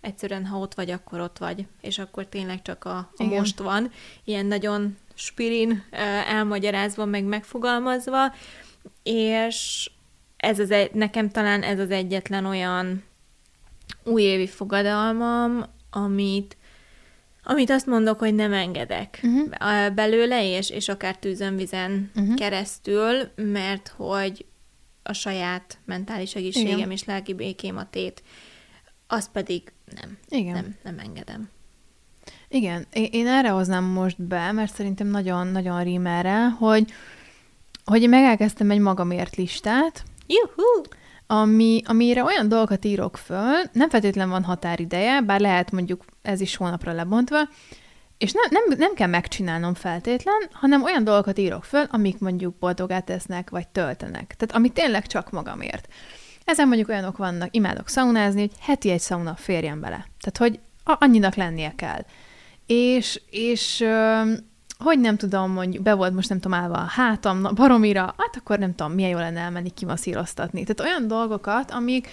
egyszerűen, 0.00 0.46
ha 0.46 0.58
ott 0.58 0.74
vagy, 0.74 0.90
akkor 0.90 1.20
ott 1.20 1.38
vagy, 1.38 1.66
és 1.80 1.98
akkor 1.98 2.26
tényleg 2.26 2.62
csak 2.62 2.84
a, 2.84 3.10
a 3.16 3.24
most 3.24 3.58
van. 3.58 3.90
Ilyen 4.24 4.46
nagyon 4.46 4.96
spirin 5.14 5.70
ö, 5.90 5.96
elmagyarázva, 6.26 7.04
meg 7.04 7.24
megfogalmazva, 7.24 8.34
és 9.02 9.90
ez 10.46 10.58
az 10.58 10.70
egy, 10.70 10.92
nekem 10.92 11.30
talán 11.30 11.62
ez 11.62 11.78
az 11.78 11.90
egyetlen 11.90 12.44
olyan 12.44 13.02
újévi 14.04 14.46
fogadalmam, 14.46 15.64
amit 15.90 16.56
amit 17.48 17.70
azt 17.70 17.86
mondok, 17.86 18.18
hogy 18.18 18.34
nem 18.34 18.52
engedek 18.52 19.20
uh-huh. 19.22 19.94
belőle, 19.94 20.56
és, 20.56 20.70
és 20.70 20.88
akár 20.88 21.16
tűzön, 21.16 21.56
vizen 21.56 22.10
uh-huh. 22.14 22.34
keresztül, 22.34 23.30
mert 23.36 23.88
hogy 23.96 24.44
a 25.02 25.12
saját 25.12 25.78
mentális 25.84 26.34
egészségem 26.34 26.76
Igen. 26.76 26.90
és 26.90 27.04
lelki 27.04 27.34
békém 27.34 27.76
a 27.76 27.90
tét, 27.90 28.22
azt 29.06 29.30
pedig 29.30 29.72
nem, 30.00 30.18
Igen. 30.28 30.52
nem, 30.52 30.76
nem 30.82 30.98
engedem. 30.98 31.48
Igen, 32.48 32.86
én 32.92 33.26
erre 33.26 33.48
hoznám 33.48 33.84
most 33.84 34.22
be, 34.22 34.52
mert 34.52 34.74
szerintem 34.74 35.06
nagyon-nagyon 35.06 35.82
rím 35.84 36.06
erre, 36.06 36.48
hogy, 36.48 36.92
hogy 37.84 38.02
én 38.02 38.08
megelkezdtem 38.08 38.70
egy 38.70 38.80
magamért 38.80 39.36
listát, 39.36 40.04
Juhu! 40.26 40.82
ami, 41.26 41.82
amire 41.84 42.24
olyan 42.24 42.48
dolgokat 42.48 42.84
írok 42.84 43.16
föl, 43.16 43.54
nem 43.72 43.88
feltétlenül 43.88 44.32
van 44.32 44.44
határideje, 44.44 45.20
bár 45.20 45.40
lehet 45.40 45.70
mondjuk 45.70 46.04
ez 46.22 46.40
is 46.40 46.56
hónapra 46.56 46.92
lebontva, 46.92 47.48
és 48.18 48.32
nem, 48.32 48.44
nem, 48.50 48.78
nem 48.78 48.94
kell 48.94 49.08
megcsinálnom 49.08 49.74
feltétlen, 49.74 50.48
hanem 50.52 50.82
olyan 50.82 51.04
dolgokat 51.04 51.38
írok 51.38 51.64
föl, 51.64 51.86
amik 51.90 52.18
mondjuk 52.18 52.58
boldogát 52.58 53.04
tesznek, 53.04 53.50
vagy 53.50 53.68
töltenek. 53.68 54.34
Tehát 54.36 54.54
amit 54.54 54.72
tényleg 54.72 55.06
csak 55.06 55.30
magamért. 55.30 55.88
Ezen 56.44 56.66
mondjuk 56.66 56.88
olyanok 56.88 57.16
vannak, 57.16 57.54
imádok 57.56 57.88
szaunázni, 57.88 58.40
hogy 58.40 58.52
heti 58.60 58.90
egy 58.90 59.00
szauna 59.00 59.34
férjen 59.34 59.80
bele. 59.80 60.06
Tehát, 60.20 60.36
hogy 60.38 60.60
annyinak 60.84 61.34
lennie 61.34 61.72
kell. 61.76 62.04
És, 62.66 63.20
és 63.30 63.84
hogy 64.78 65.00
nem 65.00 65.16
tudom, 65.16 65.52
mondjuk, 65.52 65.82
be 65.82 65.94
volt 65.94 66.14
most 66.14 66.28
nem 66.28 66.40
tudom 66.40 66.58
állva 66.58 66.74
a 66.74 66.86
hátam, 66.88 67.40
na, 67.40 67.52
baromira, 67.52 68.00
hát 68.00 68.36
akkor 68.36 68.58
nem 68.58 68.74
tudom, 68.74 68.92
milyen 68.92 69.10
jó 69.10 69.18
lenne 69.18 69.40
elmenni 69.40 69.70
kimaszíroztatni. 69.70 70.64
Tehát 70.64 70.92
olyan 70.92 71.08
dolgokat, 71.08 71.70
amik, 71.70 72.08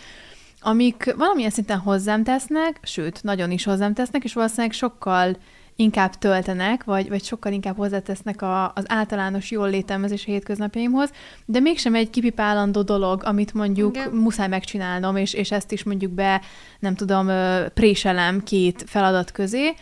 amik 0.61 1.13
valamilyen 1.17 1.49
szinten 1.49 1.77
hozzám 1.77 2.23
tesznek, 2.23 2.79
sőt, 2.81 3.23
nagyon 3.23 3.51
is 3.51 3.63
hozzám 3.63 3.93
tesznek, 3.93 4.23
és 4.23 4.33
valószínűleg 4.33 4.71
sokkal 4.71 5.37
inkább 5.75 6.15
töltenek, 6.15 6.83
vagy, 6.83 7.09
vagy 7.09 7.23
sokkal 7.23 7.51
inkább 7.51 7.77
hozzátesznek 7.77 8.41
a, 8.41 8.71
az 8.75 8.83
általános 8.87 9.51
jól 9.51 9.69
létemhez 9.69 10.11
és 10.11 10.25
a 10.27 10.31
hétköznapjaimhoz, 10.31 11.11
de 11.45 11.59
mégsem 11.59 11.95
egy 11.95 12.09
kipipálandó 12.09 12.81
dolog, 12.81 13.21
amit 13.25 13.53
mondjuk 13.53 13.95
Igen. 13.95 14.09
muszáj 14.11 14.47
megcsinálnom, 14.47 15.15
és, 15.15 15.33
és 15.33 15.51
ezt 15.51 15.71
is 15.71 15.83
mondjuk 15.83 16.11
be, 16.11 16.41
nem 16.79 16.95
tudom, 16.95 17.29
préselem 17.73 18.43
két 18.43 18.83
feladat 18.87 19.31
közé, 19.31 19.73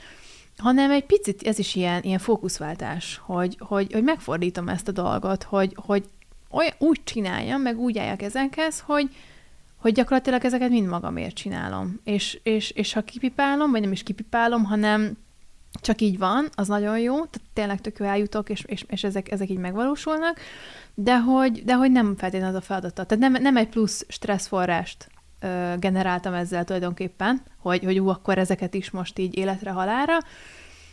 hanem 0.62 0.92
egy 0.92 1.06
picit 1.06 1.42
ez 1.42 1.60
is 1.60 1.76
ilyen, 1.76 2.04
ilyen 2.04 2.20
fókuszváltás, 2.20 3.22
hogy, 3.24 3.58
hogy, 3.60 3.94
hogy 3.94 4.04
megfordítom 4.04 4.70
ezt 4.70 4.88
a 4.88 4.92
dolgot, 4.92 5.44
hogy, 5.44 5.74
hogy 5.76 6.04
olyan, 6.50 6.74
úgy 6.78 7.02
csináljam, 7.04 7.62
meg 7.62 7.80
úgy 7.80 7.98
álljak 7.98 8.22
ezekhez, 8.22 8.84
hogy, 8.86 9.16
hogy 9.76 9.94
gyakorlatilag 9.94 10.46
ezeket 10.46 10.70
mind 10.70 10.88
magamért 10.88 11.36
csinálom. 11.36 12.00
És, 12.04 12.40
és, 12.44 12.70
és 12.70 12.94
ha 12.94 13.02
kipipálom, 13.02 13.72
vagy 13.72 13.82
nem 13.82 13.92
is 13.92 14.04
kipipálom, 14.04 14.64
hanem 14.64 15.18
csak 15.82 16.02
így 16.02 16.18
van, 16.18 16.50
az 16.56 16.68
nagyon 16.68 17.00
jó, 17.00 17.14
tehát 17.14 17.42
tényleg 17.54 17.82
tök 17.82 17.98
jó 18.00 18.06
eljutok, 18.06 18.50
és, 18.50 18.64
és, 18.66 18.86
és 18.88 19.04
ezek, 19.04 19.32
ezek 19.32 19.50
így 19.50 19.58
megvalósulnak, 19.58 20.40
de 20.94 21.20
hogy, 21.20 21.64
de 21.64 21.74
hogy 21.74 21.92
nem 21.92 22.16
feltétlenül 22.18 22.56
az 22.56 22.62
a 22.62 22.66
feladata. 22.66 23.04
Tehát 23.04 23.32
nem, 23.32 23.42
nem 23.42 23.58
egy 23.58 23.70
plusz 23.70 24.06
stresszforrást 24.08 25.10
ö, 25.42 25.74
generáltam 25.80 26.34
ezzel 26.34 26.64
tulajdonképpen, 26.64 27.42
hogy, 27.58 27.84
hogy 27.84 28.00
ú, 28.00 28.08
akkor 28.08 28.38
ezeket 28.38 28.74
is 28.74 28.92
most 28.92 29.20
így 29.20 29.38
életre 29.38 29.72
halára, 29.72 30.18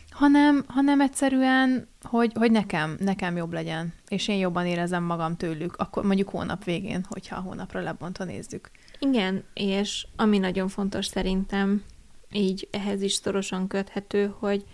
hanem, 0.09 0.63
hanem 0.67 1.01
egyszerűen, 1.01 1.87
hogy, 2.01 2.31
hogy 2.35 2.51
nekem, 2.51 2.97
nekem 2.99 3.35
jobb 3.35 3.53
legyen, 3.53 3.93
és 4.07 4.27
én 4.27 4.37
jobban 4.37 4.65
érezem 4.65 5.03
magam 5.03 5.35
tőlük, 5.35 5.75
akkor 5.75 6.03
mondjuk 6.03 6.29
hónap 6.29 6.63
végén, 6.63 7.05
hogyha 7.09 7.35
a 7.35 7.41
hónapra 7.41 7.81
lebontva 7.81 8.23
nézzük. 8.23 8.71
Igen, 8.99 9.43
és 9.53 10.07
ami 10.15 10.37
nagyon 10.37 10.67
fontos 10.67 11.05
szerintem, 11.05 11.83
így 12.31 12.67
ehhez 12.71 13.01
is 13.01 13.13
szorosan 13.13 13.67
köthető, 13.67 14.35
hogy 14.39 14.65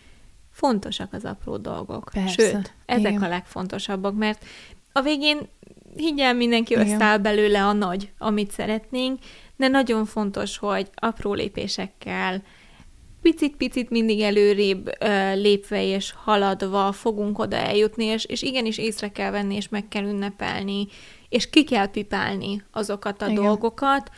fontosak 0.51 1.13
az 1.13 1.25
apró 1.25 1.57
dolgok. 1.57 2.09
Persze, 2.13 2.49
Sőt, 2.49 2.73
ezek 2.85 3.11
igen. 3.11 3.23
a 3.23 3.27
legfontosabbak, 3.27 4.15
mert 4.15 4.45
a 4.91 5.01
végén 5.01 5.47
higgyel 5.95 6.33
mindenki 6.33 6.73
igen. 6.73 6.85
összeáll 6.85 7.17
belőle 7.17 7.63
a 7.63 7.73
nagy, 7.73 8.11
amit 8.17 8.51
szeretnénk, 8.51 9.19
de 9.55 9.67
nagyon 9.67 10.05
fontos, 10.05 10.57
hogy 10.57 10.89
apró 10.95 11.33
lépésekkel, 11.33 12.43
picit-picit 13.21 13.89
mindig 13.89 14.21
előrébb 14.21 14.89
ö, 14.99 15.35
lépve 15.35 15.83
és 15.83 16.13
haladva 16.17 16.91
fogunk 16.91 17.39
oda 17.39 17.55
eljutni, 17.55 18.05
és, 18.05 18.25
és 18.25 18.41
igenis 18.41 18.77
észre 18.77 19.11
kell 19.11 19.31
venni, 19.31 19.55
és 19.55 19.69
meg 19.69 19.87
kell 19.87 20.03
ünnepelni, 20.03 20.87
és 21.29 21.49
ki 21.49 21.63
kell 21.63 21.87
pipálni 21.87 22.63
azokat 22.71 23.21
a 23.21 23.27
Igen. 23.27 23.43
dolgokat, 23.43 24.11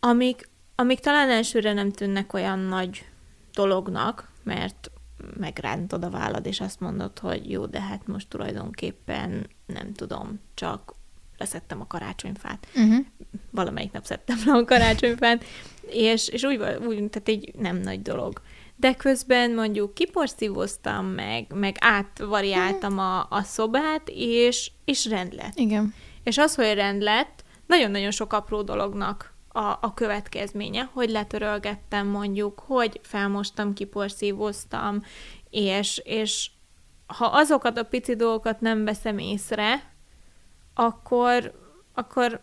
amik, 0.00 0.48
amik 0.74 0.98
talán 0.98 1.30
elsőre 1.30 1.72
nem 1.72 1.90
tűnnek 1.90 2.32
olyan 2.32 2.58
nagy 2.58 3.04
dolognak, 3.52 4.30
mert 4.42 4.90
megrántod 5.38 6.04
a 6.04 6.10
vállad, 6.10 6.46
és 6.46 6.60
azt 6.60 6.80
mondod, 6.80 7.18
hogy 7.18 7.50
jó, 7.50 7.66
de 7.66 7.80
hát 7.80 8.06
most 8.06 8.28
tulajdonképpen 8.28 9.46
nem 9.66 9.92
tudom, 9.92 10.40
csak 10.54 10.94
leszettem 11.38 11.80
a 11.80 11.86
karácsonyfát. 11.86 12.66
Uh-huh. 12.74 13.06
Valamelyik 13.50 13.92
nap 13.92 14.04
szedtem 14.04 14.38
le 14.46 14.52
a 14.52 14.64
karácsonyfát, 14.64 15.44
és, 15.90 16.28
és 16.28 16.42
úgy, 16.42 16.56
úgy, 16.86 16.96
tehát 16.96 17.28
egy 17.28 17.52
nem 17.58 17.76
nagy 17.76 18.02
dolog. 18.02 18.40
De 18.76 18.94
közben 18.94 19.50
mondjuk 19.50 19.94
kiporszívoztam 19.94 21.06
meg, 21.06 21.46
meg 21.54 21.76
átvariáltam 21.80 22.98
a, 22.98 23.26
a 23.30 23.42
szobát, 23.42 24.02
és, 24.14 24.70
és 24.84 25.06
rend 25.06 25.34
lett. 25.34 25.58
Igen. 25.58 25.94
És 26.22 26.38
az, 26.38 26.54
hogy 26.54 26.74
rend 26.74 27.02
lett, 27.02 27.44
nagyon-nagyon 27.66 28.10
sok 28.10 28.32
apró 28.32 28.62
dolognak 28.62 29.34
a, 29.48 29.78
a 29.80 29.94
következménye, 29.94 30.90
hogy 30.92 31.10
letörölgettem 31.10 32.06
mondjuk, 32.06 32.62
hogy 32.66 33.00
felmostam, 33.02 33.72
kiporszívoztam, 33.72 35.02
és, 35.50 36.00
és 36.04 36.50
ha 37.06 37.26
azokat 37.26 37.78
a 37.78 37.82
pici 37.82 38.16
dolgokat 38.16 38.60
nem 38.60 38.84
veszem 38.84 39.18
észre, 39.18 39.96
akkor, 40.78 41.52
akkor 41.94 42.40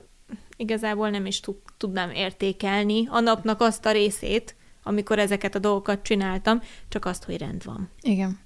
igazából 0.57 1.09
nem 1.09 1.25
is 1.25 1.39
tud, 1.39 1.55
tudnám 1.77 2.09
értékelni 2.09 3.07
a 3.09 3.19
napnak 3.19 3.61
azt 3.61 3.85
a 3.85 3.91
részét, 3.91 4.55
amikor 4.83 5.19
ezeket 5.19 5.55
a 5.55 5.59
dolgokat 5.59 6.01
csináltam, 6.01 6.61
csak 6.87 7.05
azt, 7.05 7.23
hogy 7.23 7.37
rend 7.37 7.63
van. 7.63 7.89
Igen. 8.01 8.39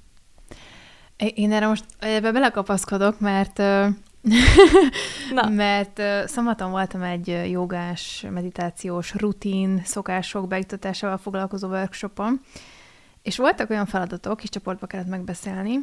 Én 1.17 1.51
erre 1.51 1.67
most 1.67 1.85
ebbe 1.99 2.31
belekapaszkodok, 2.31 3.19
mert 3.19 3.57
Na. 5.33 5.49
mert 5.49 6.01
szombaton 6.27 6.71
voltam 6.71 7.01
egy 7.01 7.27
jogás, 7.51 8.25
meditációs 8.31 9.13
rutin, 9.15 9.81
szokások 9.83 10.47
beiktatásával 10.47 11.17
foglalkozó 11.17 11.67
workshopon, 11.67 12.41
és 13.21 13.37
voltak 13.37 13.69
olyan 13.69 13.85
feladatok, 13.85 14.37
kis 14.37 14.49
csoportba 14.49 14.87
kellett 14.87 15.07
megbeszélni, 15.07 15.79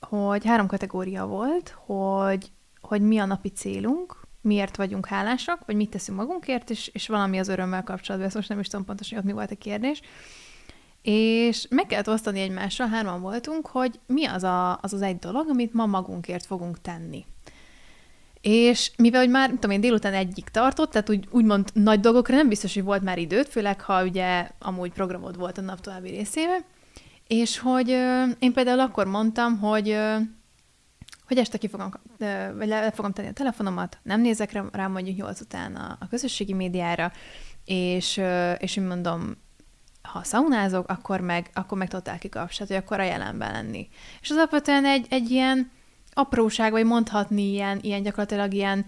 hogy 0.00 0.44
három 0.44 0.66
kategória 0.66 1.26
volt, 1.26 1.76
hogy 1.86 2.50
hogy 2.80 3.00
mi 3.00 3.18
a 3.18 3.24
napi 3.24 3.48
célunk, 3.48 4.26
miért 4.40 4.76
vagyunk 4.76 5.06
hálásak, 5.06 5.62
vagy 5.66 5.76
mit 5.76 5.90
teszünk 5.90 6.18
magunkért, 6.18 6.70
és, 6.70 6.90
és 6.92 7.08
valami 7.08 7.38
az 7.38 7.48
örömmel 7.48 7.82
kapcsolatban, 7.82 8.26
ezt 8.26 8.36
most 8.36 8.48
nem 8.48 8.58
is 8.58 8.66
tudom 8.66 8.84
pontosan, 8.84 9.18
hogy 9.18 9.26
ott 9.26 9.32
mi 9.32 9.38
volt 9.38 9.50
a 9.50 9.56
kérdés. 9.56 10.00
És 11.02 11.66
meg 11.70 11.86
kellett 11.86 12.08
osztani 12.08 12.40
egymással, 12.40 12.88
hárman 12.88 13.20
voltunk, 13.20 13.66
hogy 13.66 14.00
mi 14.06 14.24
az, 14.24 14.42
a, 14.42 14.78
az 14.82 14.92
az 14.92 15.02
egy 15.02 15.18
dolog, 15.18 15.48
amit 15.48 15.72
ma 15.72 15.86
magunkért 15.86 16.46
fogunk 16.46 16.80
tenni. 16.80 17.24
És 18.40 18.92
mivel, 18.96 19.20
hogy 19.20 19.30
már, 19.30 19.50
tudom 19.50 19.70
én, 19.70 19.80
délután 19.80 20.14
egyik 20.14 20.48
tartott, 20.48 20.90
tehát 20.90 21.10
úgy, 21.10 21.28
úgymond 21.30 21.68
nagy 21.72 22.00
dolgokra 22.00 22.36
nem 22.36 22.48
biztos, 22.48 22.74
hogy 22.74 22.82
volt 22.82 23.02
már 23.02 23.18
időt, 23.18 23.48
főleg 23.48 23.80
ha 23.80 24.04
ugye 24.04 24.50
amúgy 24.58 24.92
programod 24.92 25.36
volt 25.36 25.58
a 25.58 25.60
nap 25.60 25.80
további 25.80 26.10
részébe, 26.10 26.58
és 27.26 27.58
hogy 27.58 27.90
ö, 27.90 28.24
én 28.38 28.52
például 28.52 28.80
akkor 28.80 29.06
mondtam, 29.06 29.58
hogy 29.58 29.88
ö, 29.88 30.16
hogy 31.28 31.38
este 31.38 31.58
ki 31.58 31.68
fogom, 31.68 31.90
vagy 32.56 32.68
le, 32.68 32.90
fogom 32.90 33.12
tenni 33.12 33.28
a 33.28 33.32
telefonomat, 33.32 33.98
nem 34.02 34.20
nézek 34.20 34.52
rá, 34.72 34.86
mondjuk 34.86 35.16
nyolc 35.16 35.40
után 35.40 35.76
a, 35.76 35.96
a 36.00 36.08
közösségi 36.08 36.52
médiára, 36.52 37.12
és, 37.64 38.20
és 38.58 38.76
én 38.76 38.84
mondom, 38.84 39.36
ha 40.02 40.22
szaunázok, 40.22 40.88
akkor 40.88 41.20
meg, 41.20 41.50
akkor 41.54 41.78
meg 41.78 41.88
totál 41.88 42.18
kikapcsát, 42.18 42.68
hogy 42.68 42.76
akkor 42.76 43.00
a 43.00 43.04
jelenben 43.04 43.52
lenni. 43.52 43.88
És 44.20 44.30
az 44.30 44.36
alapvetően 44.36 44.84
egy, 44.84 45.06
egy 45.10 45.30
ilyen 45.30 45.70
apróság, 46.12 46.72
vagy 46.72 46.84
mondhatni 46.84 47.42
ilyen, 47.42 47.78
ilyen 47.82 48.02
gyakorlatilag 48.02 48.54
ilyen 48.54 48.84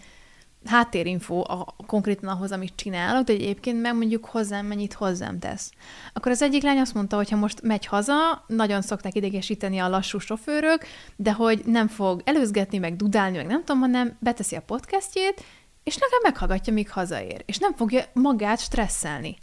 háttérinfo 0.64 1.40
a, 1.40 1.74
konkrétan 1.86 2.28
ahhoz, 2.28 2.52
amit 2.52 2.72
csinálok, 2.76 3.24
de 3.24 3.32
egyébként 3.32 3.80
meg 3.80 3.96
mondjuk 3.96 4.24
hozzám 4.24 4.66
mennyit 4.66 4.92
hozzám 4.92 5.38
tesz. 5.38 5.70
Akkor 6.12 6.32
az 6.32 6.42
egyik 6.42 6.62
lány 6.62 6.78
azt 6.78 6.94
mondta, 6.94 7.16
hogy 7.16 7.30
ha 7.30 7.36
most 7.36 7.62
megy 7.62 7.86
haza, 7.86 8.44
nagyon 8.46 8.82
szokták 8.82 9.14
idegesíteni 9.14 9.78
a 9.78 9.88
lassú 9.88 10.18
sofőrök, 10.18 10.84
de 11.16 11.32
hogy 11.32 11.62
nem 11.64 11.88
fog 11.88 12.22
előzgetni, 12.24 12.78
meg 12.78 12.96
dudálni, 12.96 13.36
meg 13.36 13.46
nem 13.46 13.64
tudom, 13.64 13.80
hanem 13.80 14.16
beteszi 14.20 14.56
a 14.56 14.62
podcastjét, 14.62 15.44
és 15.84 15.98
legalább 15.98 16.22
meghallgatja, 16.22 16.72
míg 16.72 16.90
hazaér, 16.90 17.42
és 17.46 17.58
nem 17.58 17.74
fogja 17.74 18.04
magát 18.12 18.60
stresszelni. 18.60 19.36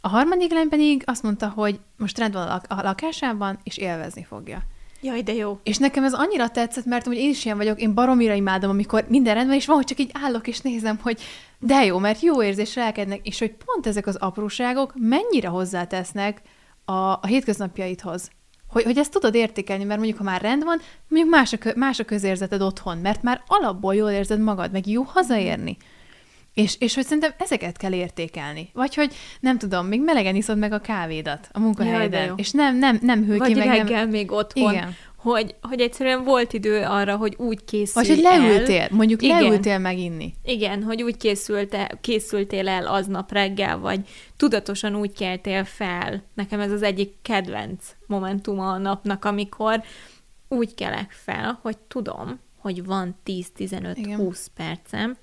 A 0.00 0.08
harmadik 0.08 0.52
lány 0.52 0.68
pedig 0.68 1.02
azt 1.06 1.22
mondta, 1.22 1.48
hogy 1.48 1.80
most 1.96 2.18
rend 2.18 2.32
van 2.32 2.48
a 2.68 2.82
lakásában, 2.82 3.58
és 3.62 3.76
élvezni 3.76 4.24
fogja. 4.24 4.62
Jaj, 5.00 5.22
de 5.22 5.32
jó. 5.32 5.58
És 5.62 5.76
nekem 5.76 6.04
ez 6.04 6.12
annyira 6.12 6.48
tetszett, 6.48 6.84
mert 6.84 7.08
úgy 7.08 7.16
én 7.16 7.28
is 7.28 7.44
ilyen 7.44 7.56
vagyok, 7.56 7.80
én 7.80 7.94
baromira 7.94 8.34
imádom, 8.34 8.70
amikor 8.70 9.04
minden 9.08 9.34
rendben, 9.34 9.56
és 9.56 9.66
van, 9.66 9.76
hogy 9.76 9.84
csak 9.84 9.98
így 9.98 10.10
állok 10.22 10.48
és 10.48 10.60
nézem, 10.60 10.98
hogy 11.02 11.20
de 11.58 11.84
jó, 11.84 11.98
mert 11.98 12.20
jó 12.20 12.42
érzés 12.42 12.74
lelkednek, 12.74 13.26
és 13.26 13.38
hogy 13.38 13.54
pont 13.64 13.86
ezek 13.86 14.06
az 14.06 14.16
apróságok 14.16 14.94
mennyire 14.96 15.48
hozzátesznek 15.48 16.42
a, 16.84 16.92
a 16.92 17.26
hétköznapjaidhoz. 17.26 18.30
Hogy, 18.68 18.82
hogy 18.82 18.98
ezt 18.98 19.12
tudod 19.12 19.34
értékelni, 19.34 19.84
mert 19.84 19.98
mondjuk, 19.98 20.18
ha 20.18 20.24
már 20.24 20.40
rend 20.40 20.64
van, 20.64 20.80
mondjuk 21.08 21.34
más 21.34 21.52
a, 21.52 21.58
más 21.74 21.98
a 21.98 22.04
közérzeted 22.04 22.62
otthon, 22.62 22.98
mert 22.98 23.22
már 23.22 23.42
alapból 23.46 23.94
jól 23.94 24.10
érzed 24.10 24.40
magad, 24.40 24.72
meg 24.72 24.86
jó 24.86 25.02
hazaérni. 25.02 25.76
És, 26.58 26.76
és 26.78 26.94
hogy 26.94 27.04
szerintem 27.04 27.32
ezeket 27.38 27.76
kell 27.76 27.92
értékelni. 27.92 28.70
Vagy 28.72 28.94
hogy 28.94 29.14
nem 29.40 29.58
tudom, 29.58 29.86
még 29.86 30.02
melegen 30.02 30.34
iszod 30.34 30.58
meg 30.58 30.72
a 30.72 30.78
kávédat 30.80 31.48
a 31.52 31.58
munkahelyeden, 31.58 32.26
jó. 32.26 32.34
és 32.36 32.50
nem, 32.50 32.78
nem, 32.78 32.98
nem 33.02 33.24
hűl 33.24 33.38
Vagy 33.38 33.52
ki, 33.52 33.58
meg 33.58 33.66
reggel 33.66 34.00
nem... 34.00 34.08
még 34.08 34.32
otthon. 34.32 34.72
Igen. 34.72 34.96
Hogy, 35.16 35.54
hogy 35.62 35.80
egyszerűen 35.80 36.24
volt 36.24 36.52
idő 36.52 36.82
arra, 36.82 37.16
hogy 37.16 37.34
úgy 37.38 37.64
készülj 37.64 38.06
Vagy 38.06 38.16
hogy 38.16 38.24
el. 38.24 38.38
leültél, 38.38 38.88
mondjuk 38.90 39.22
Igen. 39.22 39.42
leültél 39.42 39.78
meginni. 39.78 40.34
Igen, 40.44 40.82
hogy 40.82 41.02
úgy 41.02 41.16
készültél, 41.16 41.86
készültél 42.00 42.68
el 42.68 42.86
aznap 42.86 43.32
reggel, 43.32 43.78
vagy 43.78 44.00
tudatosan 44.36 44.96
úgy 44.96 45.12
keltél 45.12 45.64
fel. 45.64 46.22
Nekem 46.34 46.60
ez 46.60 46.72
az 46.72 46.82
egyik 46.82 47.14
kedvenc 47.22 47.84
momentuma 48.06 48.72
a 48.72 48.78
napnak, 48.78 49.24
amikor 49.24 49.82
úgy 50.48 50.74
kelek 50.74 51.10
fel, 51.10 51.58
hogy 51.62 51.78
tudom, 51.78 52.40
hogy 52.58 52.84
van 52.84 53.16
Igen. 53.24 53.44
10-15-20 53.58 54.46
percem 54.56 55.16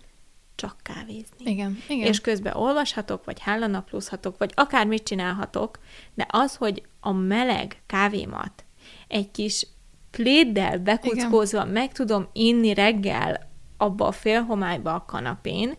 csak 0.56 0.76
kávézni. 0.84 1.52
Igen, 1.52 1.78
igen. 1.88 2.08
És 2.08 2.22
közben 2.22 2.56
olvashatok, 2.56 3.26
vagy 3.26 3.40
hálanaplózhatok, 3.40 4.38
vagy 4.38 4.52
akármit 4.56 5.04
csinálhatok, 5.04 5.80
de 6.14 6.26
az, 6.30 6.56
hogy 6.56 6.84
a 7.00 7.12
meleg 7.12 7.82
kávémat 7.86 8.66
egy 9.08 9.32
kis 9.32 9.68
pléddel 10.12 10.78
bekuckózva 10.80 11.66
meg 11.66 11.92
tudom 11.92 12.28
inni 12.34 12.74
reggel 12.74 13.50
abba 13.78 14.08
a 14.08 14.12
félhomályba 14.12 14.94
a 14.94 15.06
kanapén, 15.06 15.76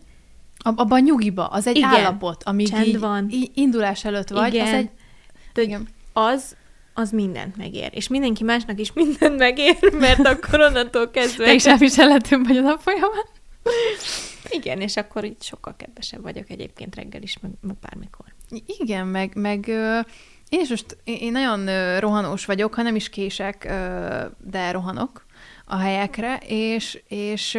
Ab- 0.63 0.79
abban 0.79 0.97
a 0.99 1.03
nyugiba, 1.03 1.45
az 1.45 1.67
egy 1.67 1.75
Igen. 1.75 1.89
állapot, 1.89 2.43
amíg 2.43 2.69
Csend 2.69 2.85
így, 2.85 2.99
van. 2.99 3.27
így 3.29 3.51
indulás 3.53 4.05
előtt 4.05 4.29
vagy, 4.29 4.53
Igen. 4.53 4.67
az 4.67 4.73
egy... 4.73 4.89
de 5.53 5.61
Igen. 5.61 5.87
az, 6.13 6.55
az 6.93 7.11
mindent 7.11 7.57
megér. 7.57 7.89
És 7.93 8.07
mindenki 8.07 8.43
másnak 8.43 8.79
is 8.79 8.93
mindent 8.93 9.37
megér, 9.37 9.77
mert 9.99 10.27
akkor 10.27 10.59
onnantól 10.61 11.09
kezdve... 11.09 11.45
Te 11.45 11.53
is 11.53 11.65
elviselhetőbb 11.65 12.47
vagy 12.47 12.57
a 12.57 12.61
nap 12.61 12.79
folyamán. 12.81 13.25
Igen, 14.49 14.81
és 14.81 14.95
akkor 14.97 15.23
így 15.23 15.43
sokkal 15.43 15.75
kedvesebb 15.77 16.21
vagyok 16.21 16.49
egyébként 16.49 16.95
reggel 16.95 17.21
is, 17.21 17.39
meg, 17.39 17.51
meg 17.61 17.75
bármikor. 17.81 18.25
Igen, 18.65 19.07
meg, 19.07 19.35
meg 19.35 19.67
én 20.49 20.59
is 20.59 20.69
most, 20.69 20.97
én 21.03 21.31
nagyon 21.31 21.99
rohanós 21.99 22.45
vagyok, 22.45 22.73
ha 22.73 22.81
nem 22.81 22.95
is 22.95 23.09
kések, 23.09 23.63
de 24.37 24.71
rohanok 24.71 25.25
a 25.65 25.77
helyekre, 25.77 26.37
és, 26.45 27.01
és 27.07 27.51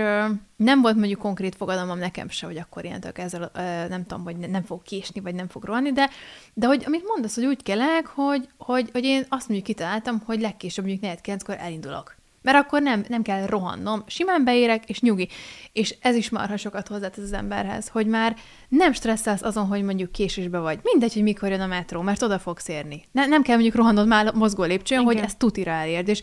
nem 0.57 0.81
volt 0.81 0.97
mondjuk 0.97 1.21
konkrét 1.21 1.55
fogadalmam 1.55 1.99
nekem 1.99 2.29
se, 2.29 2.47
hogy 2.47 2.57
akkor 2.57 2.85
ilyentől 2.85 3.13
ezzel 3.15 3.51
nem 3.89 4.07
tudom, 4.07 4.25
hogy 4.25 4.37
ne- 4.37 4.47
nem 4.47 4.63
fog 4.63 4.83
késni, 4.83 5.21
vagy 5.21 5.35
nem 5.35 5.49
fog 5.49 5.65
rohanni, 5.65 5.93
de, 5.93 6.11
de 6.55 6.67
hogy 6.67 6.83
amit 6.87 7.07
mondasz, 7.07 7.35
hogy 7.35 7.45
úgy 7.45 7.63
kelek, 7.63 8.07
hogy, 8.07 8.49
hogy, 8.57 8.89
hogy 8.93 9.05
én 9.05 9.27
azt 9.29 9.49
mondjuk 9.49 9.69
kitaláltam, 9.69 10.23
hogy 10.27 10.41
legkésőbb 10.41 10.85
mondjuk 10.85 11.11
4 11.11 11.21
9 11.21 11.49
elindulok. 11.49 12.18
Mert 12.49 12.65
akkor 12.65 12.83
nem, 12.83 13.05
nem 13.09 13.23
kell 13.23 13.47
rohannom, 13.47 14.03
simán 14.07 14.45
beérek, 14.45 14.89
és 14.89 15.01
nyugi. 15.01 15.29
És 15.73 15.97
ez 16.01 16.17
is 16.17 16.31
marha 16.31 16.57
sokat 16.57 16.89
hozzátesz 16.89 17.25
az 17.25 17.33
emberhez, 17.33 17.89
hogy 17.89 18.07
már 18.07 18.37
nem 18.69 18.93
stresszelsz 18.93 19.43
azon, 19.43 19.67
hogy 19.67 19.83
mondjuk 19.83 20.13
késésbe 20.13 20.59
vagy. 20.59 20.79
Mindegy, 20.83 21.13
hogy 21.13 21.23
mikor 21.23 21.51
jön 21.51 21.61
a 21.61 21.67
metró, 21.67 22.01
mert 22.01 22.23
oda 22.23 22.39
fogsz 22.39 22.69
érni. 22.69 23.03
Ne, 23.13 23.27
nem 23.27 23.43
kell 23.43 23.55
mondjuk 23.55 23.77
rohannod 23.77 24.07
már 24.07 24.35
mozgó 24.35 24.63
lépcsőn, 24.63 25.01
Igen. 25.01 25.13
hogy 25.13 25.25
ezt 25.25 25.39
tutira 25.39 25.71
elérd. 25.71 26.09
És, 26.09 26.21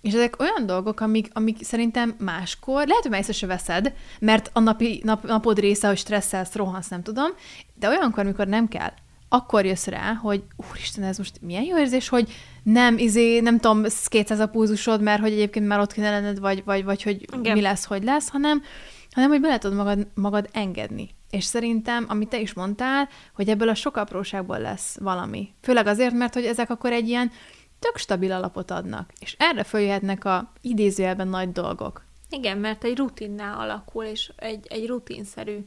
és 0.00 0.12
ezek 0.12 0.40
olyan 0.40 0.66
dolgok, 0.66 1.00
amik, 1.00 1.28
amik 1.32 1.64
szerintem 1.64 2.14
máskor, 2.18 2.86
lehet, 2.86 3.02
hogy 3.02 3.10
már 3.10 3.20
észre 3.20 3.32
se 3.32 3.46
veszed, 3.46 3.92
mert 4.20 4.50
a 4.52 4.60
napi, 4.60 5.00
nap, 5.04 5.26
napod 5.26 5.58
része, 5.58 5.86
hogy 5.86 5.98
stresszelsz, 5.98 6.54
rohansz, 6.54 6.88
nem 6.88 7.02
tudom, 7.02 7.30
de 7.74 7.88
olyankor, 7.88 8.24
amikor 8.24 8.46
nem 8.46 8.68
kell, 8.68 8.92
akkor 9.28 9.64
jössz 9.64 9.86
rá, 9.86 10.12
hogy 10.12 10.42
úristen, 10.70 11.04
ez 11.04 11.18
most 11.18 11.40
milyen 11.40 11.62
jó 11.62 11.78
érzés, 11.78 12.08
hogy 12.08 12.32
nem, 12.62 12.98
izé, 12.98 13.40
nem 13.40 13.58
tudom, 13.58 13.84
200 14.08 14.38
a 14.38 14.48
pulzusod, 14.48 15.02
mert 15.02 15.20
hogy 15.20 15.32
egyébként 15.32 15.66
már 15.66 15.80
ott 15.80 15.92
kéne 15.92 16.10
lenned, 16.10 16.38
vagy, 16.38 16.64
vagy, 16.64 16.84
vagy 16.84 17.02
hogy 17.02 17.26
Igen. 17.38 17.52
mi 17.52 17.60
lesz, 17.60 17.84
hogy 17.84 18.04
lesz, 18.04 18.28
hanem, 18.28 18.62
hanem 19.10 19.30
hogy 19.30 19.40
bele 19.40 19.58
tudod 19.58 19.76
magad, 19.76 20.06
magad 20.14 20.48
engedni. 20.52 21.10
És 21.30 21.44
szerintem, 21.44 22.04
amit 22.08 22.28
te 22.28 22.40
is 22.40 22.52
mondtál, 22.52 23.08
hogy 23.34 23.48
ebből 23.48 23.68
a 23.68 23.74
sok 23.74 23.96
apróságból 23.96 24.58
lesz 24.58 24.98
valami. 25.00 25.54
Főleg 25.62 25.86
azért, 25.86 26.14
mert 26.14 26.34
hogy 26.34 26.44
ezek 26.44 26.70
akkor 26.70 26.92
egy 26.92 27.08
ilyen 27.08 27.30
tök 27.78 27.96
stabil 27.96 28.32
alapot 28.32 28.70
adnak. 28.70 29.12
És 29.20 29.36
erre 29.38 29.64
följöhetnek 29.64 30.24
a 30.24 30.52
idézőjelben 30.60 31.28
nagy 31.28 31.52
dolgok. 31.52 32.04
Igen, 32.30 32.58
mert 32.58 32.84
egy 32.84 32.96
rutinná 32.96 33.54
alakul, 33.54 34.04
és 34.04 34.32
egy, 34.36 34.66
egy 34.68 34.86
rutinszerű 34.86 35.66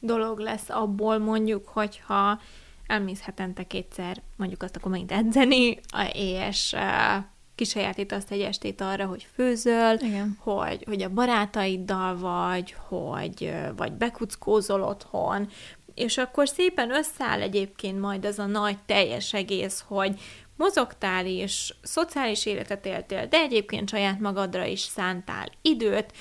dolog 0.00 0.38
lesz 0.38 0.68
abból 0.68 1.18
mondjuk, 1.18 1.68
hogyha 1.68 2.40
elmész 2.90 3.20
hetente 3.20 3.66
kétszer, 3.66 4.22
mondjuk 4.36 4.62
azt 4.62 4.76
akkor 4.76 4.90
megint 4.90 5.12
edzeni, 5.12 5.78
és 6.12 6.76
kisajátítasz 7.54 8.30
egy 8.30 8.40
estét 8.40 8.80
arra, 8.80 9.06
hogy 9.06 9.26
főzöl, 9.34 9.96
Igen. 9.98 10.38
hogy, 10.40 10.84
hogy 10.86 11.02
a 11.02 11.08
barátaiddal 11.08 12.18
vagy, 12.18 12.74
hogy 12.88 13.52
vagy 13.76 13.92
bekuckózol 13.92 14.82
otthon, 14.82 15.48
és 15.94 16.18
akkor 16.18 16.48
szépen 16.48 16.90
összeáll 16.90 17.40
egyébként 17.40 18.00
majd 18.00 18.24
ez 18.24 18.38
a 18.38 18.46
nagy 18.46 18.78
teljes 18.86 19.34
egész, 19.34 19.84
hogy 19.86 20.20
mozogtál 20.56 21.26
is, 21.26 21.74
szociális 21.82 22.46
életet 22.46 22.86
éltél, 22.86 23.26
de 23.26 23.38
egyébként 23.38 23.88
saját 23.88 24.20
magadra 24.20 24.64
is 24.64 24.80
szántál 24.80 25.48
időt, 25.62 26.12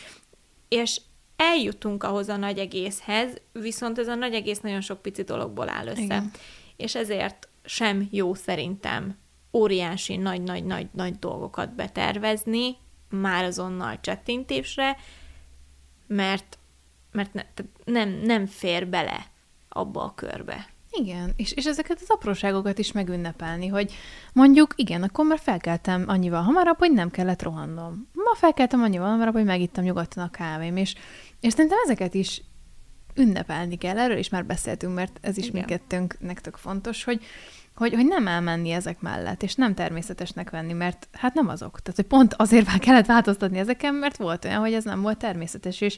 és 0.68 1.02
eljutunk 1.36 2.04
ahhoz 2.04 2.30
a 2.30 2.38
nagy 2.38 2.58
egészhez, 2.58 3.34
viszont 3.52 4.00
ez 4.00 4.08
a 4.08 4.16
nagy 4.16 4.34
egész 4.34 4.60
nagyon 4.60 4.82
sok 4.82 5.02
pici 5.02 5.22
dologból 5.22 5.70
áll 5.70 5.88
össze. 5.88 6.02
Igen. 6.02 6.32
És 6.80 6.96
ezért 6.96 7.48
sem 7.66 8.08
jó 8.12 8.34
szerintem 8.34 9.18
óriási, 9.54 10.18
nagy-nagy-nagy-nagy 10.18 11.20
dolgokat 11.20 11.76
betervezni, 11.76 12.76
már 13.10 13.44
azonnal 13.44 14.00
csettintésre, 14.02 14.98
mert, 16.08 16.58
mert 17.12 17.34
ne, 17.34 17.44
nem, 17.86 18.10
nem 18.10 18.46
fér 18.46 18.88
bele 18.88 19.26
abba 19.70 20.04
a 20.04 20.14
körbe. 20.16 20.70
Igen, 20.92 21.34
és, 21.36 21.52
és 21.52 21.66
ezeket 21.66 22.00
az 22.02 22.10
apróságokat 22.10 22.78
is 22.78 22.92
megünnepelni, 22.92 23.68
hogy 23.68 23.94
mondjuk, 24.34 24.74
igen, 24.76 25.04
akkor 25.04 25.26
már 25.26 25.40
felkeltem 25.40 26.04
annyival 26.08 26.42
hamarabb, 26.42 26.78
hogy 26.78 26.92
nem 26.92 27.12
kellett 27.12 27.42
rohannom. 27.42 28.08
Ma 28.14 28.36
felkeltem 28.36 28.82
annyival 28.82 29.10
hamarabb, 29.10 29.34
hogy 29.34 29.46
megittam 29.46 29.84
nyugodtan 29.84 30.24
a 30.24 30.30
kávém, 30.30 30.76
és, 30.78 30.96
és 31.40 31.54
szerintem 31.54 31.80
ezeket 31.84 32.14
is 32.14 32.42
ünnepelni 33.16 33.78
kell. 33.78 33.98
Erről 33.98 34.18
is 34.18 34.30
már 34.30 34.46
beszéltünk, 34.46 34.96
mert 34.96 35.18
ez 35.22 35.38
is 35.38 35.44
Igen. 35.44 35.56
mindkettőnknek 35.56 36.42
tök 36.42 36.56
fontos, 36.56 37.04
hogy, 37.04 37.26
hogy, 37.76 37.94
hogy 37.94 38.06
nem 38.06 38.28
elmenni 38.28 38.72
ezek 38.72 39.02
mellett, 39.02 39.44
és 39.44 39.56
nem 39.56 39.74
természetesnek 39.74 40.50
venni, 40.50 40.74
mert 40.74 41.08
hát 41.12 41.34
nem 41.34 41.48
azok. 41.48 41.80
Tehát, 41.80 41.96
hogy 41.96 42.06
pont 42.06 42.34
azért 42.34 42.80
kellett 42.80 43.06
változtatni 43.06 43.58
ezeken, 43.58 43.94
mert 43.94 44.18
volt 44.18 44.46
olyan, 44.46 44.60
hogy 44.60 44.74
ez 44.74 44.84
nem 44.84 45.02
volt 45.02 45.18
természetes, 45.18 45.82
és, 45.82 45.98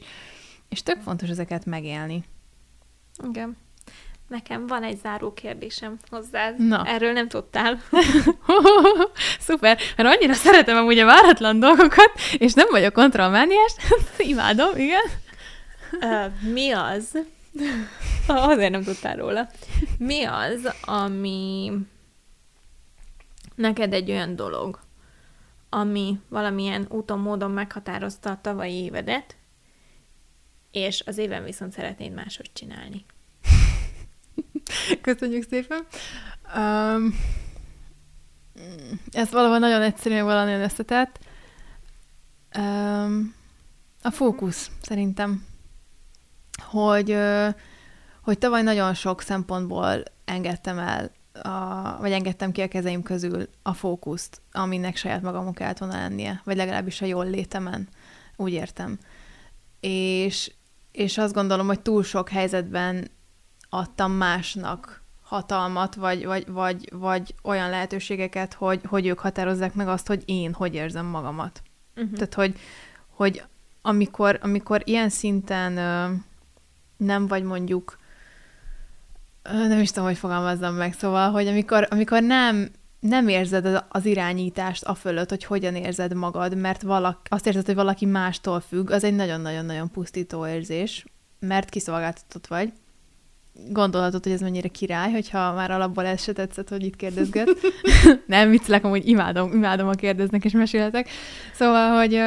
És 0.68 0.82
tök 0.82 1.00
fontos 1.00 1.28
ezeket 1.28 1.66
megélni. 1.66 2.24
Igen. 3.28 3.56
Nekem 4.28 4.66
van 4.66 4.82
egy 4.82 4.98
záró 5.02 5.32
kérdésem 5.32 5.96
hozzád. 6.10 6.66
Na. 6.66 6.84
Erről 6.86 7.12
nem 7.12 7.28
tudtál. 7.28 7.82
Szuper, 9.46 9.78
mert 9.96 10.16
annyira 10.16 10.32
szeretem 10.32 10.76
amúgy 10.76 10.98
a 10.98 11.04
váratlan 11.04 11.60
dolgokat, 11.60 12.12
és 12.38 12.52
nem 12.52 12.66
vagyok 12.70 12.92
kontrollmániás, 12.92 13.74
imádom, 14.18 14.76
igen. 14.76 15.02
Uh, 16.00 16.52
mi 16.52 16.70
az? 16.70 17.18
Azért 18.26 18.70
nem 18.70 18.82
tudtál 18.82 19.16
róla. 19.16 19.48
Mi 19.98 20.24
az, 20.24 20.72
ami 20.84 21.72
neked 23.54 23.92
egy 23.92 24.10
olyan 24.10 24.36
dolog, 24.36 24.80
ami 25.68 26.20
valamilyen 26.28 26.86
úton, 26.88 27.18
módon 27.18 27.50
meghatározta 27.50 28.30
a 28.30 28.40
tavalyi 28.40 28.74
évedet, 28.74 29.36
és 30.70 31.02
az 31.06 31.18
éven 31.18 31.44
viszont 31.44 31.72
szeretnéd 31.72 32.12
máshogy 32.12 32.50
csinálni. 32.52 33.04
Köszönjük 35.00 35.44
szépen. 35.48 35.86
Um, 36.56 37.14
ez 39.10 39.30
valahol 39.30 39.58
nagyon 39.58 39.82
egyszerű, 39.82 40.20
valami 40.20 40.50
nagyon 40.50 40.64
összetett. 40.64 41.18
Um, 42.58 43.34
a 44.02 44.10
fókusz, 44.10 44.70
szerintem. 44.82 45.44
Hogy, 46.70 47.16
hogy 48.20 48.38
tavaly 48.38 48.62
nagyon 48.62 48.94
sok 48.94 49.20
szempontból 49.20 50.02
engedtem 50.24 50.78
el, 50.78 51.10
a, 51.32 51.96
vagy 52.00 52.12
engedtem 52.12 52.52
ki 52.52 52.60
a 52.60 52.68
kezeim 52.68 53.02
közül 53.02 53.48
a 53.62 53.72
fókuszt, 53.72 54.40
aminek 54.52 54.96
saját 54.96 55.22
magamon 55.22 55.52
kellett 55.52 55.78
volna 55.78 55.96
lennie, 55.96 56.40
vagy 56.44 56.56
legalábbis 56.56 57.00
a 57.00 57.06
jól 57.06 57.26
létemen, 57.26 57.88
úgy 58.36 58.52
értem. 58.52 58.98
És, 59.80 60.52
és 60.92 61.18
azt 61.18 61.34
gondolom, 61.34 61.66
hogy 61.66 61.80
túl 61.80 62.02
sok 62.02 62.28
helyzetben 62.28 63.10
adtam 63.68 64.12
másnak 64.12 65.02
hatalmat, 65.22 65.94
vagy, 65.94 66.24
vagy, 66.24 66.44
vagy, 66.46 66.88
vagy 66.92 67.34
olyan 67.42 67.70
lehetőségeket, 67.70 68.54
hogy, 68.54 68.80
hogy 68.84 69.06
ők 69.06 69.18
határozzák 69.18 69.74
meg 69.74 69.88
azt, 69.88 70.06
hogy 70.06 70.22
én 70.24 70.52
hogy 70.52 70.74
érzem 70.74 71.06
magamat. 71.06 71.62
Uh-huh. 71.96 72.12
Tehát, 72.12 72.34
hogy, 72.34 72.58
hogy 73.08 73.42
amikor, 73.82 74.38
amikor 74.42 74.82
ilyen 74.84 75.08
szinten 75.08 75.78
nem 77.02 77.26
vagy 77.26 77.42
mondjuk, 77.42 77.98
nem 79.42 79.80
is 79.80 79.90
tudom, 79.90 80.08
hogy 80.08 80.18
fogalmazzam 80.18 80.74
meg, 80.74 80.92
szóval, 80.92 81.30
hogy 81.30 81.46
amikor, 81.46 81.86
amikor 81.90 82.22
nem, 82.22 82.70
nem 83.00 83.28
érzed 83.28 83.84
az 83.88 84.04
irányítást 84.06 84.84
a 84.84 84.94
fölött, 84.94 85.28
hogy 85.28 85.44
hogyan 85.44 85.74
érzed 85.74 86.14
magad, 86.14 86.56
mert 86.56 86.82
valaki, 86.82 87.20
azt 87.28 87.46
érzed, 87.46 87.66
hogy 87.66 87.74
valaki 87.74 88.06
mástól 88.06 88.60
függ, 88.60 88.90
az 88.90 89.04
egy 89.04 89.14
nagyon-nagyon-nagyon 89.14 89.90
pusztító 89.90 90.46
érzés, 90.46 91.04
mert 91.38 91.68
kiszolgáltatott 91.68 92.46
vagy 92.46 92.72
gondolhatod, 93.68 94.22
hogy 94.22 94.32
ez 94.32 94.40
mennyire 94.40 94.68
király, 94.68 95.12
hogyha 95.12 95.52
már 95.52 95.70
alapból 95.70 96.06
ez 96.06 96.22
se 96.22 96.32
tetszett, 96.32 96.68
hogy 96.68 96.84
itt 96.84 96.96
kérdezget. 96.96 97.48
nem, 98.26 98.50
viccelek, 98.50 98.84
hogy 98.84 99.08
imádom, 99.08 99.52
imádom, 99.52 99.88
a 99.88 99.92
kérdeznek 99.92 100.44
és 100.44 100.52
mesélhetek. 100.52 101.08
Szóval, 101.54 101.98
hogy, 101.98 102.20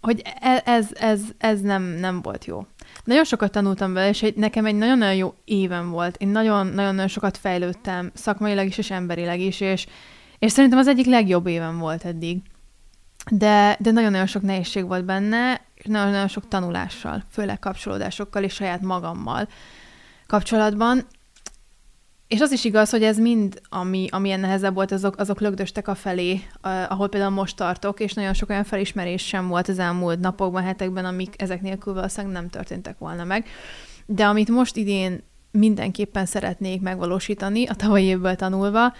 hogy 0.00 0.22
e, 0.40 0.62
ez, 0.64 0.88
ez, 0.92 1.20
ez 1.38 1.60
nem, 1.60 1.82
nem 1.82 2.22
volt 2.22 2.44
jó. 2.44 2.66
Nagyon 3.04 3.24
sokat 3.24 3.52
tanultam 3.52 3.92
vele, 3.92 4.08
és 4.08 4.32
nekem 4.36 4.66
egy 4.66 4.74
nagyon-nagyon 4.74 5.14
jó 5.14 5.34
éven 5.44 5.90
volt. 5.90 6.16
Én 6.16 6.28
nagyon-nagyon 6.28 7.08
sokat 7.08 7.36
fejlődtem, 7.36 8.10
szakmailag 8.14 8.66
is, 8.66 8.78
és 8.78 8.90
emberileg 8.90 9.40
is, 9.40 9.60
és, 9.60 9.86
és 10.38 10.52
szerintem 10.52 10.78
az 10.78 10.88
egyik 10.88 11.06
legjobb 11.06 11.46
éven 11.46 11.78
volt 11.78 12.04
eddig. 12.04 12.42
De, 13.30 13.76
de 13.80 13.90
nagyon-nagyon 13.90 14.26
sok 14.26 14.42
nehézség 14.42 14.86
volt 14.86 15.04
benne, 15.04 15.60
nagyon-nagyon 15.84 16.28
sok 16.28 16.48
tanulással, 16.48 17.22
főleg 17.30 17.58
kapcsolódásokkal 17.58 18.42
és 18.42 18.54
saját 18.54 18.80
magammal 18.80 19.48
kapcsolatban. 20.26 21.06
És 22.28 22.40
az 22.40 22.52
is 22.52 22.64
igaz, 22.64 22.90
hogy 22.90 23.02
ez 23.02 23.18
mind, 23.18 23.60
ami, 23.68 24.06
ami 24.10 24.34
nehezebb 24.34 24.74
volt, 24.74 24.92
azok, 24.92 25.16
azok 25.18 25.40
lögdöstek 25.40 25.88
a 25.88 25.94
felé, 25.94 26.40
ahol 26.88 27.08
például 27.08 27.32
most 27.32 27.56
tartok, 27.56 28.00
és 28.00 28.12
nagyon 28.12 28.34
sok 28.34 28.50
olyan 28.50 28.64
felismerés 28.64 29.26
sem 29.26 29.48
volt 29.48 29.68
az 29.68 29.78
elmúlt 29.78 30.20
napokban, 30.20 30.62
hetekben, 30.62 31.04
amik 31.04 31.42
ezek 31.42 31.60
nélkül 31.60 31.94
valószínűleg 31.94 32.36
nem 32.36 32.48
történtek 32.48 32.98
volna 32.98 33.24
meg. 33.24 33.46
De 34.06 34.26
amit 34.26 34.48
most 34.48 34.76
idén 34.76 35.22
mindenképpen 35.50 36.26
szeretnék 36.26 36.80
megvalósítani, 36.80 37.66
a 37.66 37.74
tavalyi 37.74 38.04
évből 38.04 38.34
tanulva, 38.34 38.94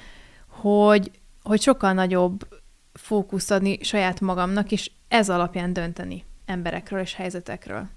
hogy, 0.48 1.10
hogy 1.42 1.60
sokkal 1.60 1.92
nagyobb 1.92 2.48
fókuszt 2.92 3.50
adni 3.50 3.78
saját 3.82 4.20
magamnak, 4.20 4.72
és 4.72 4.90
ez 5.08 5.30
alapján 5.30 5.72
dönteni 5.72 6.24
emberekről 6.46 7.00
és 7.00 7.14
helyzetekről. 7.14 7.88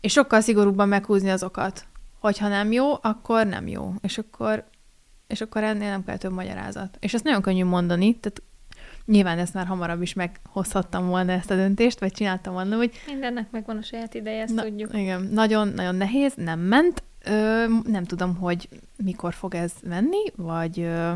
És 0.00 0.12
sokkal 0.12 0.40
szigorúbban 0.40 0.88
meghúzni 0.88 1.30
azokat, 1.30 1.86
hogyha 2.20 2.48
nem 2.48 2.72
jó, 2.72 2.92
akkor 3.02 3.46
nem 3.46 3.68
jó. 3.68 3.94
És 4.00 4.18
akkor, 4.18 4.64
és 5.26 5.40
akkor 5.40 5.64
ennél 5.64 5.88
nem 5.88 6.04
kell 6.04 6.16
több 6.16 6.32
magyarázat. 6.32 6.96
És 7.00 7.14
ezt 7.14 7.24
nagyon 7.24 7.42
könnyű 7.42 7.64
mondani, 7.64 8.18
tehát 8.18 8.42
nyilván 9.04 9.38
ezt 9.38 9.54
már 9.54 9.66
hamarabb 9.66 10.02
is 10.02 10.12
meghozhattam 10.12 11.08
volna 11.08 11.32
ezt 11.32 11.50
a 11.50 11.54
döntést, 11.54 12.00
vagy 12.00 12.12
csináltam 12.12 12.52
volna, 12.52 12.76
hogy... 12.76 12.92
Mindennek 13.06 13.50
megvan 13.50 13.76
a 13.76 13.82
saját 13.82 14.14
ideje, 14.14 14.42
ezt 14.42 14.54
na, 14.54 14.62
tudjuk. 14.62 14.94
Igen, 14.94 15.28
nagyon-nagyon 15.32 15.94
nehéz, 15.94 16.32
nem 16.36 16.60
ment. 16.60 17.02
Ö, 17.24 17.64
nem 17.84 18.04
tudom, 18.04 18.36
hogy 18.36 18.68
mikor 18.96 19.34
fog 19.34 19.54
ez 19.54 19.72
menni, 19.82 20.32
vagy, 20.36 20.80
ö, 20.80 21.12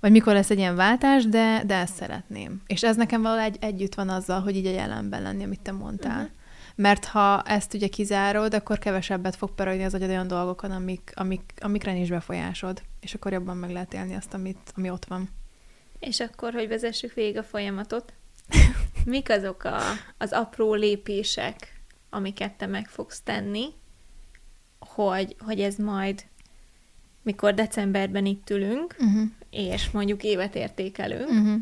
vagy 0.00 0.10
mikor 0.10 0.32
lesz 0.32 0.50
egy 0.50 0.58
ilyen 0.58 0.76
váltás, 0.76 1.26
de, 1.26 1.62
de 1.66 1.74
ezt 1.74 1.94
szeretném. 1.94 2.62
És 2.66 2.82
ez 2.82 2.96
nekem 2.96 3.22
valahogy 3.22 3.56
együtt 3.60 3.94
van 3.94 4.08
azzal, 4.08 4.40
hogy 4.40 4.56
így 4.56 4.66
a 4.66 4.70
jelenben 4.70 5.22
lenni, 5.22 5.44
amit 5.44 5.60
te 5.60 5.72
mondtál. 5.72 6.16
Uh-huh 6.16 6.30
mert 6.76 7.04
ha 7.04 7.42
ezt 7.42 7.74
ugye 7.74 7.88
kizárod, 7.88 8.54
akkor 8.54 8.78
kevesebbet 8.78 9.36
fog 9.36 9.54
perolni 9.54 9.84
az 9.84 9.94
agyad 9.94 10.08
olyan 10.08 10.26
dolgokon, 10.26 10.70
amik, 10.70 11.12
amik, 11.14 11.52
amikre 11.60 11.92
nincs 11.92 12.08
befolyásod, 12.08 12.82
és 13.00 13.14
akkor 13.14 13.32
jobban 13.32 13.56
meg 13.56 13.70
lehet 13.70 13.94
élni 13.94 14.14
azt, 14.14 14.34
amit, 14.34 14.72
ami 14.74 14.90
ott 14.90 15.04
van. 15.04 15.28
És 15.98 16.20
akkor, 16.20 16.52
hogy 16.52 16.68
vezessük 16.68 17.12
végig 17.12 17.36
a 17.36 17.42
folyamatot, 17.42 18.12
mik 19.04 19.30
azok 19.30 19.64
a, 19.64 19.78
az 20.18 20.32
apró 20.32 20.74
lépések, 20.74 21.80
amiket 22.10 22.52
te 22.52 22.66
meg 22.66 22.88
fogsz 22.88 23.20
tenni, 23.20 23.66
hogy, 24.78 25.36
hogy 25.38 25.60
ez 25.60 25.76
majd, 25.76 26.24
mikor 27.22 27.54
decemberben 27.54 28.26
itt 28.26 28.50
ülünk, 28.50 28.96
uh-huh. 28.98 29.22
és 29.50 29.90
mondjuk 29.90 30.22
évet 30.22 30.54
értékelünk, 30.54 31.28
uh-huh. 31.28 31.60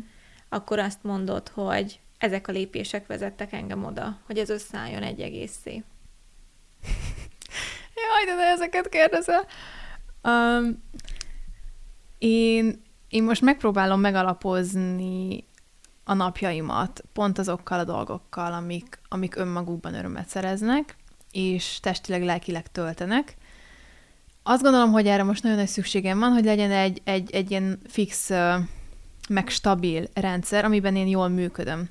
akkor 0.49 0.79
azt 0.79 1.03
mondod, 1.03 1.47
hogy 1.47 1.99
ezek 2.25 2.47
a 2.47 2.51
lépések 2.51 3.07
vezettek 3.07 3.53
engem 3.53 3.85
oda, 3.85 4.17
hogy 4.25 4.37
ez 4.37 4.49
összeálljon 4.49 5.03
egy 5.03 5.21
egészé. 5.21 5.71
Jaj, 7.95 8.35
de, 8.35 8.43
ezeket 8.43 8.89
kérdezel. 8.89 9.45
Um, 10.23 10.83
én, 12.17 12.81
én 13.09 13.23
most 13.23 13.41
megpróbálom 13.41 13.99
megalapozni 13.99 15.43
a 16.03 16.13
napjaimat 16.13 17.03
pont 17.13 17.37
azokkal 17.37 17.79
a 17.79 17.83
dolgokkal, 17.83 18.53
amik, 18.53 18.99
amik 19.07 19.35
önmagukban 19.35 19.93
örömet 19.93 20.27
szereznek, 20.27 20.95
és 21.31 21.79
testileg, 21.79 22.23
lelkileg 22.23 22.67
töltenek. 22.67 23.35
Azt 24.43 24.61
gondolom, 24.61 24.91
hogy 24.91 25.07
erre 25.07 25.23
most 25.23 25.43
nagyon 25.43 25.57
nagy 25.57 25.67
szükségem 25.67 26.19
van, 26.19 26.31
hogy 26.31 26.45
legyen 26.45 26.71
egy, 26.71 27.01
egy, 27.03 27.31
egy 27.31 27.51
ilyen 27.51 27.79
fix, 27.87 28.29
meg 29.29 29.49
stabil 29.49 30.07
rendszer, 30.13 30.65
amiben 30.65 30.95
én 30.95 31.07
jól 31.07 31.27
működöm. 31.27 31.89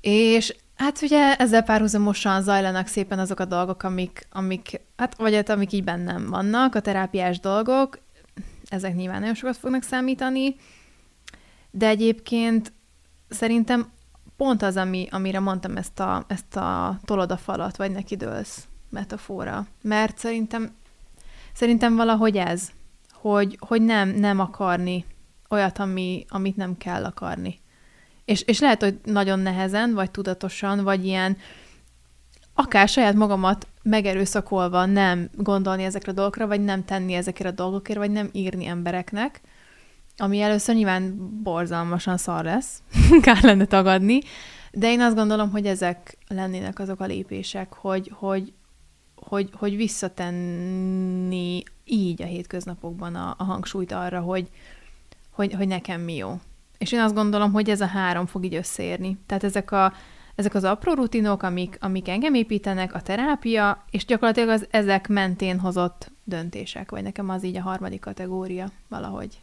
És 0.00 0.54
hát 0.76 1.02
ugye 1.02 1.34
ezzel 1.34 1.62
párhuzamosan 1.62 2.42
zajlanak 2.42 2.86
szépen 2.86 3.18
azok 3.18 3.40
a 3.40 3.44
dolgok, 3.44 3.82
amik, 3.82 4.26
amik 4.30 4.80
hát 4.96 5.16
vagy 5.16 5.34
hát 5.34 5.48
amik 5.48 5.72
így 5.72 5.84
bennem 5.84 6.26
vannak, 6.30 6.74
a 6.74 6.80
terápiás 6.80 7.40
dolgok, 7.40 7.98
ezek 8.68 8.94
nyilván 8.94 9.20
nagyon 9.20 9.34
sokat 9.34 9.56
fognak 9.56 9.82
számítani, 9.82 10.56
de 11.70 11.86
egyébként 11.86 12.72
szerintem 13.28 13.90
pont 14.36 14.62
az, 14.62 14.76
ami, 14.76 15.08
amire 15.10 15.40
mondtam 15.40 15.76
ezt 15.76 16.00
a, 16.00 16.24
ezt 16.26 16.56
a 16.56 16.98
tolod 17.04 17.30
a 17.30 17.36
falat, 17.36 17.76
vagy 17.76 17.90
neki 17.90 18.16
dőlsz 18.16 18.66
metafora. 18.90 19.66
Mert 19.82 20.18
szerintem, 20.18 20.74
szerintem 21.52 21.96
valahogy 21.96 22.36
ez, 22.36 22.70
hogy, 23.12 23.56
hogy 23.60 23.82
nem, 23.82 24.08
nem 24.08 24.40
akarni 24.40 25.04
olyat, 25.48 25.78
ami, 25.78 26.24
amit 26.28 26.56
nem 26.56 26.76
kell 26.76 27.04
akarni. 27.04 27.60
És, 28.28 28.42
és 28.42 28.58
lehet, 28.60 28.82
hogy 28.82 28.98
nagyon 29.04 29.38
nehezen, 29.38 29.94
vagy 29.94 30.10
tudatosan, 30.10 30.84
vagy 30.84 31.04
ilyen 31.04 31.36
akár 32.54 32.88
saját 32.88 33.14
magamat 33.14 33.66
megerőszakolva 33.82 34.86
nem 34.86 35.30
gondolni 35.34 35.84
ezekre 35.84 36.10
a 36.10 36.14
dolgokra, 36.14 36.46
vagy 36.46 36.64
nem 36.64 36.84
tenni 36.84 37.12
ezekre 37.12 37.48
a 37.48 37.52
dolgokért, 37.52 37.98
vagy 37.98 38.10
nem 38.10 38.28
írni 38.32 38.66
embereknek, 38.66 39.40
ami 40.16 40.40
először 40.40 40.74
nyilván 40.74 41.16
borzalmasan 41.42 42.16
szar 42.16 42.44
lesz, 42.44 42.82
kár 43.22 43.42
lenne 43.42 43.64
tagadni, 43.64 44.20
de 44.72 44.90
én 44.90 45.00
azt 45.00 45.16
gondolom, 45.16 45.50
hogy 45.50 45.66
ezek 45.66 46.16
lennének 46.26 46.78
azok 46.78 47.00
a 47.00 47.06
lépések, 47.06 47.72
hogy, 47.72 48.12
hogy, 48.14 48.52
hogy, 49.14 49.50
hogy 49.52 49.76
visszatenni 49.76 51.62
így 51.84 52.22
a 52.22 52.26
hétköznapokban 52.26 53.14
a, 53.14 53.34
a 53.38 53.44
hangsúlyt 53.44 53.92
arra, 53.92 54.20
hogy, 54.20 54.48
hogy, 55.30 55.52
hogy 55.52 55.68
nekem 55.68 56.00
mi 56.00 56.16
jó. 56.16 56.40
És 56.78 56.92
én 56.92 57.00
azt 57.00 57.14
gondolom, 57.14 57.52
hogy 57.52 57.70
ez 57.70 57.80
a 57.80 57.86
három 57.86 58.26
fog 58.26 58.44
így 58.44 58.54
összeérni. 58.54 59.18
Tehát 59.26 59.44
ezek 59.44 59.72
a, 59.72 59.92
ezek 60.34 60.54
az 60.54 60.64
apró 60.64 60.92
rutinok, 60.92 61.42
amik, 61.42 61.76
amik 61.80 62.08
engem 62.08 62.34
építenek, 62.34 62.94
a 62.94 63.00
terápia, 63.00 63.84
és 63.90 64.04
gyakorlatilag 64.04 64.48
az 64.48 64.66
ezek 64.70 65.08
mentén 65.08 65.58
hozott 65.58 66.10
döntések, 66.24 66.90
vagy 66.90 67.02
nekem 67.02 67.28
az 67.28 67.44
így 67.44 67.56
a 67.56 67.62
harmadik 67.62 68.00
kategória 68.00 68.70
valahogy. 68.88 69.38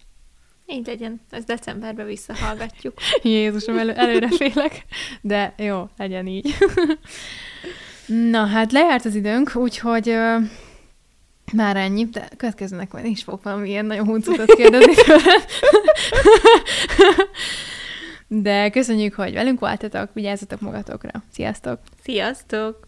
Így 0.67 0.85
legyen, 0.85 1.21
ezt 1.29 1.47
decemberben 1.47 2.05
visszahallgatjuk. 2.05 2.93
Jézusom, 3.23 3.77
elő, 3.77 3.91
előre 3.91 4.29
félek, 4.29 4.85
de 5.21 5.53
jó, 5.57 5.89
legyen 5.97 6.27
így. 6.27 6.55
Na, 8.31 8.45
hát 8.45 8.71
lejárt 8.71 9.05
az 9.05 9.15
időnk, 9.15 9.55
úgyhogy 9.55 10.17
már 11.53 11.77
ennyi, 11.77 12.05
de 12.05 12.27
következőnek 12.37 12.91
majd 12.91 13.05
is 13.05 13.23
fogok 13.23 13.43
valami 13.43 13.69
ilyen 13.69 13.85
nagyon 13.85 14.05
huncutot 14.05 14.53
kérdezni 14.55 14.93
De 18.27 18.69
köszönjük, 18.69 19.13
hogy 19.13 19.33
velünk 19.33 19.59
voltatok, 19.59 20.09
vigyázzatok 20.13 20.61
magatokra. 20.61 21.23
Sziasztok! 21.31 21.79
Sziasztok! 22.03 22.87